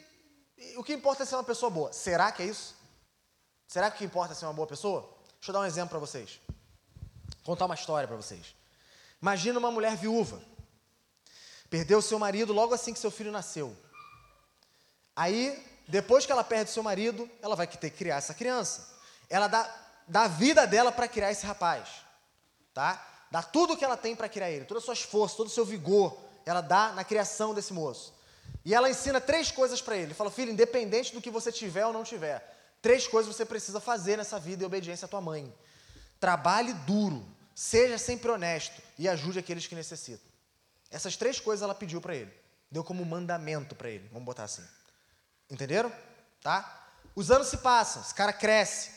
[0.77, 1.93] o que importa é ser uma pessoa boa.
[1.93, 2.75] Será que é isso?
[3.67, 5.09] Será que o que importa é ser uma boa pessoa?
[5.35, 6.41] Deixa eu dar um exemplo para vocês.
[7.45, 8.55] Contar uma história para vocês.
[9.21, 10.41] Imagina uma mulher viúva.
[11.69, 13.77] Perdeu seu marido logo assim que seu filho nasceu.
[15.15, 18.89] Aí, depois que ela perde seu marido, ela vai ter que criar essa criança.
[19.29, 21.89] Ela dá, dá a vida dela para criar esse rapaz.
[22.75, 23.07] Tá?
[23.31, 25.51] Dá tudo o que ela tem para criar ele, todo o seu esforço, todo o
[25.51, 28.13] seu vigor, ela dá na criação desse moço.
[28.65, 30.15] E ela ensina três coisas para ele.
[30.15, 32.45] Fala, filho, independente do que você tiver ou não tiver,
[32.83, 35.53] três coisas você precisa fazer nessa vida em obediência à tua mãe.
[36.19, 40.31] Trabalhe duro, seja sempre honesto e ajude aqueles que necessitam.
[40.91, 42.33] Essas três coisas ela pediu para ele.
[42.71, 44.09] Deu como mandamento para ele.
[44.13, 44.65] Vamos botar assim.
[45.49, 45.93] Entenderam?
[46.43, 46.89] Tá?
[47.15, 48.91] Os anos se passam, esse cara cresce,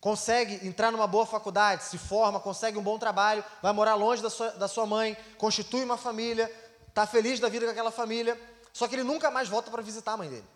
[0.00, 4.30] consegue entrar numa boa faculdade, se forma, consegue um bom trabalho, vai morar longe da
[4.30, 6.50] sua, da sua mãe, constitui uma família,
[6.88, 8.40] está feliz da vida com aquela família.
[8.72, 10.48] Só que ele nunca mais volta para visitar a mãe dele.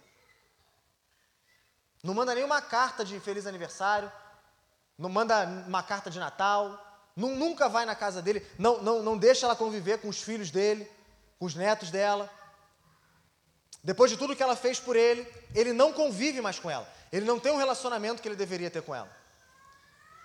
[2.02, 4.10] Não manda nenhuma carta de feliz aniversário,
[4.98, 6.78] não manda uma carta de Natal,
[7.16, 10.50] não, nunca vai na casa dele, não, não, não deixa ela conviver com os filhos
[10.50, 10.90] dele,
[11.38, 12.30] com os netos dela.
[13.84, 16.88] Depois de tudo que ela fez por ele, ele não convive mais com ela.
[17.12, 19.10] Ele não tem um relacionamento que ele deveria ter com ela.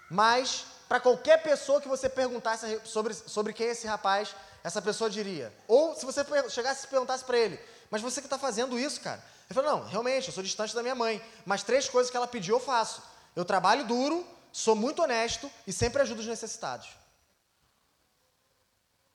[0.10, 4.34] Mas, para qualquer pessoa que você perguntasse sobre, sobre quem é esse rapaz,
[4.64, 5.54] essa pessoa diria.
[5.68, 7.60] Ou se você chegasse e perguntasse para ele,
[7.90, 9.24] mas você que está fazendo isso, cara.
[9.50, 11.22] Ele falou, não, realmente, eu sou distante da minha mãe.
[11.46, 13.02] Mas três coisas que ela pediu eu faço.
[13.36, 16.90] Eu trabalho duro, sou muito honesto e sempre ajudo os necessitados.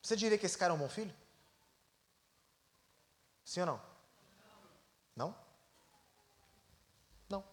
[0.02, 1.14] Você diria que esse cara é um bom filho?
[3.44, 3.82] Sim ou não?
[5.14, 5.36] Não?
[7.28, 7.44] Não.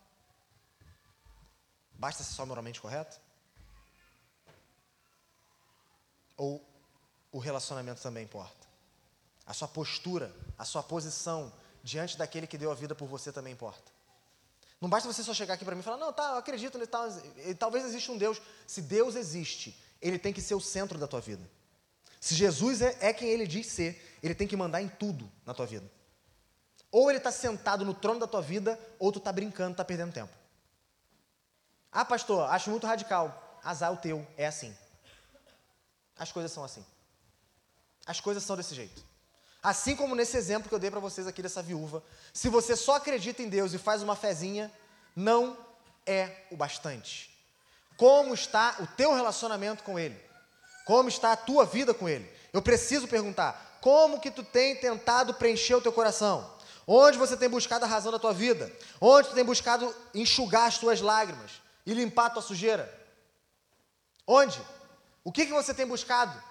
[1.91, 3.19] Basta ser só moralmente correto?
[6.37, 6.65] Ou
[7.31, 8.58] o relacionamento também importa?
[9.49, 11.51] A sua postura, a sua posição
[11.83, 13.91] diante daquele que deu a vida por você também importa.
[14.79, 16.85] Não basta você só chegar aqui para mim e falar, não, tá, eu acredito, ele
[16.85, 17.09] tá,
[17.57, 18.39] talvez exista um Deus.
[18.67, 21.49] Se Deus existe, ele tem que ser o centro da tua vida.
[22.19, 25.53] Se Jesus é, é quem ele diz ser, ele tem que mandar em tudo na
[25.53, 25.89] tua vida.
[26.91, 30.13] Ou ele está sentado no trono da tua vida, ou tu está brincando, está perdendo
[30.13, 30.33] tempo.
[31.91, 33.59] Ah, pastor, acho muito radical.
[33.63, 34.75] Azar o teu, é assim.
[36.17, 36.85] As coisas são assim.
[38.05, 39.03] As coisas são desse jeito.
[39.61, 42.01] Assim como nesse exemplo que eu dei para vocês aqui dessa viúva,
[42.33, 44.71] se você só acredita em Deus e faz uma fezinha,
[45.15, 45.57] não
[46.05, 47.29] é o bastante.
[47.97, 50.17] Como está o teu relacionamento com Ele?
[50.85, 52.27] Como está a tua vida com Ele?
[52.53, 56.49] Eu preciso perguntar, como que tu tem tentado preencher o teu coração?
[56.87, 58.71] Onde você tem buscado a razão da tua vida?
[58.99, 62.91] Onde tu tem buscado enxugar as tuas lágrimas e limpar a tua sujeira?
[64.25, 64.59] Onde?
[65.23, 66.41] O que, que você tem buscado?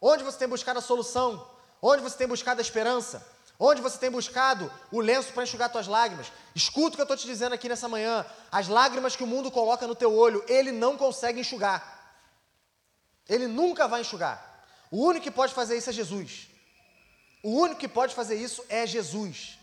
[0.00, 1.44] Onde você tem buscado a solução?
[1.80, 3.26] Onde você tem buscado a esperança?
[3.58, 6.30] Onde você tem buscado o lenço para enxugar suas lágrimas?
[6.54, 8.24] Escuta o que eu estou te dizendo aqui nessa manhã.
[8.52, 12.16] As lágrimas que o mundo coloca no teu olho, ele não consegue enxugar.
[13.28, 14.64] Ele nunca vai enxugar.
[14.90, 16.48] O único que pode fazer isso é Jesus.
[17.42, 19.58] O único que pode fazer isso é Jesus.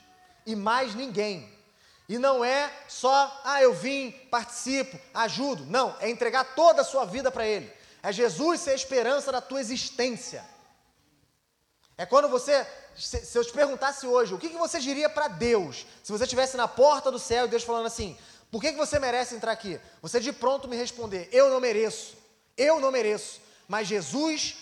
[0.45, 1.53] E mais ninguém.
[2.07, 5.65] E não é só, ah, eu vim, participo, ajudo.
[5.65, 7.71] Não, é entregar toda a sua vida para Ele.
[8.03, 10.45] É Jesus ser a esperança da tua existência.
[11.97, 12.65] É quando você,
[12.95, 16.57] se eu te perguntasse hoje, o que, que você diria para Deus, se você estivesse
[16.57, 18.17] na porta do céu e Deus falando assim,
[18.51, 19.79] por que, que você merece entrar aqui?
[20.01, 22.17] Você de pronto me responder, eu não mereço,
[22.57, 24.57] eu não mereço, mas Jesus,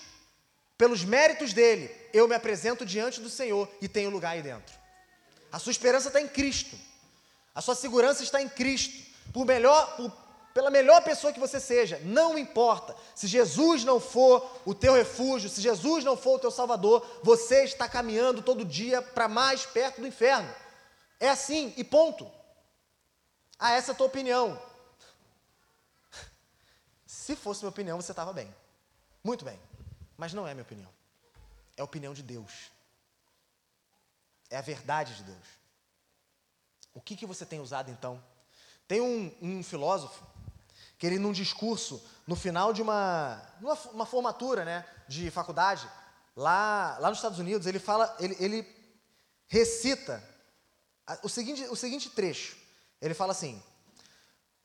[0.78, 4.76] pelos méritos dele, eu me apresento diante do Senhor e tenho lugar aí dentro.
[5.52, 6.76] A sua esperança está em Cristo,
[7.54, 10.12] a sua segurança está em Cristo, por melhor, por
[10.54, 12.96] pela melhor pessoa que você seja, não importa.
[13.16, 17.64] Se Jesus não for o teu refúgio, se Jesus não for o teu salvador, você
[17.64, 20.54] está caminhando todo dia para mais perto do inferno.
[21.20, 22.30] É assim e ponto.
[23.58, 24.62] Ah, essa é a tua opinião.
[27.06, 28.54] Se fosse minha opinião, você estava bem.
[29.24, 29.60] Muito bem.
[30.16, 30.90] Mas não é minha opinião.
[31.76, 32.72] É a opinião de Deus.
[34.52, 35.48] É a verdade de Deus.
[36.94, 38.24] O que, que você tem usado então?
[38.88, 40.24] Tem um, um filósofo
[41.04, 45.86] que ele num discurso, no final de uma, uma, uma formatura né, de faculdade,
[46.34, 48.66] lá, lá nos Estados Unidos, ele fala, ele, ele
[49.46, 50.24] recita
[51.22, 52.56] o seguinte, o seguinte trecho.
[53.02, 53.62] Ele fala assim: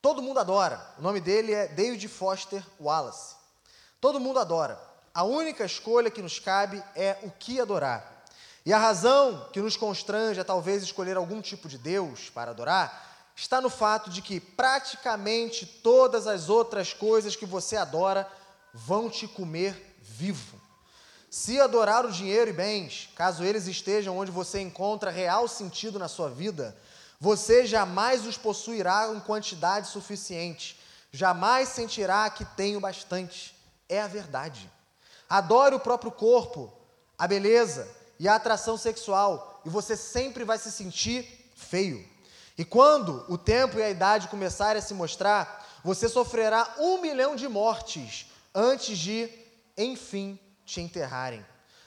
[0.01, 0.81] Todo mundo adora.
[0.97, 3.35] O nome dele é David Foster Wallace.
[3.99, 4.81] Todo mundo adora.
[5.13, 8.23] A única escolha que nos cabe é o que adorar.
[8.65, 13.08] E a razão que nos constrange a talvez escolher algum tipo de Deus para adorar
[13.39, 18.29] está no fato de que praticamente todas as outras coisas que você adora
[18.73, 20.59] vão te comer vivo.
[21.29, 26.09] Se adorar o dinheiro e bens, caso eles estejam onde você encontra real sentido na
[26.09, 26.75] sua vida,
[27.17, 30.77] você jamais os possuirá em quantidade suficiente,
[31.09, 33.55] jamais sentirá que tem o bastante.
[33.87, 34.69] É a verdade.
[35.29, 36.73] Adore o próprio corpo,
[37.17, 37.87] a beleza
[38.19, 42.05] e a atração sexual, e você sempre vai se sentir feio.
[42.59, 47.33] E quando o tempo e a idade começarem a se mostrar, você sofrerá um milhão
[47.33, 49.29] de mortes antes de,
[49.77, 51.45] enfim, te enterrarem.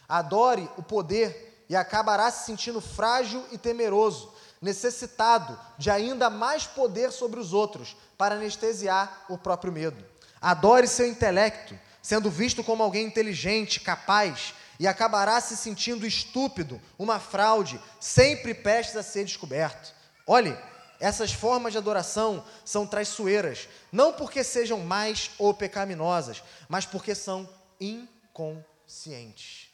[0.08, 4.32] Adore o poder e acabará se sentindo frágil e temeroso,
[4.62, 10.02] necessitado de ainda mais poder sobre os outros para anestesiar o próprio medo.
[10.40, 17.20] Adore seu intelecto, sendo visto como alguém inteligente, capaz, e acabará se sentindo estúpido, uma
[17.20, 20.00] fraude, sempre prestes a ser descoberto.
[20.26, 20.56] Olhe,
[21.00, 27.48] essas formas de adoração são traiçoeiras, não porque sejam mais ou pecaminosas, mas porque são
[27.80, 29.70] inconscientes.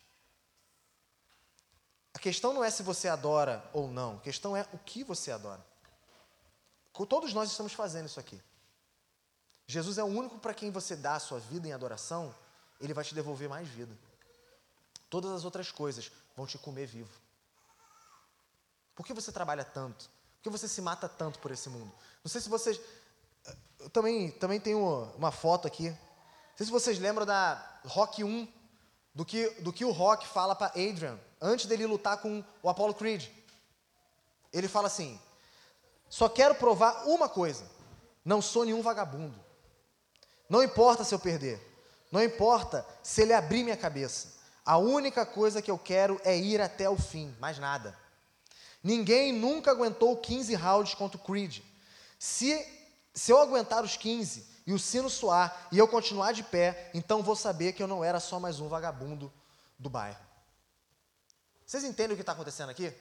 [2.14, 5.30] A questão não é se você adora ou não, a questão é o que você
[5.30, 5.64] adora.
[7.08, 8.42] Todos nós estamos fazendo isso aqui.
[9.66, 12.34] Jesus é o único para quem você dá a sua vida em adoração,
[12.80, 13.94] ele vai te devolver mais vida.
[15.10, 17.12] Todas as outras coisas vão te comer vivo.
[18.96, 20.10] Por que você trabalha tanto?
[20.38, 21.92] Por que você se mata tanto por esse mundo?
[22.24, 22.80] Não sei se vocês.
[23.80, 25.90] Eu também, também tenho uma foto aqui.
[25.90, 28.48] Não sei se vocês lembram da Rock 1,
[29.14, 32.94] do que, do que o Rock fala para Adrian, antes dele lutar com o Apollo
[32.94, 33.28] Creed.
[34.52, 35.20] Ele fala assim:
[36.08, 37.64] só quero provar uma coisa:
[38.24, 39.38] não sou nenhum vagabundo.
[40.48, 41.60] Não importa se eu perder,
[42.10, 44.38] não importa se ele abrir minha cabeça.
[44.64, 47.98] A única coisa que eu quero é ir até o fim, mais nada.
[48.82, 51.60] Ninguém nunca aguentou 15 rounds contra o Creed.
[52.18, 52.66] Se,
[53.12, 57.22] Se eu aguentar os 15 e o sino soar e eu continuar de pé, então
[57.22, 59.32] vou saber que eu não era só mais um vagabundo
[59.78, 60.18] do bairro.
[61.64, 62.92] Vocês entendem o que está acontecendo aqui?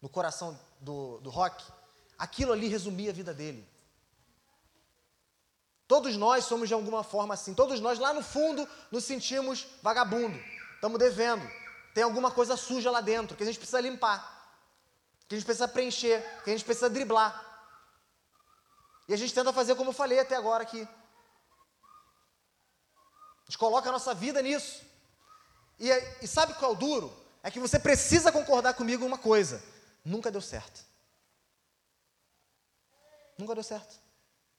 [0.00, 1.62] No coração do, do rock?
[2.18, 3.66] Aquilo ali resumia a vida dele.
[5.86, 7.52] Todos nós somos de alguma forma assim.
[7.52, 10.38] Todos nós, lá no fundo, nos sentimos vagabundo.
[10.74, 11.46] Estamos devendo.
[11.92, 14.33] Tem alguma coisa suja lá dentro que a gente precisa limpar.
[15.34, 16.22] Que a gente precisa preencher.
[16.44, 17.44] Que a gente precisa driblar.
[19.08, 20.82] E a gente tenta fazer como eu falei até agora aqui.
[23.42, 24.82] A gente coloca a nossa vida nisso.
[25.78, 25.90] E,
[26.22, 27.24] e sabe qual é o duro?
[27.42, 29.60] É que você precisa concordar comigo uma coisa:
[30.04, 30.84] nunca deu certo.
[33.36, 33.98] Nunca deu certo.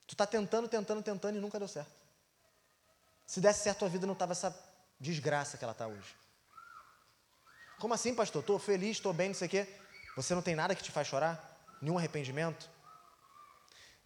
[0.06, 1.96] Tu está tentando, tentando, tentando e nunca deu certo.
[3.26, 4.54] Se desse certo a vida, não estava essa
[5.00, 6.16] desgraça que ela está hoje.
[7.80, 8.42] Como assim, pastor?
[8.42, 9.85] Estou feliz, estou bem, não sei o quê.
[10.16, 11.60] Você não tem nada que te faz chorar?
[11.82, 12.70] Nenhum arrependimento?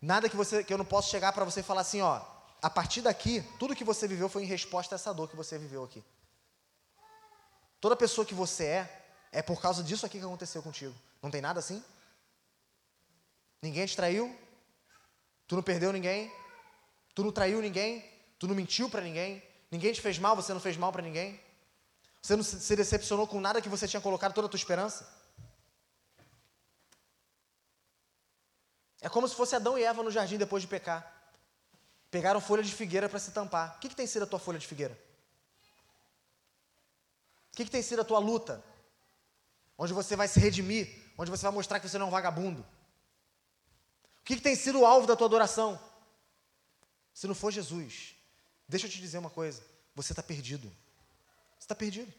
[0.02, 2.22] Nada que, você, que eu não possa chegar para você e falar assim, ó,
[2.62, 5.58] a partir daqui, tudo que você viveu foi em resposta a essa dor que você
[5.58, 6.04] viveu aqui.
[7.80, 10.96] Toda pessoa que você é, é por causa disso aqui que aconteceu contigo.
[11.22, 11.84] Não tem nada assim?
[13.62, 14.36] Ninguém te traiu?
[15.48, 16.32] Tu não perdeu ninguém?
[17.14, 18.04] Tu não traiu ninguém?
[18.38, 19.44] Tu não mentiu para ninguém?
[19.72, 21.40] Ninguém te fez mal, você não fez mal para ninguém?
[22.22, 25.19] Você não se decepcionou com nada que você tinha colocado toda a tua esperança?
[29.02, 31.16] É como se fosse Adão e Eva no jardim depois de pecar.
[32.12, 33.76] Pegaram folha de figueira para se tampar.
[33.76, 35.00] O que, que tem sido a tua folha de figueira?
[37.54, 38.64] O que, que tem sido a tua luta?
[39.78, 42.66] Onde você vai se redimir, onde você vai mostrar que você não é um vagabundo
[44.30, 45.82] que, que tem sido o alvo da tua adoração?
[47.16, 48.16] Se não for Jesus,
[48.68, 49.64] deixa eu te dizer uma coisa:
[49.96, 50.68] você está perdido.
[51.58, 52.14] Você está perdido.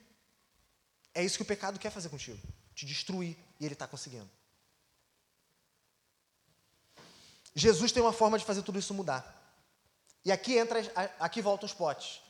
[1.14, 2.40] É isso que o pecado quer fazer contigo:
[2.74, 4.28] te destruir, e ele está conseguindo.
[7.54, 9.36] Jesus tem uma forma de fazer tudo isso mudar.
[10.24, 10.80] E aqui entra,
[11.18, 12.20] aqui voltam os potes.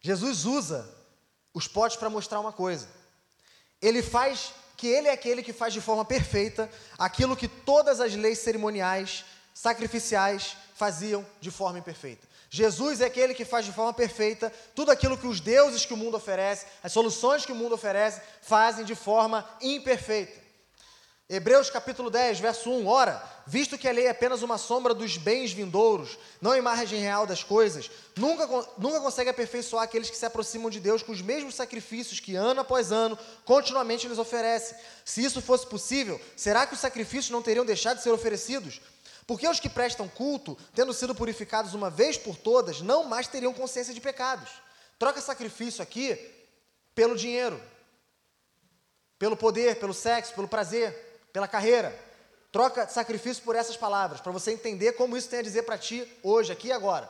[0.00, 0.88] Jesus usa
[1.52, 2.88] os potes para mostrar uma coisa.
[3.80, 8.14] Ele faz que ele é aquele que faz de forma perfeita aquilo que todas as
[8.14, 12.26] leis cerimoniais, sacrificiais faziam de forma imperfeita.
[12.48, 15.96] Jesus é aquele que faz de forma perfeita tudo aquilo que os deuses que o
[15.96, 20.40] mundo oferece, as soluções que o mundo oferece, fazem de forma imperfeita.
[21.32, 25.16] Hebreus capítulo 10, verso 1, ora, visto que a lei é apenas uma sombra dos
[25.16, 30.68] bens vindouros, não imagem real das coisas, nunca, nunca consegue aperfeiçoar aqueles que se aproximam
[30.68, 34.74] de Deus com os mesmos sacrifícios que ano após ano, continuamente lhes oferece.
[35.04, 38.80] Se isso fosse possível, será que os sacrifícios não teriam deixado de ser oferecidos?
[39.24, 43.54] Porque os que prestam culto, tendo sido purificados uma vez por todas, não mais teriam
[43.54, 44.50] consciência de pecados.
[44.98, 46.18] Troca sacrifício aqui
[46.92, 47.62] pelo dinheiro,
[49.16, 51.96] pelo poder, pelo sexo, pelo prazer pela carreira.
[52.52, 56.06] Troca sacrifício por essas palavras, para você entender como isso tem a dizer para ti
[56.22, 57.08] hoje, aqui e agora.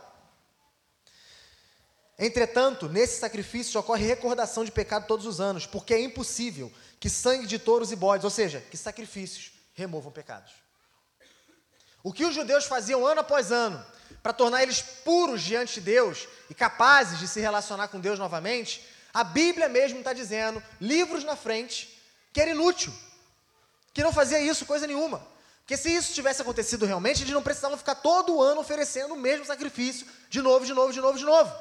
[2.19, 7.47] Entretanto, nesse sacrifício ocorre recordação de pecado todos os anos, porque é impossível que sangue
[7.47, 10.53] de touros e bodes, ou seja, que sacrifícios, removam pecados.
[12.03, 13.83] O que os judeus faziam ano após ano,
[14.23, 18.87] para tornar eles puros diante de Deus e capazes de se relacionar com Deus novamente,
[19.15, 21.99] a Bíblia mesmo está dizendo, livros na frente,
[22.35, 22.93] que era inútil
[23.93, 25.27] que não fazia isso coisa nenhuma.
[25.61, 29.45] Porque se isso tivesse acontecido realmente, eles não precisavam ficar todo ano oferecendo o mesmo
[29.45, 31.53] sacrifício, de novo, de novo, de novo, de novo.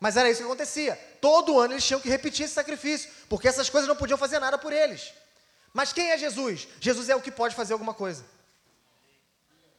[0.00, 0.96] Mas era isso que acontecia.
[1.20, 4.56] Todo ano eles tinham que repetir esse sacrifício, porque essas coisas não podiam fazer nada
[4.56, 5.12] por eles.
[5.72, 6.68] Mas quem é Jesus?
[6.80, 8.24] Jesus é o que pode fazer alguma coisa.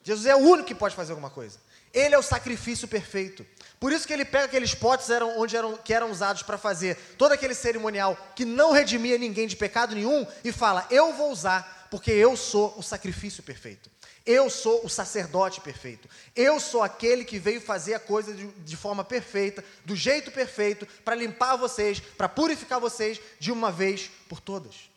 [0.02, 1.58] Jesus é o único que pode fazer alguma coisa.
[1.92, 3.44] Ele é o sacrifício perfeito.
[3.78, 6.96] Por isso que ele pega aqueles potes eram, onde eram, que eram usados para fazer
[7.18, 11.86] todo aquele cerimonial que não redimia ninguém de pecado nenhum e fala: Eu vou usar,
[11.90, 13.90] porque eu sou o sacrifício perfeito.
[14.24, 16.08] Eu sou o sacerdote perfeito.
[16.34, 20.86] Eu sou aquele que veio fazer a coisa de, de forma perfeita, do jeito perfeito,
[21.04, 24.90] para limpar vocês, para purificar vocês de uma vez por todas.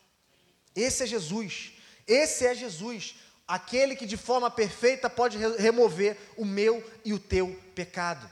[0.74, 1.72] Esse é Jesus.
[2.08, 3.14] Esse é Jesus
[3.50, 8.30] aquele que de forma perfeita pode remover o meu e o teu pecado.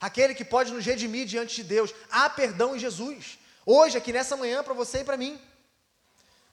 [0.00, 1.94] Aquele que pode nos redimir diante de Deus.
[2.10, 3.38] Há perdão em Jesus.
[3.66, 5.38] Hoje, aqui nessa manhã, para você e para mim.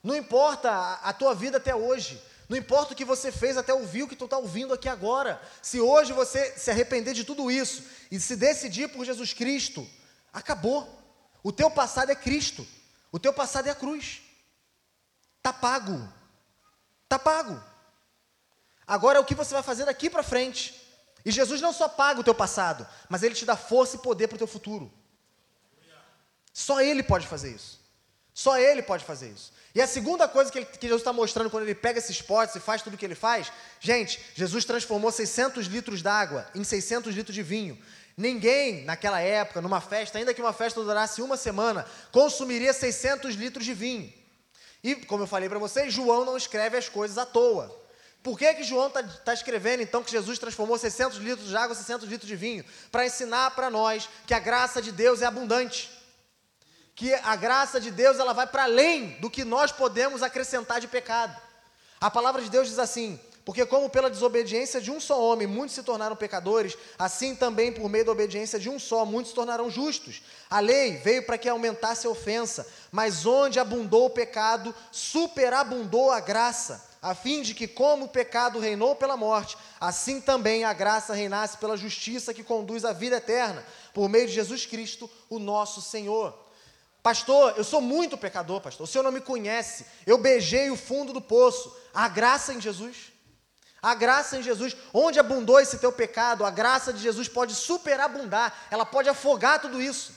[0.02, 0.70] Não importa
[1.02, 2.22] a, tua vida até hoje.
[2.48, 5.40] Não importa o que você fez até ouvir o que tu está ouvindo aqui agora.
[5.62, 9.86] Se hoje você se arrepender de tudo isso e se decidir por Jesus Cristo,
[10.32, 10.86] acabou.
[11.42, 12.66] O teu passado é Cristo.
[13.10, 14.20] O teu passado é a cruz.
[15.42, 16.06] Tá pago.
[17.08, 17.62] Tá pago.
[18.86, 20.77] Agora é o que você vai fazer daqui para frente.
[21.28, 24.28] E Jesus não só paga o teu passado, mas ele te dá força e poder
[24.28, 24.90] para o teu futuro.
[26.54, 27.78] Só ele pode fazer isso.
[28.38, 29.52] Só Ele pode fazer isso.
[29.74, 32.54] E a segunda coisa que, ele, que Jesus está mostrando quando ele pega esses potes
[32.54, 33.50] e faz tudo o que ele faz,
[33.80, 37.76] gente, Jesus transformou 600 litros d'água em 600 litros de vinho.
[38.16, 43.64] Ninguém, naquela época, numa festa, ainda que uma festa durasse uma semana, consumiria 600 litros
[43.64, 44.12] de vinho.
[44.84, 47.87] E, como eu falei para vocês, João não escreve as coisas à toa.
[48.22, 51.72] Por que, que João está tá escrevendo, então, que Jesus transformou 600 litros de água
[51.72, 52.64] em 600 litros de vinho?
[52.90, 55.90] Para ensinar para nós que a graça de Deus é abundante.
[56.94, 60.88] Que a graça de Deus ela vai para além do que nós podemos acrescentar de
[60.88, 61.40] pecado.
[62.00, 65.74] A palavra de Deus diz assim: porque, como pela desobediência de um só homem muitos
[65.74, 69.70] se tornaram pecadores, assim também por meio da obediência de um só muitos se tornarão
[69.70, 70.20] justos.
[70.50, 76.20] A lei veio para que aumentasse a ofensa, mas onde abundou o pecado, superabundou a
[76.20, 81.14] graça, a fim de que, como o pecado reinou pela morte, assim também a graça
[81.14, 83.64] reinasse pela justiça que conduz à vida eterna,
[83.94, 86.36] por meio de Jesus Cristo, o nosso Senhor.
[87.02, 88.84] Pastor, eu sou muito pecador, pastor.
[88.84, 89.86] O senhor não me conhece.
[90.04, 91.74] Eu beijei o fundo do poço.
[91.94, 93.12] A graça em Jesus.
[93.80, 98.52] A graça em Jesus, onde abundou esse teu pecado, a graça de Jesus pode superabundar,
[98.70, 100.12] ela pode afogar tudo isso.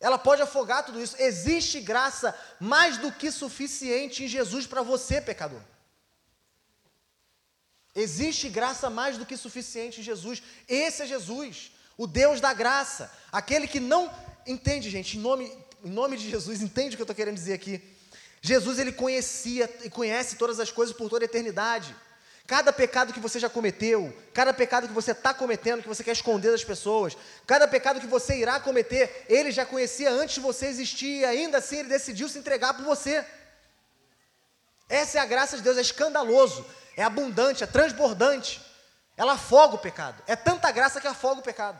[0.00, 1.14] Ela pode afogar tudo isso.
[1.18, 5.60] Existe graça mais do que suficiente em Jesus para você, pecador.
[7.94, 10.42] Existe graça mais do que suficiente em Jesus.
[10.66, 13.12] Esse é Jesus, o Deus da graça.
[13.30, 14.10] Aquele que não.
[14.46, 15.52] Entende, gente, em nome,
[15.84, 17.82] em nome de Jesus, entende o que eu estou querendo dizer aqui?
[18.40, 21.94] Jesus ele conhecia e conhece todas as coisas por toda a eternidade.
[22.50, 26.10] Cada pecado que você já cometeu, cada pecado que você está cometendo, que você quer
[26.10, 27.16] esconder das pessoas,
[27.46, 31.58] cada pecado que você irá cometer, ele já conhecia antes de você existir e ainda
[31.58, 33.24] assim ele decidiu se entregar por você.
[34.88, 36.66] Essa é a graça de Deus, é escandaloso,
[36.96, 38.60] é abundante, é transbordante.
[39.16, 40.20] Ela afoga o pecado.
[40.26, 41.78] É tanta graça que afoga o pecado.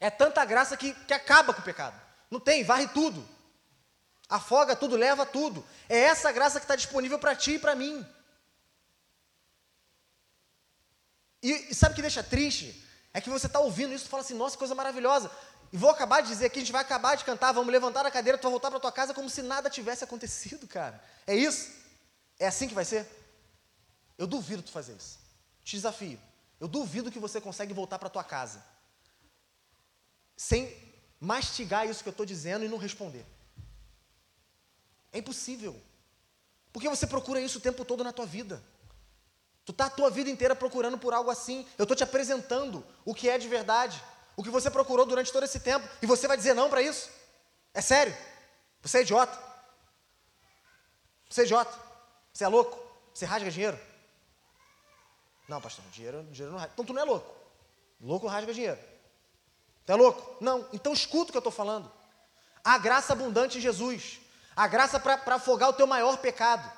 [0.00, 2.00] É tanta graça que, que acaba com o pecado.
[2.30, 3.22] Não tem, varre tudo.
[4.30, 5.62] Afoga tudo, leva tudo.
[5.90, 8.06] É essa graça que está disponível para ti e para mim.
[11.42, 12.84] E, e, sabe o que deixa triste?
[13.12, 15.30] É que você está ouvindo isso e fala assim, nossa, coisa maravilhosa.
[15.72, 18.10] E vou acabar de dizer aqui, a gente vai acabar de cantar, vamos levantar a
[18.10, 21.02] cadeira, tu vai voltar para tua casa como se nada tivesse acontecido, cara.
[21.26, 21.70] É isso?
[22.38, 23.06] É assim que vai ser?
[24.16, 25.18] Eu duvido tu fazer isso.
[25.62, 26.18] Te desafio.
[26.58, 28.62] Eu duvido que você consegue voltar para tua casa
[30.38, 30.72] sem
[31.20, 33.26] mastigar isso que eu estou dizendo e não responder.
[35.12, 35.78] É impossível.
[36.72, 38.62] Porque você procura isso o tempo todo na tua vida.
[39.68, 41.66] Tu está a tua vida inteira procurando por algo assim.
[41.76, 44.02] Eu estou te apresentando o que é de verdade.
[44.34, 45.86] O que você procurou durante todo esse tempo.
[46.00, 47.10] E você vai dizer não para isso?
[47.74, 48.16] É sério?
[48.80, 49.38] Você é idiota?
[51.28, 51.78] Você é idiota?
[52.32, 52.82] Você é louco?
[53.12, 53.78] Você rasga dinheiro?
[55.46, 56.72] Não, pastor, dinheiro, dinheiro não rasga.
[56.72, 57.36] Então tu não é louco.
[58.00, 58.80] Louco rasga dinheiro.
[59.84, 60.42] Tu é louco?
[60.42, 60.66] Não.
[60.72, 61.92] Então escuta o que eu estou falando.
[62.64, 64.18] A graça abundante em Jesus.
[64.56, 66.72] A graça para afogar o teu maior pecado.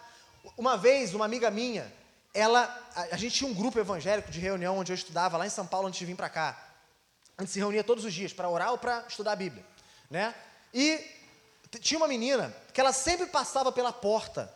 [0.59, 2.00] Uma vez, uma amiga minha,
[2.33, 5.51] ela, a, a, gente tinha um grupo evangélico de reunião onde eu estudava lá em
[5.51, 6.59] São Paulo antes de vir para cá.
[7.37, 9.65] A gente se reunia todos os dias para orar ou para estudar a Bíblia,
[10.11, 10.35] né?
[10.73, 11.05] E
[11.81, 14.53] tinha uma menina que ela sempre passava pela porta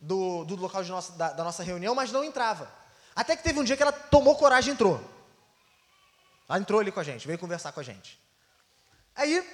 [0.00, 2.70] do, do local nossa, da, da nossa reunião, mas não entrava.
[3.14, 5.00] Até que teve um dia que ela tomou coragem e entrou.
[6.48, 8.18] Ela entrou ali com a gente, veio conversar com a gente.
[9.14, 9.44] Aí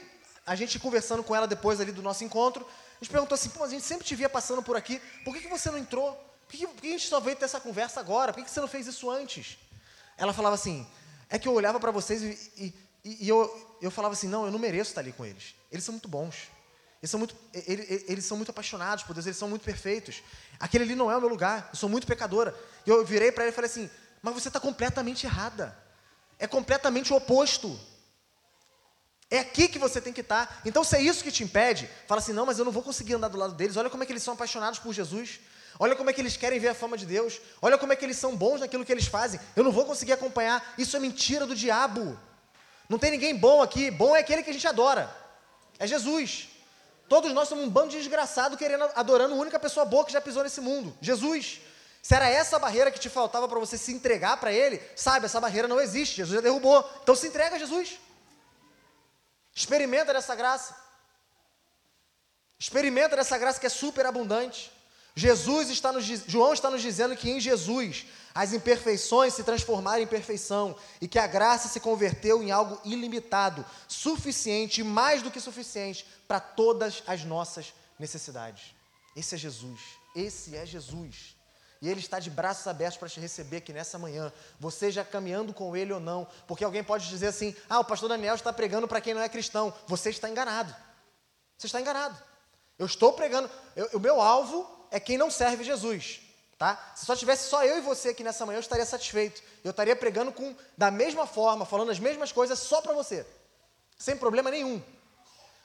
[0.47, 3.65] a gente conversando com ela depois ali do nosso encontro, a gente perguntou assim, pô,
[3.65, 6.34] a gente sempre te via passando por aqui, por que, que você não entrou?
[6.55, 8.33] Por que, por que a gente só veio ter essa conversa agora?
[8.33, 9.59] Por que, você não fez isso antes?
[10.17, 10.87] Ela falava assim,
[11.29, 12.73] é que eu olhava para vocês e,
[13.05, 15.57] e, e, eu, eu falava assim, não, eu não mereço estar ali com eles.
[15.73, 16.49] Eles são muito bons.
[17.03, 20.23] Eles são muito, eles, eles são muito apaixonados por Deus, eles são muito perfeitos.
[20.61, 22.55] Aquele ali não é o meu lugar, eu sou muito pecadora.
[22.87, 23.91] E eu virei para ela e falei assim,
[24.23, 25.77] mas você está completamente errada.
[26.39, 27.77] É completamente o oposto.
[29.29, 30.61] É aqui que você tem que estar.
[30.65, 33.15] Então, se é isso que te impede, fala assim: não, mas eu não vou conseguir
[33.15, 33.77] andar do lado deles.
[33.77, 35.41] Olha como é que eles são apaixonados por Jesus.
[35.79, 37.41] Olha como é que eles querem ver a fama de Deus.
[37.61, 39.41] Olha como é que eles são bons naquilo que eles fazem.
[39.57, 40.75] Eu não vou conseguir acompanhar.
[40.79, 42.19] Isso é mentira do diabo.
[42.89, 43.91] Não tem ninguém bom aqui.
[43.91, 45.15] Bom é aquele que a gente adora.
[45.79, 46.49] É Jesus.
[47.09, 50.21] Todos nós somos um bando de desgraçado querendo, adorando a única pessoa boa que já
[50.21, 50.97] pisou nesse mundo.
[51.01, 51.61] Jesus.
[52.03, 55.41] Se era essa barreira que te faltava para você se entregar para Ele, sabe, essa
[55.41, 56.17] barreira não existe.
[56.17, 56.89] Jesus já derrubou.
[57.03, 57.99] Então se entrega a Jesus.
[59.55, 60.77] Experimenta dessa graça.
[62.59, 64.74] Experimenta dessa graça que é super abundante.
[65.17, 70.07] Jesus está nos, João está nos dizendo que em Jesus as imperfeições se transformaram em
[70.07, 76.05] perfeição e que a graça se converteu em algo ilimitado, suficiente mais do que suficiente
[76.27, 78.75] para todas as nossas necessidades.
[79.15, 79.81] Esse é Jesus.
[80.17, 81.37] Esse é Jesus.
[81.81, 84.33] E Ele está de braços abertos para te receber aqui nessa manhã.
[84.59, 86.27] Você já caminhando com Ele ou não.
[86.49, 89.29] Porque alguém pode dizer assim: ah, o pastor Daniel está pregando para quem não é
[89.29, 89.73] cristão.
[89.87, 90.75] Você está enganado.
[91.57, 92.21] Você está enganado.
[92.79, 93.51] Eu estou pregando.
[93.77, 96.21] Eu, o meu alvo é quem não serve Jesus.
[96.57, 96.93] Tá?
[96.95, 99.43] Se só tivesse só eu e você aqui nessa manhã, eu estaria satisfeito.
[99.65, 103.27] Eu estaria pregando com da mesma forma, falando as mesmas coisas só para você.
[103.99, 104.81] Sem problema nenhum.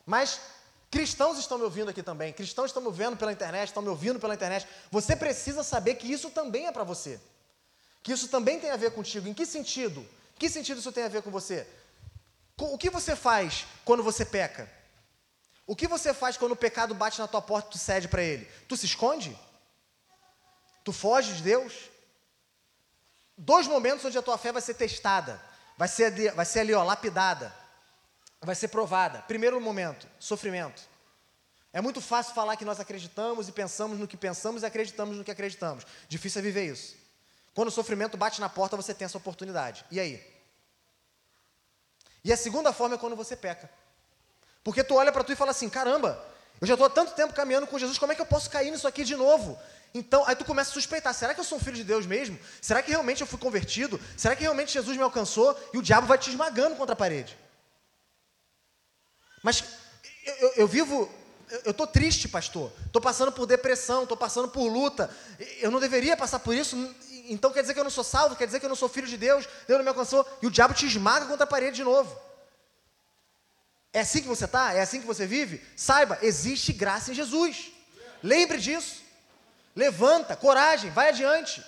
[0.03, 0.41] Mas
[0.89, 2.33] cristãos estão me ouvindo aqui também.
[2.33, 4.67] Cristãos estão me vendo pela internet, estão me ouvindo pela internet.
[4.89, 7.19] Você precisa saber que isso também é para você.
[8.01, 9.27] Que isso também tem a ver contigo.
[9.27, 10.03] Em que sentido?
[10.39, 11.67] Que sentido isso tem a ver com você?
[12.57, 14.78] O que você faz quando você peca?
[15.69, 18.23] O que você faz quando o pecado bate na tua porta e tu cede para
[18.23, 18.45] ele?
[18.67, 19.39] Tu se esconde?
[20.83, 21.91] Tu foge de Deus?
[23.37, 25.39] Dois momentos onde a tua fé vai ser testada,
[25.77, 27.55] vai ser vai ser ali ó, lapidada,
[28.41, 29.21] vai ser provada.
[29.21, 30.81] Primeiro momento, sofrimento.
[31.71, 35.23] É muito fácil falar que nós acreditamos e pensamos no que pensamos e acreditamos no
[35.23, 35.85] que acreditamos.
[36.07, 36.95] Difícil é viver isso.
[37.53, 39.85] Quando o sofrimento bate na porta, você tem essa oportunidade.
[39.91, 40.19] E aí?
[42.23, 43.69] E a segunda forma é quando você peca.
[44.63, 46.23] Porque tu olha para tu e fala assim: caramba,
[46.61, 48.71] eu já estou há tanto tempo caminhando com Jesus, como é que eu posso cair
[48.71, 49.57] nisso aqui de novo?
[49.93, 52.37] Então, aí tu começa a suspeitar: será que eu sou um filho de Deus mesmo?
[52.61, 53.99] Será que realmente eu fui convertido?
[54.15, 55.57] Será que realmente Jesus me alcançou?
[55.73, 57.37] E o diabo vai te esmagando contra a parede.
[59.41, 59.63] Mas
[60.25, 61.09] eu, eu, eu vivo,
[61.65, 62.71] eu estou triste, pastor.
[62.85, 65.09] Estou passando por depressão, estou passando por luta.
[65.59, 66.75] Eu não deveria passar por isso.
[67.25, 68.35] Então quer dizer que eu não sou salvo?
[68.35, 69.47] Quer dizer que eu não sou filho de Deus?
[69.67, 70.27] Deus não me alcançou?
[70.41, 72.15] E o diabo te esmaga contra a parede de novo.
[73.91, 74.73] É assim que você está?
[74.73, 75.65] É assim que você vive?
[75.75, 77.71] Saiba, existe graça em Jesus.
[78.21, 79.01] Lembre disso.
[79.75, 81.63] Levanta, coragem, vai adiante.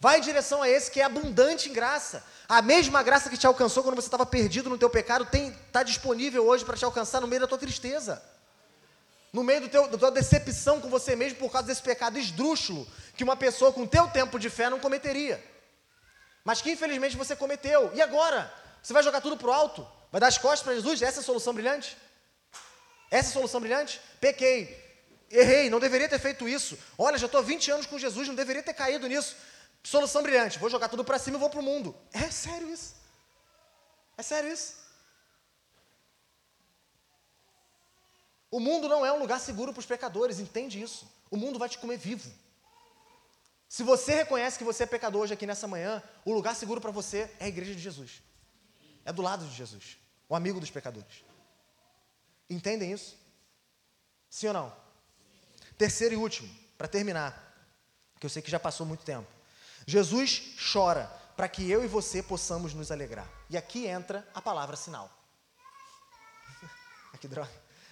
[0.00, 2.24] Vai em direção a esse que é abundante em graça.
[2.48, 5.26] A mesma graça que te alcançou quando você estava perdido no teu pecado
[5.66, 8.22] está disponível hoje para te alcançar no meio da tua tristeza.
[9.32, 12.86] No meio do teu, da tua decepção com você mesmo por causa desse pecado esdrúxulo
[13.14, 15.44] que uma pessoa com teu tempo de fé não cometeria.
[16.44, 17.90] Mas que infelizmente você cometeu.
[17.92, 18.50] E agora?
[18.82, 19.86] Você vai jogar tudo para o alto?
[20.10, 21.02] Vai dar as costas para Jesus?
[21.02, 21.96] Essa é a solução brilhante?
[23.10, 24.00] Essa é a solução brilhante?
[24.20, 24.86] Pequei.
[25.30, 26.78] Errei, não deveria ter feito isso.
[26.96, 29.36] Olha, já estou 20 anos com Jesus, não deveria ter caído nisso.
[29.82, 31.94] Solução brilhante, vou jogar tudo para cima e vou para o mundo.
[32.12, 32.94] É sério isso?
[34.16, 34.74] É sério isso?
[38.50, 41.06] O mundo não é um lugar seguro para os pecadores, entende isso?
[41.30, 42.30] O mundo vai te comer vivo.
[43.68, 46.90] Se você reconhece que você é pecador hoje aqui nessa manhã, o lugar seguro para
[46.90, 48.22] você é a igreja de Jesus.
[49.08, 49.96] É do lado de Jesus,
[50.28, 51.24] o amigo dos pecadores.
[52.50, 53.16] Entendem isso?
[54.28, 54.76] Sim ou não?
[55.78, 57.32] Terceiro e último, para terminar,
[58.20, 59.26] que eu sei que já passou muito tempo.
[59.86, 63.26] Jesus chora para que eu e você possamos nos alegrar.
[63.48, 65.10] E aqui entra a palavra sinal.
[67.18, 67.50] que droga.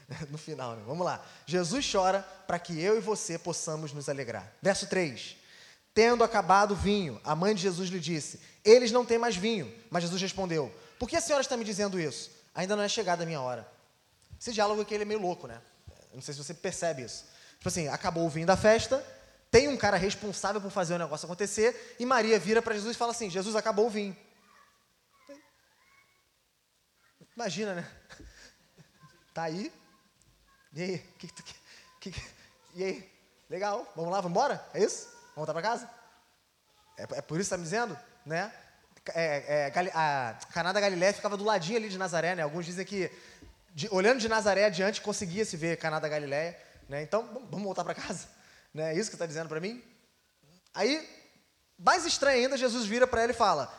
[0.28, 0.82] No final, né?
[0.86, 1.24] Vamos lá.
[1.46, 4.52] Jesus chora para que eu e você possamos nos alegrar.
[4.60, 5.34] Verso 3.
[5.94, 9.74] Tendo acabado o vinho, a mãe de Jesus lhe disse: Eles não têm mais vinho.
[9.90, 12.30] Mas Jesus respondeu: Por que a senhora está me dizendo isso?
[12.54, 13.70] Ainda não é chegada a minha hora.
[14.40, 15.60] Esse diálogo aqui ele é meio louco, né?
[16.12, 17.26] Não sei se você percebe isso.
[17.56, 19.04] Tipo assim, acabou o vinho da festa,
[19.50, 22.98] tem um cara responsável por fazer o negócio acontecer, e Maria vira para Jesus e
[22.98, 24.16] fala assim: Jesus, acabou o vinho.
[27.34, 27.90] Imagina, né?
[29.34, 29.70] Tá aí.
[30.72, 30.98] E aí?
[31.18, 32.22] Que, que, que,
[32.74, 33.12] e aí?
[33.50, 34.66] Legal, vamos lá, vamos embora?
[34.72, 35.08] É isso?
[35.34, 35.90] Vamos voltar para casa?
[36.96, 37.98] É, é, por isso que está me dizendo?
[38.24, 38.50] Né?
[39.14, 42.42] É, é, a Caná da Galiléia ficava do ladinho ali de Nazaré, né?
[42.42, 43.10] Alguns dizem que,
[43.74, 46.58] de, olhando de Nazaré adiante, conseguia se ver Caná da Galiléia.
[46.88, 47.02] Né?
[47.02, 48.28] Então, vamos voltar para casa?
[48.74, 48.92] Né?
[48.92, 49.82] É isso que está dizendo para mim?
[50.74, 51.08] Aí,
[51.78, 53.72] mais estranho ainda, Jesus vira para ela e fala: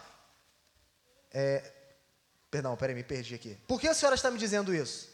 [1.32, 1.72] é,
[2.50, 3.56] Perdão, peraí, me perdi aqui.
[3.68, 5.10] Por que a senhora está me dizendo isso?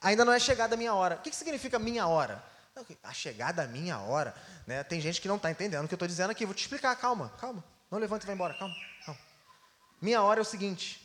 [0.00, 1.16] Ainda não é chegada a minha hora.
[1.16, 2.42] O que, que significa minha hora?
[3.02, 4.34] A chegada a minha hora.
[4.66, 4.82] Né?
[4.82, 6.46] Tem gente que não está entendendo o que eu estou dizendo aqui.
[6.46, 7.62] Vou te explicar, calma, calma.
[7.90, 8.74] Não levanta e vai embora, calma,
[9.04, 9.20] calma.
[10.00, 11.00] Minha hora é o seguinte.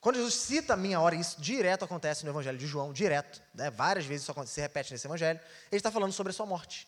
[0.00, 3.70] Quando Jesus cita minha hora, isso direto acontece no Evangelho de João, direto, né?
[3.70, 5.40] várias vezes isso se repete nesse Evangelho,
[5.70, 6.86] ele está falando sobre a sua morte.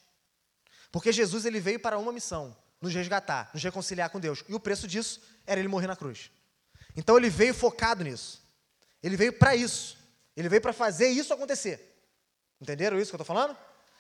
[0.93, 4.45] Porque Jesus ele veio para uma missão, nos resgatar, nos reconciliar com Deus.
[4.49, 6.31] E o preço disso era ele morrer na cruz.
[6.97, 8.43] Então ele veio focado nisso.
[9.03, 9.97] Ele veio para isso.
[10.37, 11.99] Ele veio para fazer isso acontecer.
[12.61, 13.57] Entenderam isso que eu estou falando?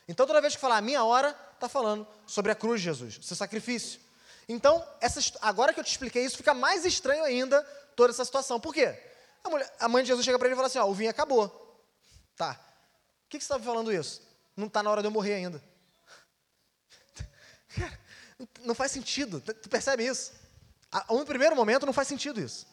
[0.07, 3.19] Então toda vez que falar a minha hora, está falando sobre a cruz de Jesus,
[3.19, 4.01] o seu sacrifício.
[4.53, 7.63] Então, essa, agora que eu te expliquei isso, fica mais estranho ainda
[7.95, 8.59] toda essa situação.
[8.59, 9.01] Por quê?
[9.45, 11.09] A, mulher, a mãe de Jesus chega para ele e fala assim: ó, o vinho
[11.09, 11.49] acabou.
[12.35, 12.59] Tá.
[13.27, 14.21] O que, que você está falando isso?
[14.57, 15.63] Não está na hora de eu morrer ainda.
[18.63, 19.41] não faz sentido.
[19.41, 20.33] Tu percebe isso?
[21.09, 22.67] Um primeiro momento não faz sentido isso.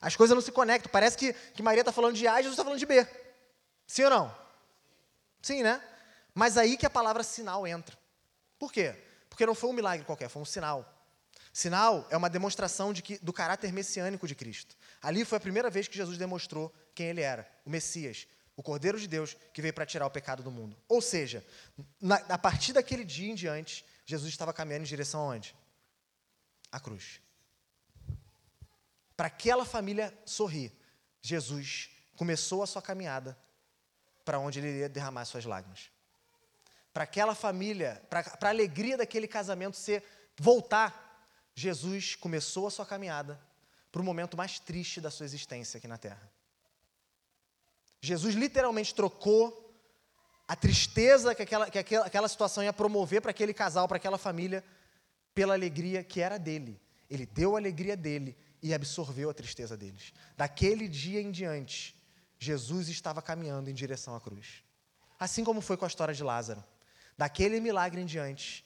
[0.00, 0.92] As coisas não se conectam.
[0.92, 3.04] Parece que, que Maria está falando de A e Jesus está falando de B.
[3.84, 4.38] Sim ou não?
[5.42, 5.82] Sim, né?
[6.32, 7.98] Mas aí que a palavra sinal entra.
[8.60, 9.07] Por quê?
[9.38, 11.06] Porque não foi um milagre qualquer, foi um sinal.
[11.52, 14.76] Sinal é uma demonstração de que, do caráter messiânico de Cristo.
[15.00, 18.98] Ali foi a primeira vez que Jesus demonstrou quem ele era, o Messias, o Cordeiro
[18.98, 20.76] de Deus que veio para tirar o pecado do mundo.
[20.88, 21.46] Ou seja,
[22.00, 25.54] na, a partir daquele dia em diante, Jesus estava caminhando em direção aonde?
[26.72, 27.20] A cruz.
[29.16, 30.72] Para aquela família sorrir,
[31.22, 33.38] Jesus começou a sua caminhada
[34.24, 35.92] para onde ele iria derramar suas lágrimas.
[36.98, 40.02] Para aquela família, para a alegria daquele casamento ser
[40.36, 43.40] voltar Jesus começou a sua caminhada
[43.92, 46.28] para o momento mais triste da sua existência aqui na terra.
[48.00, 49.80] Jesus literalmente trocou
[50.48, 54.18] a tristeza que aquela, que aquela, aquela situação ia promover para aquele casal, para aquela
[54.18, 54.64] família,
[55.32, 56.80] pela alegria que era dele.
[57.08, 60.12] Ele deu a alegria dele e absorveu a tristeza deles.
[60.36, 61.94] Daquele dia em diante,
[62.40, 64.64] Jesus estava caminhando em direção à cruz.
[65.16, 66.64] Assim como foi com a história de Lázaro.
[67.18, 68.64] Daquele milagre em diante,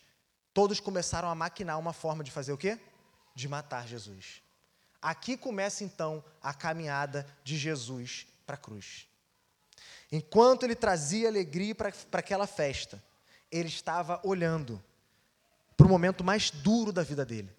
[0.52, 2.78] todos começaram a maquinar uma forma de fazer o quê?
[3.34, 4.42] De matar Jesus.
[5.00, 9.08] Aqui começa então a caminhada de Jesus para a cruz.
[10.12, 13.02] Enquanto ele trazia alegria para aquela festa,
[13.50, 14.82] ele estava olhando
[15.74, 17.50] para o momento mais duro da vida dele.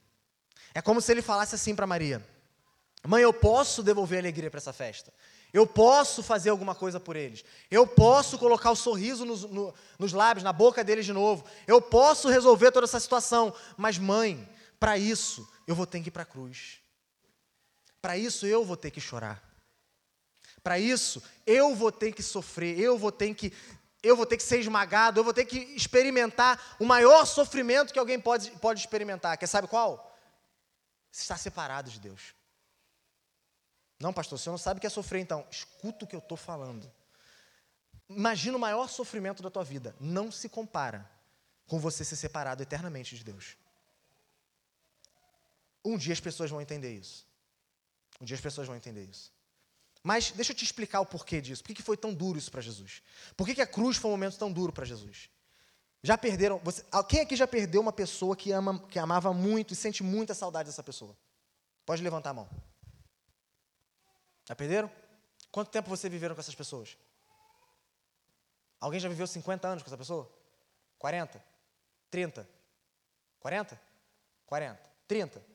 [0.74, 2.24] É como se ele falasse assim para Maria:
[3.06, 5.12] Mãe, eu posso devolver alegria para essa festa.
[5.54, 7.46] Eu posso fazer alguma coisa por eles.
[7.70, 11.46] Eu posso colocar o sorriso nos, no, nos lábios, na boca deles de novo.
[11.68, 13.54] Eu posso resolver toda essa situação.
[13.78, 14.50] Mas, mãe,
[14.80, 16.80] para isso, eu vou ter que ir para a cruz.
[18.02, 19.44] Para isso, eu vou ter que chorar.
[20.64, 22.80] Para isso, eu vou ter que sofrer.
[22.80, 23.54] Eu vou ter que
[24.02, 28.00] eu vou ter que ser esmagado, eu vou ter que experimentar o maior sofrimento que
[28.00, 29.38] alguém pode, pode experimentar.
[29.38, 30.14] Quer sabe qual?
[31.10, 32.36] Estar separado de Deus.
[34.04, 35.48] Não, pastor, você não sabe o que é sofrer, então.
[35.50, 36.92] Escuta o que eu estou falando.
[38.10, 39.96] Imagina o maior sofrimento da tua vida.
[39.98, 41.10] Não se compara
[41.66, 43.56] com você ser separado eternamente de Deus.
[45.86, 47.26] Um dia as pessoas vão entender isso.
[48.20, 49.32] Um dia as pessoas vão entender isso.
[50.04, 51.64] Mas deixa eu te explicar o porquê disso.
[51.64, 53.02] Por que foi tão duro isso para Jesus?
[53.38, 55.30] Por que, a cruz foi um momento tão duro para Jesus?
[56.02, 56.60] Já perderam.
[56.60, 60.34] Você, quem aqui já perdeu uma pessoa que, ama, que amava muito e sente muita
[60.34, 61.16] saudade dessa pessoa?
[61.86, 62.73] Pode levantar a mão.
[64.46, 64.92] Já perderam?
[65.52, 66.98] Quanto tempo você viveram com essas pessoas?
[68.80, 70.30] Alguém já viveu 50 anos com essa pessoa?
[70.98, 71.44] 40?
[72.10, 72.50] 30?
[73.40, 73.82] 40?
[74.46, 74.92] 40?
[75.08, 75.46] 30?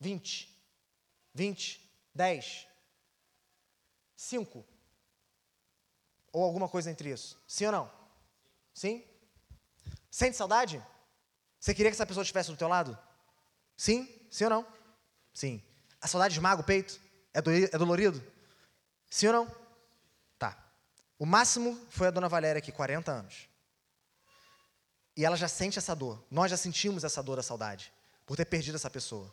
[0.00, 0.62] 20?
[1.34, 1.90] 20?
[2.14, 2.66] 10?
[4.16, 4.64] 5?
[6.32, 7.42] Ou alguma coisa entre isso?
[7.46, 7.92] Sim ou não?
[8.72, 9.04] Sim?
[10.10, 10.84] Sente saudade?
[11.60, 12.98] Você queria que essa pessoa estivesse do teu lado?
[13.76, 14.08] Sim?
[14.30, 14.66] Sim ou não?
[15.34, 15.62] Sim.
[16.00, 17.00] A saudade esmaga o peito?
[17.32, 18.22] É, do, é dolorido?
[19.10, 19.56] Sim ou não?
[20.38, 20.56] Tá.
[21.18, 23.48] O máximo foi a dona Valéria aqui, 40 anos.
[25.16, 26.22] E ela já sente essa dor.
[26.30, 27.92] Nós já sentimos essa dor da saudade,
[28.24, 29.32] por ter perdido essa pessoa.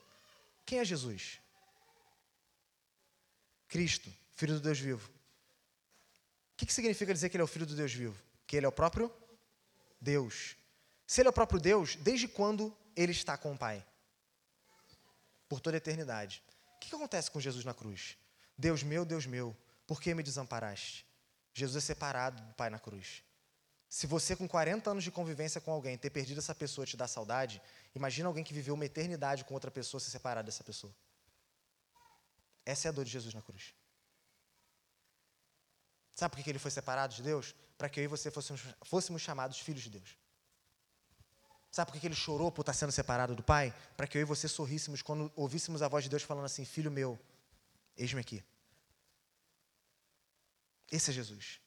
[0.66, 1.40] Quem é Jesus?
[3.68, 5.08] Cristo, Filho do Deus vivo.
[5.08, 8.16] O que, que significa dizer que ele é o Filho do Deus vivo?
[8.48, 9.12] Que ele é o próprio
[10.00, 10.56] Deus.
[11.06, 13.86] Se ele é o próprio Deus, desde quando ele está com o Pai?
[15.48, 16.42] Por toda a eternidade.
[16.76, 18.18] O que, acontece com Jesus na cruz?
[18.58, 19.56] Deus meu, Deus meu,
[19.88, 21.06] por que me desamparaste?
[21.54, 23.24] Jesus é separado do Pai na cruz.
[23.88, 27.08] Se você, com 40 anos de convivência com alguém, ter perdido essa pessoa te dá
[27.08, 27.62] saudade,
[27.94, 30.94] imagina alguém que viveu uma eternidade com outra pessoa se separar dessa pessoa.
[32.66, 33.74] Essa é a dor de Jesus na cruz.
[36.14, 37.56] Sabe por que ele foi separado de Deus?
[37.78, 40.18] Para que eu e você fôssemos, fôssemos chamados filhos de Deus.
[41.76, 43.74] Sabe por que ele chorou por estar sendo separado do Pai?
[43.98, 46.90] Para que eu e você sorríssemos quando ouvíssemos a voz de Deus falando assim: Filho
[46.90, 47.20] meu,
[47.98, 48.42] eis-me aqui.
[50.90, 51.60] Esse é Jesus.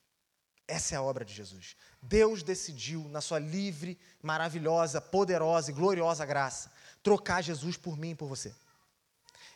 [0.66, 1.76] Essa é a obra de Jesus.
[2.00, 6.72] Deus decidiu, na sua livre, maravilhosa, poderosa e gloriosa graça,
[7.02, 8.54] trocar Jesus por mim e por você.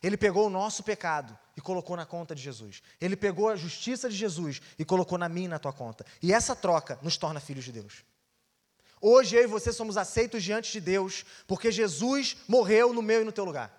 [0.03, 2.83] Ele pegou o nosso pecado e colocou na conta de Jesus.
[3.01, 6.05] Ele pegou a justiça de Jesus e colocou na minha e na tua conta.
[6.21, 8.05] E essa troca nos torna filhos de Deus.
[9.05, 13.25] Hoje eu e você somos aceitos diante de Deus, porque Jesus morreu no meu e
[13.25, 13.77] no teu lugar.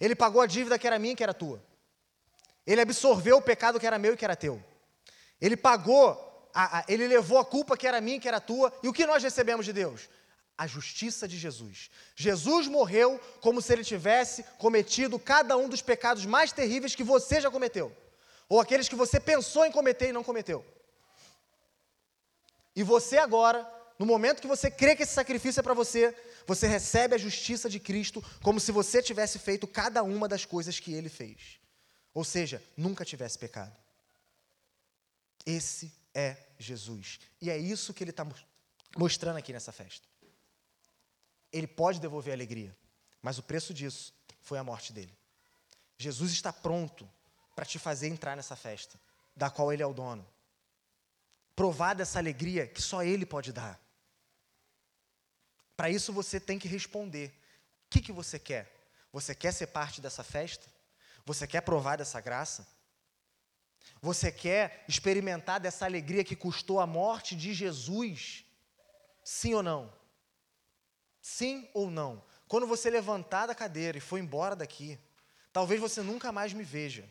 [0.00, 1.62] Ele pagou a dívida que era minha e que era tua.
[2.66, 4.60] Ele absorveu o pecado que era meu e que era teu.
[5.40, 8.72] Ele pagou, a, a, ele levou a culpa que era minha e que era tua.
[8.82, 10.10] E o que nós recebemos de Deus?
[10.58, 11.88] A justiça de Jesus.
[12.16, 17.40] Jesus morreu como se ele tivesse cometido cada um dos pecados mais terríveis que você
[17.40, 17.96] já cometeu.
[18.48, 20.66] Ou aqueles que você pensou em cometer e não cometeu.
[22.74, 26.12] E você agora no momento que você crê que esse sacrifício é para você,
[26.44, 30.80] você recebe a justiça de Cristo como se você tivesse feito cada uma das coisas
[30.80, 31.60] que ele fez.
[32.12, 33.72] Ou seja, nunca tivesse pecado.
[35.46, 37.20] Esse é Jesus.
[37.40, 38.26] E é isso que ele está
[38.98, 40.04] mostrando aqui nessa festa.
[41.52, 42.76] Ele pode devolver alegria,
[43.22, 45.16] mas o preço disso foi a morte dele.
[45.96, 47.08] Jesus está pronto
[47.54, 48.98] para te fazer entrar nessa festa,
[49.36, 50.26] da qual ele é o dono.
[51.54, 53.80] Provar dessa alegria que só ele pode dar.
[55.82, 57.26] Para isso você tem que responder.
[57.86, 58.72] O que, que você quer?
[59.12, 60.64] Você quer ser parte dessa festa?
[61.26, 62.64] Você quer provar dessa graça?
[64.00, 68.44] Você quer experimentar dessa alegria que custou a morte de Jesus?
[69.24, 69.92] Sim ou não?
[71.20, 72.22] Sim ou não?
[72.46, 74.96] Quando você levantar da cadeira e for embora daqui,
[75.52, 77.04] talvez você nunca mais me veja,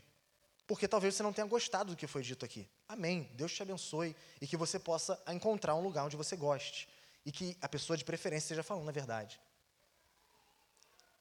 [0.65, 2.69] porque talvez você não tenha gostado do que foi dito aqui.
[2.87, 3.29] Amém.
[3.33, 6.87] Deus te abençoe e que você possa encontrar um lugar onde você goste
[7.25, 9.39] e que a pessoa de preferência esteja falando a verdade.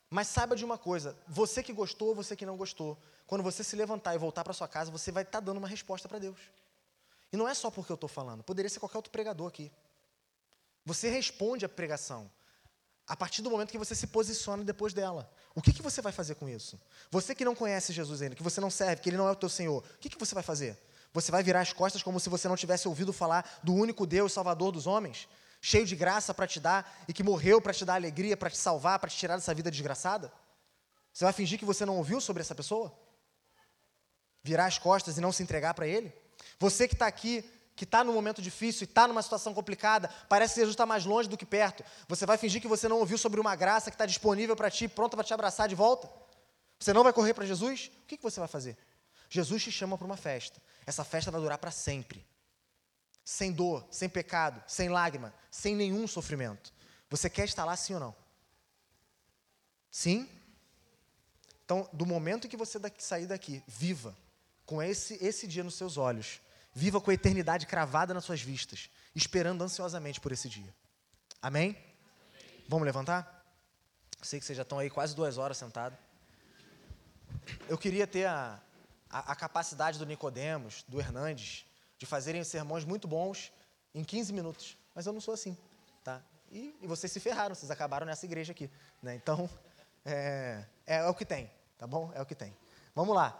[0.08, 3.76] Mas saiba de uma coisa: você que gostou, você que não gostou, quando você se
[3.76, 6.38] levantar e voltar para sua casa, você vai estar tá dando uma resposta para Deus.
[7.32, 9.70] E não é só porque eu estou falando, poderia ser qualquer outro pregador aqui.
[10.84, 12.30] Você responde a pregação
[13.06, 15.30] a partir do momento que você se posiciona depois dela.
[15.54, 16.80] O que, que você vai fazer com isso?
[17.10, 19.36] Você que não conhece Jesus ainda, que você não serve, que Ele não é o
[19.36, 20.78] teu Senhor, o que, que você vai fazer?
[21.12, 24.32] Você vai virar as costas como se você não tivesse ouvido falar do único Deus,
[24.32, 25.28] Salvador dos homens?
[25.60, 28.56] Cheio de graça para te dar e que morreu para te dar alegria, para te
[28.56, 30.32] salvar, para te tirar dessa vida desgraçada?
[31.12, 32.92] Você vai fingir que você não ouviu sobre essa pessoa?
[34.42, 36.12] Virar as costas e não se entregar para Ele?
[36.58, 37.44] Você que está aqui,
[37.76, 41.04] que está num momento difícil e está numa situação complicada, parece que Jesus está mais
[41.04, 41.84] longe do que perto.
[42.08, 44.88] Você vai fingir que você não ouviu sobre uma graça que está disponível para ti,
[44.88, 46.10] pronta para te abraçar de volta?
[46.78, 47.90] Você não vai correr para Jesus?
[48.02, 48.78] O que, que você vai fazer?
[49.28, 50.60] Jesus te chama para uma festa.
[50.86, 52.26] Essa festa vai durar para sempre
[53.30, 56.72] sem dor, sem pecado, sem lágrima, sem nenhum sofrimento.
[57.08, 58.16] Você quer estar lá sim ou não?
[59.88, 60.28] Sim?
[61.64, 64.16] Então, do momento que você daqui, sair daqui, viva
[64.66, 66.40] com esse, esse dia nos seus olhos.
[66.74, 70.74] Viva com a eternidade cravada nas suas vistas, esperando ansiosamente por esse dia.
[71.40, 71.70] Amém?
[71.70, 72.64] Amém.
[72.68, 73.46] Vamos levantar?
[74.22, 75.96] Sei que vocês já estão aí quase duas horas sentados.
[77.68, 78.60] Eu queria ter a,
[79.08, 81.64] a, a capacidade do Nicodemos, do Hernandes,
[82.00, 83.52] de fazerem sermões muito bons
[83.94, 84.76] em 15 minutos.
[84.94, 85.54] Mas eu não sou assim,
[86.02, 86.22] tá?
[86.50, 88.70] E, e vocês se ferraram, vocês acabaram nessa igreja aqui,
[89.02, 89.14] né?
[89.14, 89.48] Então,
[90.02, 92.10] é, é, é o que tem, tá bom?
[92.14, 92.56] É o que tem.
[92.94, 93.38] Vamos lá.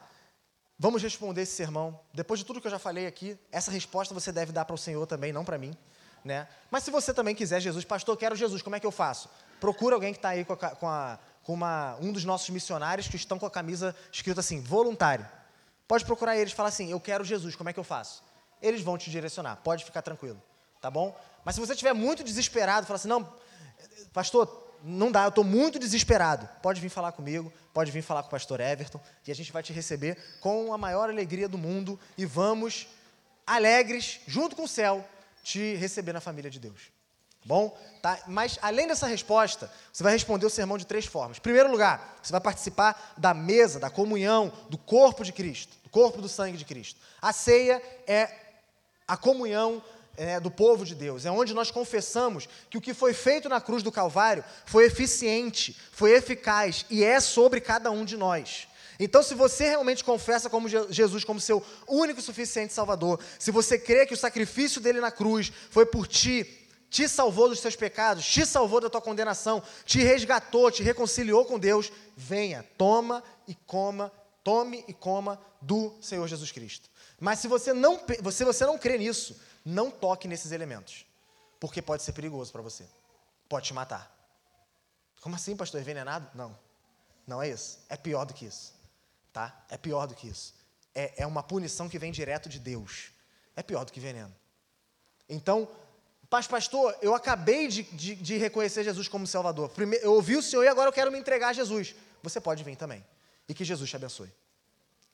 [0.79, 1.99] Vamos responder esse sermão.
[2.13, 4.79] Depois de tudo que eu já falei aqui, essa resposta você deve dar para o
[4.79, 5.75] Senhor também, não para mim.
[6.23, 6.47] Né?
[6.71, 9.31] Mas se você também quiser Jesus, pastor, quero Jesus, como é que eu faço?
[9.59, 13.09] Procura alguém que está aí com, a, com, a, com uma, um dos nossos missionários
[13.09, 15.27] que estão com a camisa escrita assim, voluntário.
[15.89, 18.23] Pode procurar eles e falar assim, eu quero Jesus, como é que eu faço?
[18.61, 19.57] Eles vão te direcionar.
[19.57, 20.41] Pode ficar tranquilo,
[20.81, 21.19] tá bom?
[21.45, 23.33] Mas se você estiver muito desesperado, falar assim, não,
[24.13, 26.49] pastor, não dá, eu estou muito desesperado.
[26.63, 29.63] Pode vir falar comigo, pode vir falar com o pastor Everton, e a gente vai
[29.63, 32.89] te receber com a maior alegria do mundo e vamos,
[33.47, 35.07] alegres, junto com o céu,
[35.43, 36.91] te receber na família de Deus.
[37.45, 38.19] Bom, tá?
[38.27, 41.39] Mas além dessa resposta, você vai responder o sermão de três formas.
[41.39, 45.89] Em primeiro lugar, você vai participar da mesa, da comunhão, do corpo de Cristo, do
[45.89, 47.01] corpo do sangue de Cristo.
[47.21, 48.31] A ceia é
[49.11, 49.83] a comunhão
[50.17, 51.27] é, do povo de Deus.
[51.27, 55.77] É onde nós confessamos que o que foi feito na cruz do Calvário foi eficiente,
[55.91, 58.69] foi eficaz e é sobre cada um de nós.
[59.01, 63.77] Então, se você realmente confessa como Jesus como seu único e suficiente Salvador, se você
[63.77, 68.25] crê que o sacrifício dele na cruz foi por ti, te salvou dos seus pecados,
[68.25, 74.13] te salvou da tua condenação, te resgatou, te reconciliou com Deus, venha, toma e coma,
[74.45, 76.90] tome e coma do Senhor Jesus Cristo.
[77.21, 78.01] Mas se você não,
[78.33, 81.05] se você não crê nisso, não toque nesses elementos,
[81.61, 82.89] porque pode ser perigoso para você.
[83.47, 84.11] Pode te matar.
[85.21, 85.81] Como assim, pastor?
[85.81, 86.27] Envenenado?
[86.35, 86.59] Não.
[87.27, 87.79] Não é isso.
[87.91, 88.73] É pior do que isso.
[89.33, 89.65] Tá?
[89.69, 90.55] É pior do que isso.
[90.95, 93.11] É, é uma punição que vem direto de Deus.
[93.55, 94.35] É pior do que veneno.
[95.29, 95.69] Então,
[96.29, 99.69] pastor, eu acabei de, de, de reconhecer Jesus como Salvador.
[99.69, 101.95] Primeiro, eu ouvi o Senhor e agora eu quero me entregar a Jesus.
[102.23, 103.05] Você pode vir também.
[103.47, 104.33] E que Jesus te abençoe.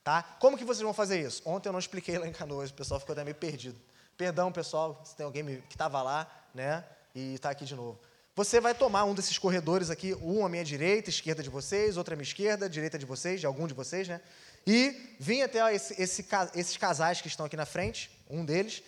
[0.06, 0.22] Tá?
[0.38, 1.42] Como que vocês vão fazer isso?
[1.44, 3.76] Ontem eu não expliquei lá em Canoas, o pessoal ficou até meio perdido.
[4.16, 7.98] Perdão, pessoal, se tem alguém que estava lá, né, e está aqui de novo.
[8.36, 12.14] Você vai tomar um desses corredores aqui, um à minha direita, esquerda de vocês, outro
[12.14, 14.20] à minha esquerda, direita de vocês, de algum de vocês, né?
[14.64, 16.24] E vir até esse, esse,
[16.54, 18.84] esses casais que estão aqui na frente, um deles,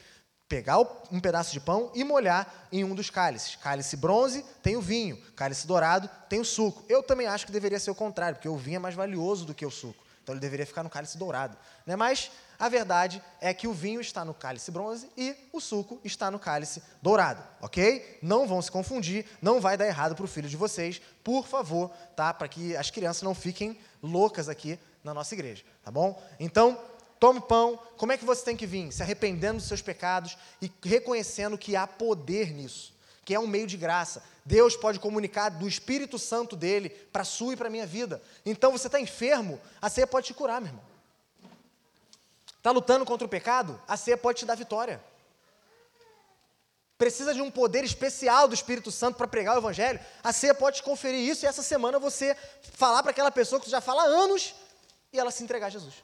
[0.48, 0.78] pegar
[1.10, 3.56] um pedaço de pão e molhar em um dos cálices.
[3.56, 6.84] Cálice bronze tem o vinho, cálice dourado tem o suco.
[6.88, 9.52] Eu também acho que deveria ser o contrário, porque o vinho é mais valioso do
[9.52, 10.06] que o suco.
[10.28, 11.56] Então ele deveria ficar no cálice dourado.
[11.86, 11.96] Né?
[11.96, 16.30] Mas a verdade é que o vinho está no cálice bronze e o suco está
[16.30, 18.18] no cálice dourado, ok?
[18.20, 21.90] Não vão se confundir, não vai dar errado para o filho de vocês, por favor,
[22.14, 22.34] tá?
[22.34, 26.22] Para que as crianças não fiquem loucas aqui na nossa igreja, tá bom?
[26.38, 26.78] Então,
[27.18, 27.78] tome pão.
[27.96, 28.92] Como é que você tem que vir?
[28.92, 32.98] Se arrependendo dos seus pecados e reconhecendo que há poder nisso
[33.28, 34.22] que é um meio de graça.
[34.48, 38.22] Deus pode comunicar do Espírito Santo dele para a sua e para a minha vida.
[38.46, 40.84] Então você está enfermo, a ceia pode te curar, meu irmão.
[42.56, 43.78] Está lutando contra o pecado?
[43.86, 45.04] A ceia pode te dar vitória.
[46.96, 50.00] Precisa de um poder especial do Espírito Santo para pregar o Evangelho?
[50.24, 53.66] A ceia pode te conferir isso e essa semana você falar para aquela pessoa que
[53.66, 54.54] você já fala há anos
[55.12, 56.02] e ela se entregar a Jesus.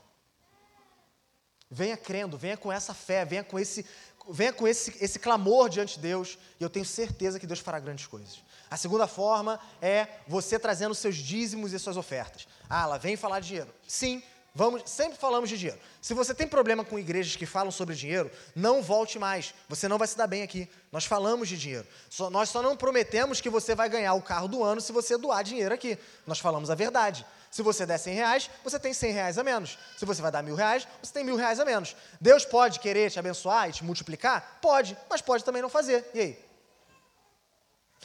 [1.71, 3.87] Venha crendo, venha com essa fé, venha com esse,
[4.29, 7.79] venha com esse, esse clamor diante de Deus, e eu tenho certeza que Deus fará
[7.79, 8.43] grandes coisas.
[8.71, 12.49] A segunda forma é você trazendo seus dízimos e suas ofertas.
[12.69, 13.75] Ah, ela vem falar de dinheiro.
[13.87, 14.23] Sim,
[14.55, 15.81] vamos, sempre falamos de dinheiro.
[16.01, 19.55] Se você tem problema com igrejas que falam sobre dinheiro, não volte mais.
[19.69, 20.69] Você não vai se dar bem aqui.
[20.91, 21.87] Nós falamos de dinheiro.
[22.09, 25.17] Só, nós só não prometemos que você vai ganhar o carro do ano se você
[25.17, 25.99] doar dinheiro aqui.
[26.27, 27.25] Nós falamos a verdade.
[27.55, 29.79] Se você der 100 reais, você tem 100 reais a menos.
[29.97, 31.95] Se você vai dar mil reais, você tem mil reais a menos.
[32.21, 34.59] Deus pode querer te abençoar e te multiplicar?
[34.61, 36.05] Pode, mas pode também não fazer.
[36.13, 36.45] E aí?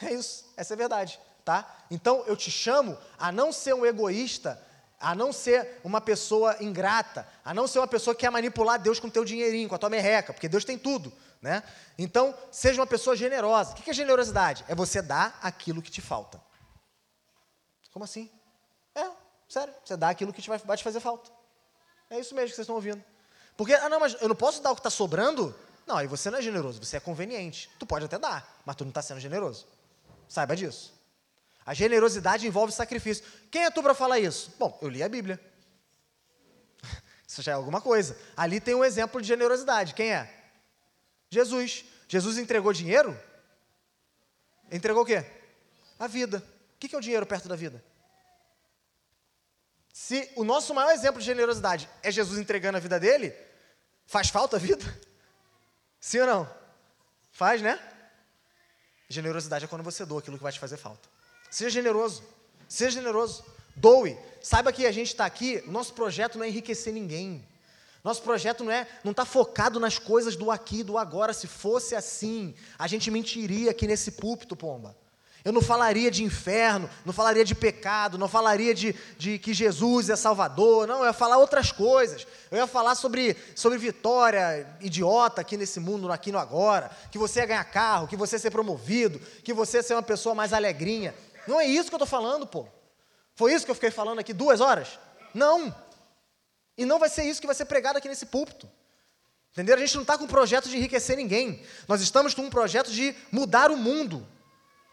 [0.02, 1.68] É isso, essa é a verdade, tá?
[1.90, 4.64] Então eu te chamo a não ser um egoísta,
[5.00, 9.00] a não ser uma pessoa ingrata, a não ser uma pessoa que quer manipular Deus
[9.00, 11.12] com o teu dinheirinho, com a tua merreca, porque Deus tem tudo,
[11.42, 11.64] né?
[11.98, 13.72] Então, seja uma pessoa generosa.
[13.72, 14.64] O que é generosidade?
[14.68, 16.40] É você dar aquilo que te falta.
[17.90, 18.30] Como assim?
[19.50, 21.28] Sério, você dá aquilo que te vai, vai te fazer falta.
[22.08, 23.04] É isso mesmo que vocês estão ouvindo.
[23.56, 25.52] Porque, ah, não, mas eu não posso dar o que está sobrando?
[25.84, 27.68] Não, aí você não é generoso, você é conveniente.
[27.76, 29.66] Tu pode até dar, mas tu não está sendo generoso.
[30.28, 30.94] Saiba disso.
[31.66, 33.24] A generosidade envolve sacrifício.
[33.50, 34.54] Quem é tu para falar isso?
[34.56, 35.40] Bom, eu li a Bíblia.
[37.26, 38.16] Isso já é alguma coisa.
[38.36, 39.94] Ali tem um exemplo de generosidade.
[39.94, 40.32] Quem é?
[41.28, 41.84] Jesus.
[42.08, 43.20] Jesus entregou dinheiro?
[44.70, 45.24] Entregou o quê?
[45.98, 46.38] A vida.
[46.74, 47.84] O que é o dinheiro perto da vida?
[49.92, 53.34] Se o nosso maior exemplo de generosidade é Jesus entregando a vida dele,
[54.06, 54.84] faz falta a vida?
[56.00, 56.50] Sim ou não?
[57.32, 57.78] Faz, né?
[59.08, 61.08] Generosidade é quando você doa aquilo que vai te fazer falta.
[61.50, 62.22] Seja generoso.
[62.68, 63.44] Seja generoso.
[63.74, 64.16] Doe.
[64.40, 67.46] Saiba que a gente está aqui, nosso projeto não é enriquecer ninguém.
[68.02, 71.32] Nosso projeto não é, não está focado nas coisas do aqui, do agora.
[71.32, 74.96] Se fosse assim, a gente mentiria aqui nesse púlpito, pomba.
[75.44, 80.10] Eu não falaria de inferno, não falaria de pecado, não falaria de, de que Jesus
[80.10, 82.26] é Salvador, não, eu ia falar outras coisas.
[82.50, 87.40] Eu ia falar sobre, sobre vitória idiota aqui nesse mundo, aqui no agora, que você
[87.40, 90.52] ia ganhar carro, que você ia ser promovido, que você ia ser uma pessoa mais
[90.52, 91.14] alegrinha.
[91.46, 92.66] Não é isso que eu estou falando, pô.
[93.34, 94.98] Foi isso que eu fiquei falando aqui duas horas?
[95.32, 95.74] Não.
[96.76, 98.68] E não vai ser isso que vai ser pregado aqui nesse púlpito.
[99.52, 99.74] Entendeu?
[99.74, 101.62] A gente não está com um projeto de enriquecer ninguém.
[101.88, 104.26] Nós estamos com um projeto de mudar o mundo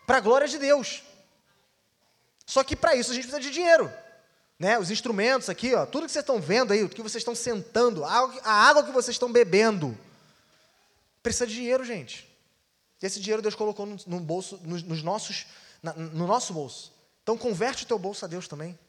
[0.08, 1.04] para a glória de Deus.
[2.46, 3.92] Só que para isso a gente precisa de dinheiro.
[4.58, 4.80] Né?
[4.80, 8.04] Os instrumentos aqui, ó, tudo que vocês estão vendo aí, o que vocês estão sentando,
[8.06, 9.96] a água que vocês estão bebendo,
[11.22, 12.28] precisa de dinheiro, gente.
[13.02, 15.46] E esse dinheiro Deus colocou no, no bolso, nos, nos nossos,
[15.84, 16.94] na, no nosso bolso.
[17.22, 18.80] Então converte o teu bolso a Deus também.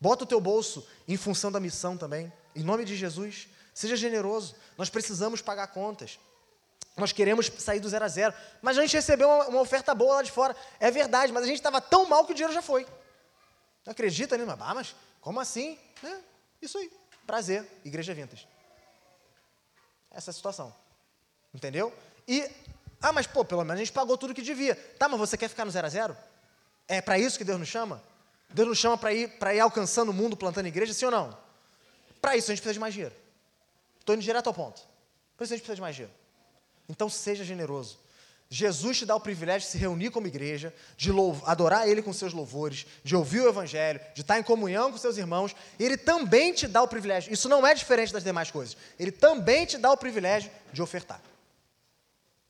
[0.00, 2.30] Bota o teu bolso em função da missão também.
[2.54, 4.56] Em nome de Jesus, seja generoso.
[4.76, 6.18] Nós precisamos pagar contas.
[6.98, 8.34] Nós queremos sair do zero a zero.
[8.60, 10.54] Mas a gente recebeu uma, oferta boa lá de fora.
[10.80, 12.84] É verdade, mas a gente estava tão mal que o dinheiro já foi.
[13.86, 14.44] Não acredita, né?
[14.60, 15.78] Ah, mas como assim?
[16.04, 16.16] É,
[16.60, 16.90] isso aí.
[17.24, 18.46] Prazer, Igreja Vintas.
[20.10, 20.74] Essa é a situação.
[21.54, 21.96] Entendeu?
[22.26, 22.42] E,
[23.00, 24.74] ah, mas pô, pelo menos a gente pagou tudo que devia.
[24.98, 26.16] Tá, mas você quer ficar no zero a zero?
[26.88, 28.02] É para isso que Deus nos chama?
[28.50, 31.38] Deus nos chama para ir, ir alcançando o mundo, plantando igreja, sim ou não?
[32.20, 33.14] Para isso a gente precisa de mais dinheiro.
[34.00, 34.80] Estou indo direto ao ponto.
[35.36, 36.17] Por isso a gente precisa de mais dinheiro.
[36.88, 37.98] Então seja generoso.
[38.50, 41.10] Jesus te dá o privilégio de se reunir como igreja, de
[41.44, 45.18] adorar Ele com seus louvores, de ouvir o Evangelho, de estar em comunhão com seus
[45.18, 45.54] irmãos.
[45.78, 49.66] Ele também te dá o privilégio, isso não é diferente das demais coisas, Ele também
[49.66, 51.20] te dá o privilégio de ofertar.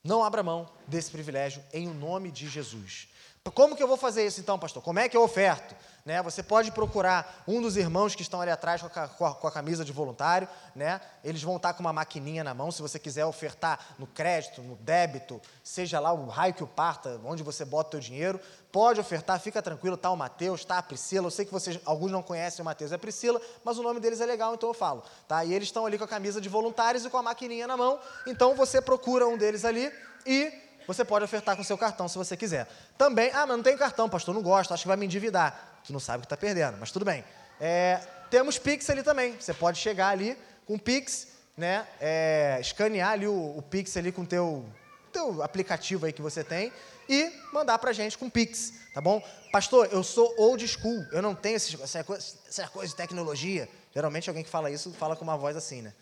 [0.04, 3.08] Não abra mão desse privilégio em nome de Jesus.
[3.52, 4.82] Como que eu vou fazer isso então, pastor?
[4.82, 5.74] Como é que eu oferto?
[6.08, 6.22] Né?
[6.22, 8.88] Você pode procurar um dos irmãos que estão ali atrás com
[9.26, 10.48] a, com a, camisa de voluntário.
[10.74, 11.00] Né?
[11.22, 12.72] Eles vão estar com uma maquininha na mão.
[12.72, 17.20] Se você quiser ofertar no crédito, no débito, seja lá o raio que o parta,
[17.24, 18.40] onde você bota o teu dinheiro,
[18.72, 19.96] pode ofertar, fica tranquilo.
[19.96, 21.26] Está o Mateus, está a Priscila.
[21.26, 24.00] Eu sei que vocês, alguns não conhecem o Mateus e a Priscila, mas o nome
[24.00, 25.04] deles é legal, então eu falo.
[25.28, 25.44] Tá?
[25.44, 28.00] E eles estão ali com a camisa de voluntários e com a maquininha na mão.
[28.26, 29.92] Então você procura um deles ali
[30.24, 32.66] e você pode ofertar com seu cartão se você quiser.
[32.96, 35.80] Também, ah, mas não tenho cartão, pastor, não gosto, acho que vai me endividar.
[35.86, 37.22] Tu não sabe o que está perdendo, mas tudo bem.
[37.60, 38.00] É,
[38.30, 39.36] temos Pix ali também.
[39.38, 40.36] Você pode chegar ali
[40.66, 41.86] com Pix, né?
[42.00, 44.64] É, escanear ali o, o Pix ali com o teu,
[45.12, 46.72] teu aplicativo aí que você tem
[47.06, 49.22] e mandar para gente com Pix, tá bom?
[49.52, 53.68] Pastor, eu sou old school, eu não tenho esses, essa, coisa, essa coisa de tecnologia.
[53.94, 55.92] Geralmente alguém que fala isso fala com uma voz assim, né?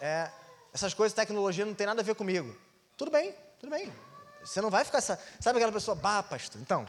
[0.00, 0.28] É,
[0.74, 2.52] essas coisas de tecnologia não tem nada a ver comigo.
[2.96, 3.92] Tudo bem, tudo bem.
[4.44, 5.00] Você não vai ficar.
[5.00, 6.84] Sabe aquela pessoa, bah, pastor, então,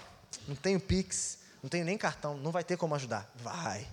[0.47, 3.29] não tenho Pix, não tenho nem cartão, não vai ter como ajudar.
[3.35, 3.87] Vai.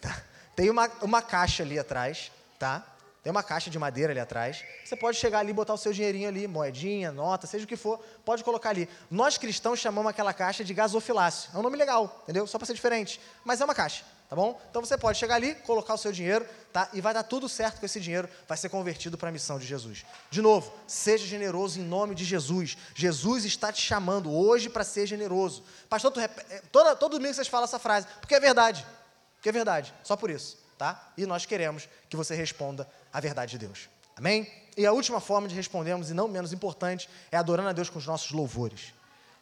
[0.00, 0.22] Tá?
[0.54, 2.30] Tem uma, uma caixa ali atrás,
[2.60, 2.86] tá?
[3.24, 4.64] Tem uma caixa de madeira ali atrás.
[4.84, 7.76] Você pode chegar ali e botar o seu dinheirinho ali, moedinha, nota, seja o que
[7.76, 8.88] for, pode colocar ali.
[9.10, 11.50] Nós cristãos chamamos aquela caixa de gasofilácio.
[11.52, 12.46] É um nome legal, entendeu?
[12.46, 13.20] Só para ser diferente.
[13.44, 14.58] Mas é uma caixa, tá bom?
[14.70, 16.88] Então você pode chegar ali, colocar o seu dinheiro, tá?
[16.94, 19.66] E vai dar tudo certo com esse dinheiro, vai ser convertido para a missão de
[19.66, 20.06] Jesus.
[20.30, 22.78] De novo, seja generoso em nome de Jesus.
[22.94, 25.62] Jesus está te chamando hoje para ser generoso.
[25.86, 26.32] Pastor, tu rep...
[26.48, 28.86] É, toda, todo domingo vocês falam essa frase, porque é verdade.
[29.34, 31.12] Porque é verdade, só por isso, tá?
[31.14, 33.90] E nós queremos que você responda a verdade de Deus.
[34.16, 34.50] Amém?
[34.78, 37.98] E a última forma de respondermos, e não menos importante, é adorando a Deus com
[37.98, 38.94] os nossos louvores.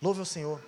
[0.02, 0.60] Louve ao Senhor.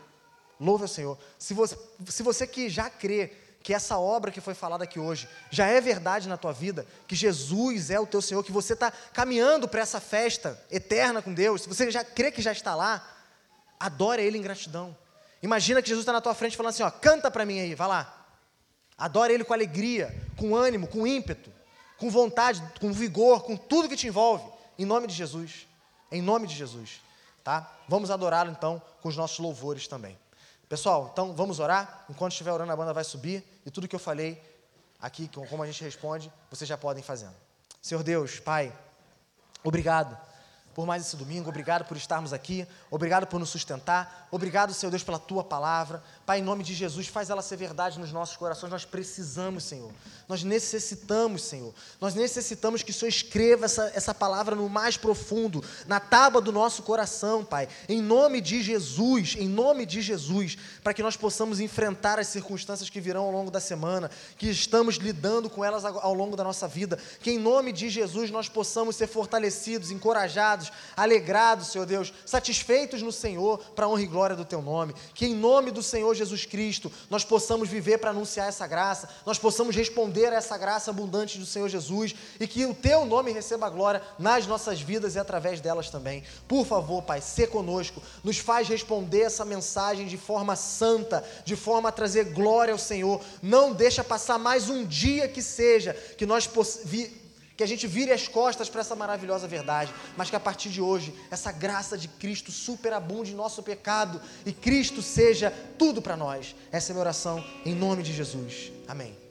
[0.60, 1.18] Louve ao Senhor.
[1.40, 1.76] Se você,
[2.06, 5.80] se você que já crê que essa obra que foi falada aqui hoje já é
[5.80, 9.80] verdade na tua vida, que Jesus é o teu Senhor, que você está caminhando para
[9.80, 13.06] essa festa eterna com Deus, se você já crê que já está lá,
[13.78, 14.96] adore Ele em gratidão.
[15.42, 17.88] Imagina que Jesus está na tua frente falando assim: ó, canta para mim aí, vai
[17.88, 18.26] lá.
[18.96, 21.50] Adore Ele com alegria, com ânimo, com ímpeto
[22.02, 24.44] com vontade, com vigor, com tudo que te envolve,
[24.76, 25.68] em nome de Jesus.
[26.10, 27.00] Em nome de Jesus,
[27.44, 27.72] tá?
[27.88, 30.18] Vamos adorá-lo então com os nossos louvores também.
[30.68, 32.04] Pessoal, então vamos orar.
[32.10, 34.42] Enquanto estiver orando, a banda vai subir e tudo que eu falei
[35.00, 37.34] aqui, como a gente responde, vocês já podem fazendo.
[37.80, 38.72] Senhor Deus, Pai,
[39.64, 40.16] obrigado
[40.74, 45.02] por mais esse domingo, obrigado por estarmos aqui, obrigado por nos sustentar, obrigado, Senhor Deus,
[45.02, 46.02] pela tua palavra.
[46.24, 48.70] Pai, em nome de Jesus, faz ela ser verdade nos nossos corações.
[48.70, 49.92] Nós precisamos, Senhor.
[50.32, 51.74] Nós necessitamos, Senhor.
[52.00, 56.50] Nós necessitamos que o Senhor escreva essa, essa palavra no mais profundo, na tábua do
[56.50, 57.68] nosso coração, Pai.
[57.86, 62.88] Em nome de Jesus, em nome de Jesus, para que nós possamos enfrentar as circunstâncias
[62.88, 66.66] que virão ao longo da semana, que estamos lidando com elas ao longo da nossa
[66.66, 66.98] vida.
[67.20, 73.12] Que em nome de Jesus nós possamos ser fortalecidos, encorajados, alegrados, Senhor Deus, satisfeitos no
[73.12, 74.94] Senhor, para a honra e glória do Teu nome.
[75.12, 79.38] Que em nome do Senhor Jesus Cristo, nós possamos viver para anunciar essa graça, nós
[79.38, 83.68] possamos responder a essa graça abundante do Senhor Jesus e que o teu nome receba
[83.68, 86.22] glória nas nossas vidas e através delas também.
[86.46, 91.88] Por favor, Pai, se conosco, nos faz responder essa mensagem de forma santa, de forma
[91.88, 93.20] a trazer glória ao Senhor.
[93.42, 96.46] Não deixa passar mais um dia que seja que nós
[97.56, 100.80] que a gente vire as costas para essa maravilhosa verdade, mas que a partir de
[100.80, 106.54] hoje essa graça de Cristo superabunde em nosso pecado e Cristo seja tudo para nós.
[106.70, 108.72] Essa é a minha oração em nome de Jesus.
[108.88, 109.21] Amém.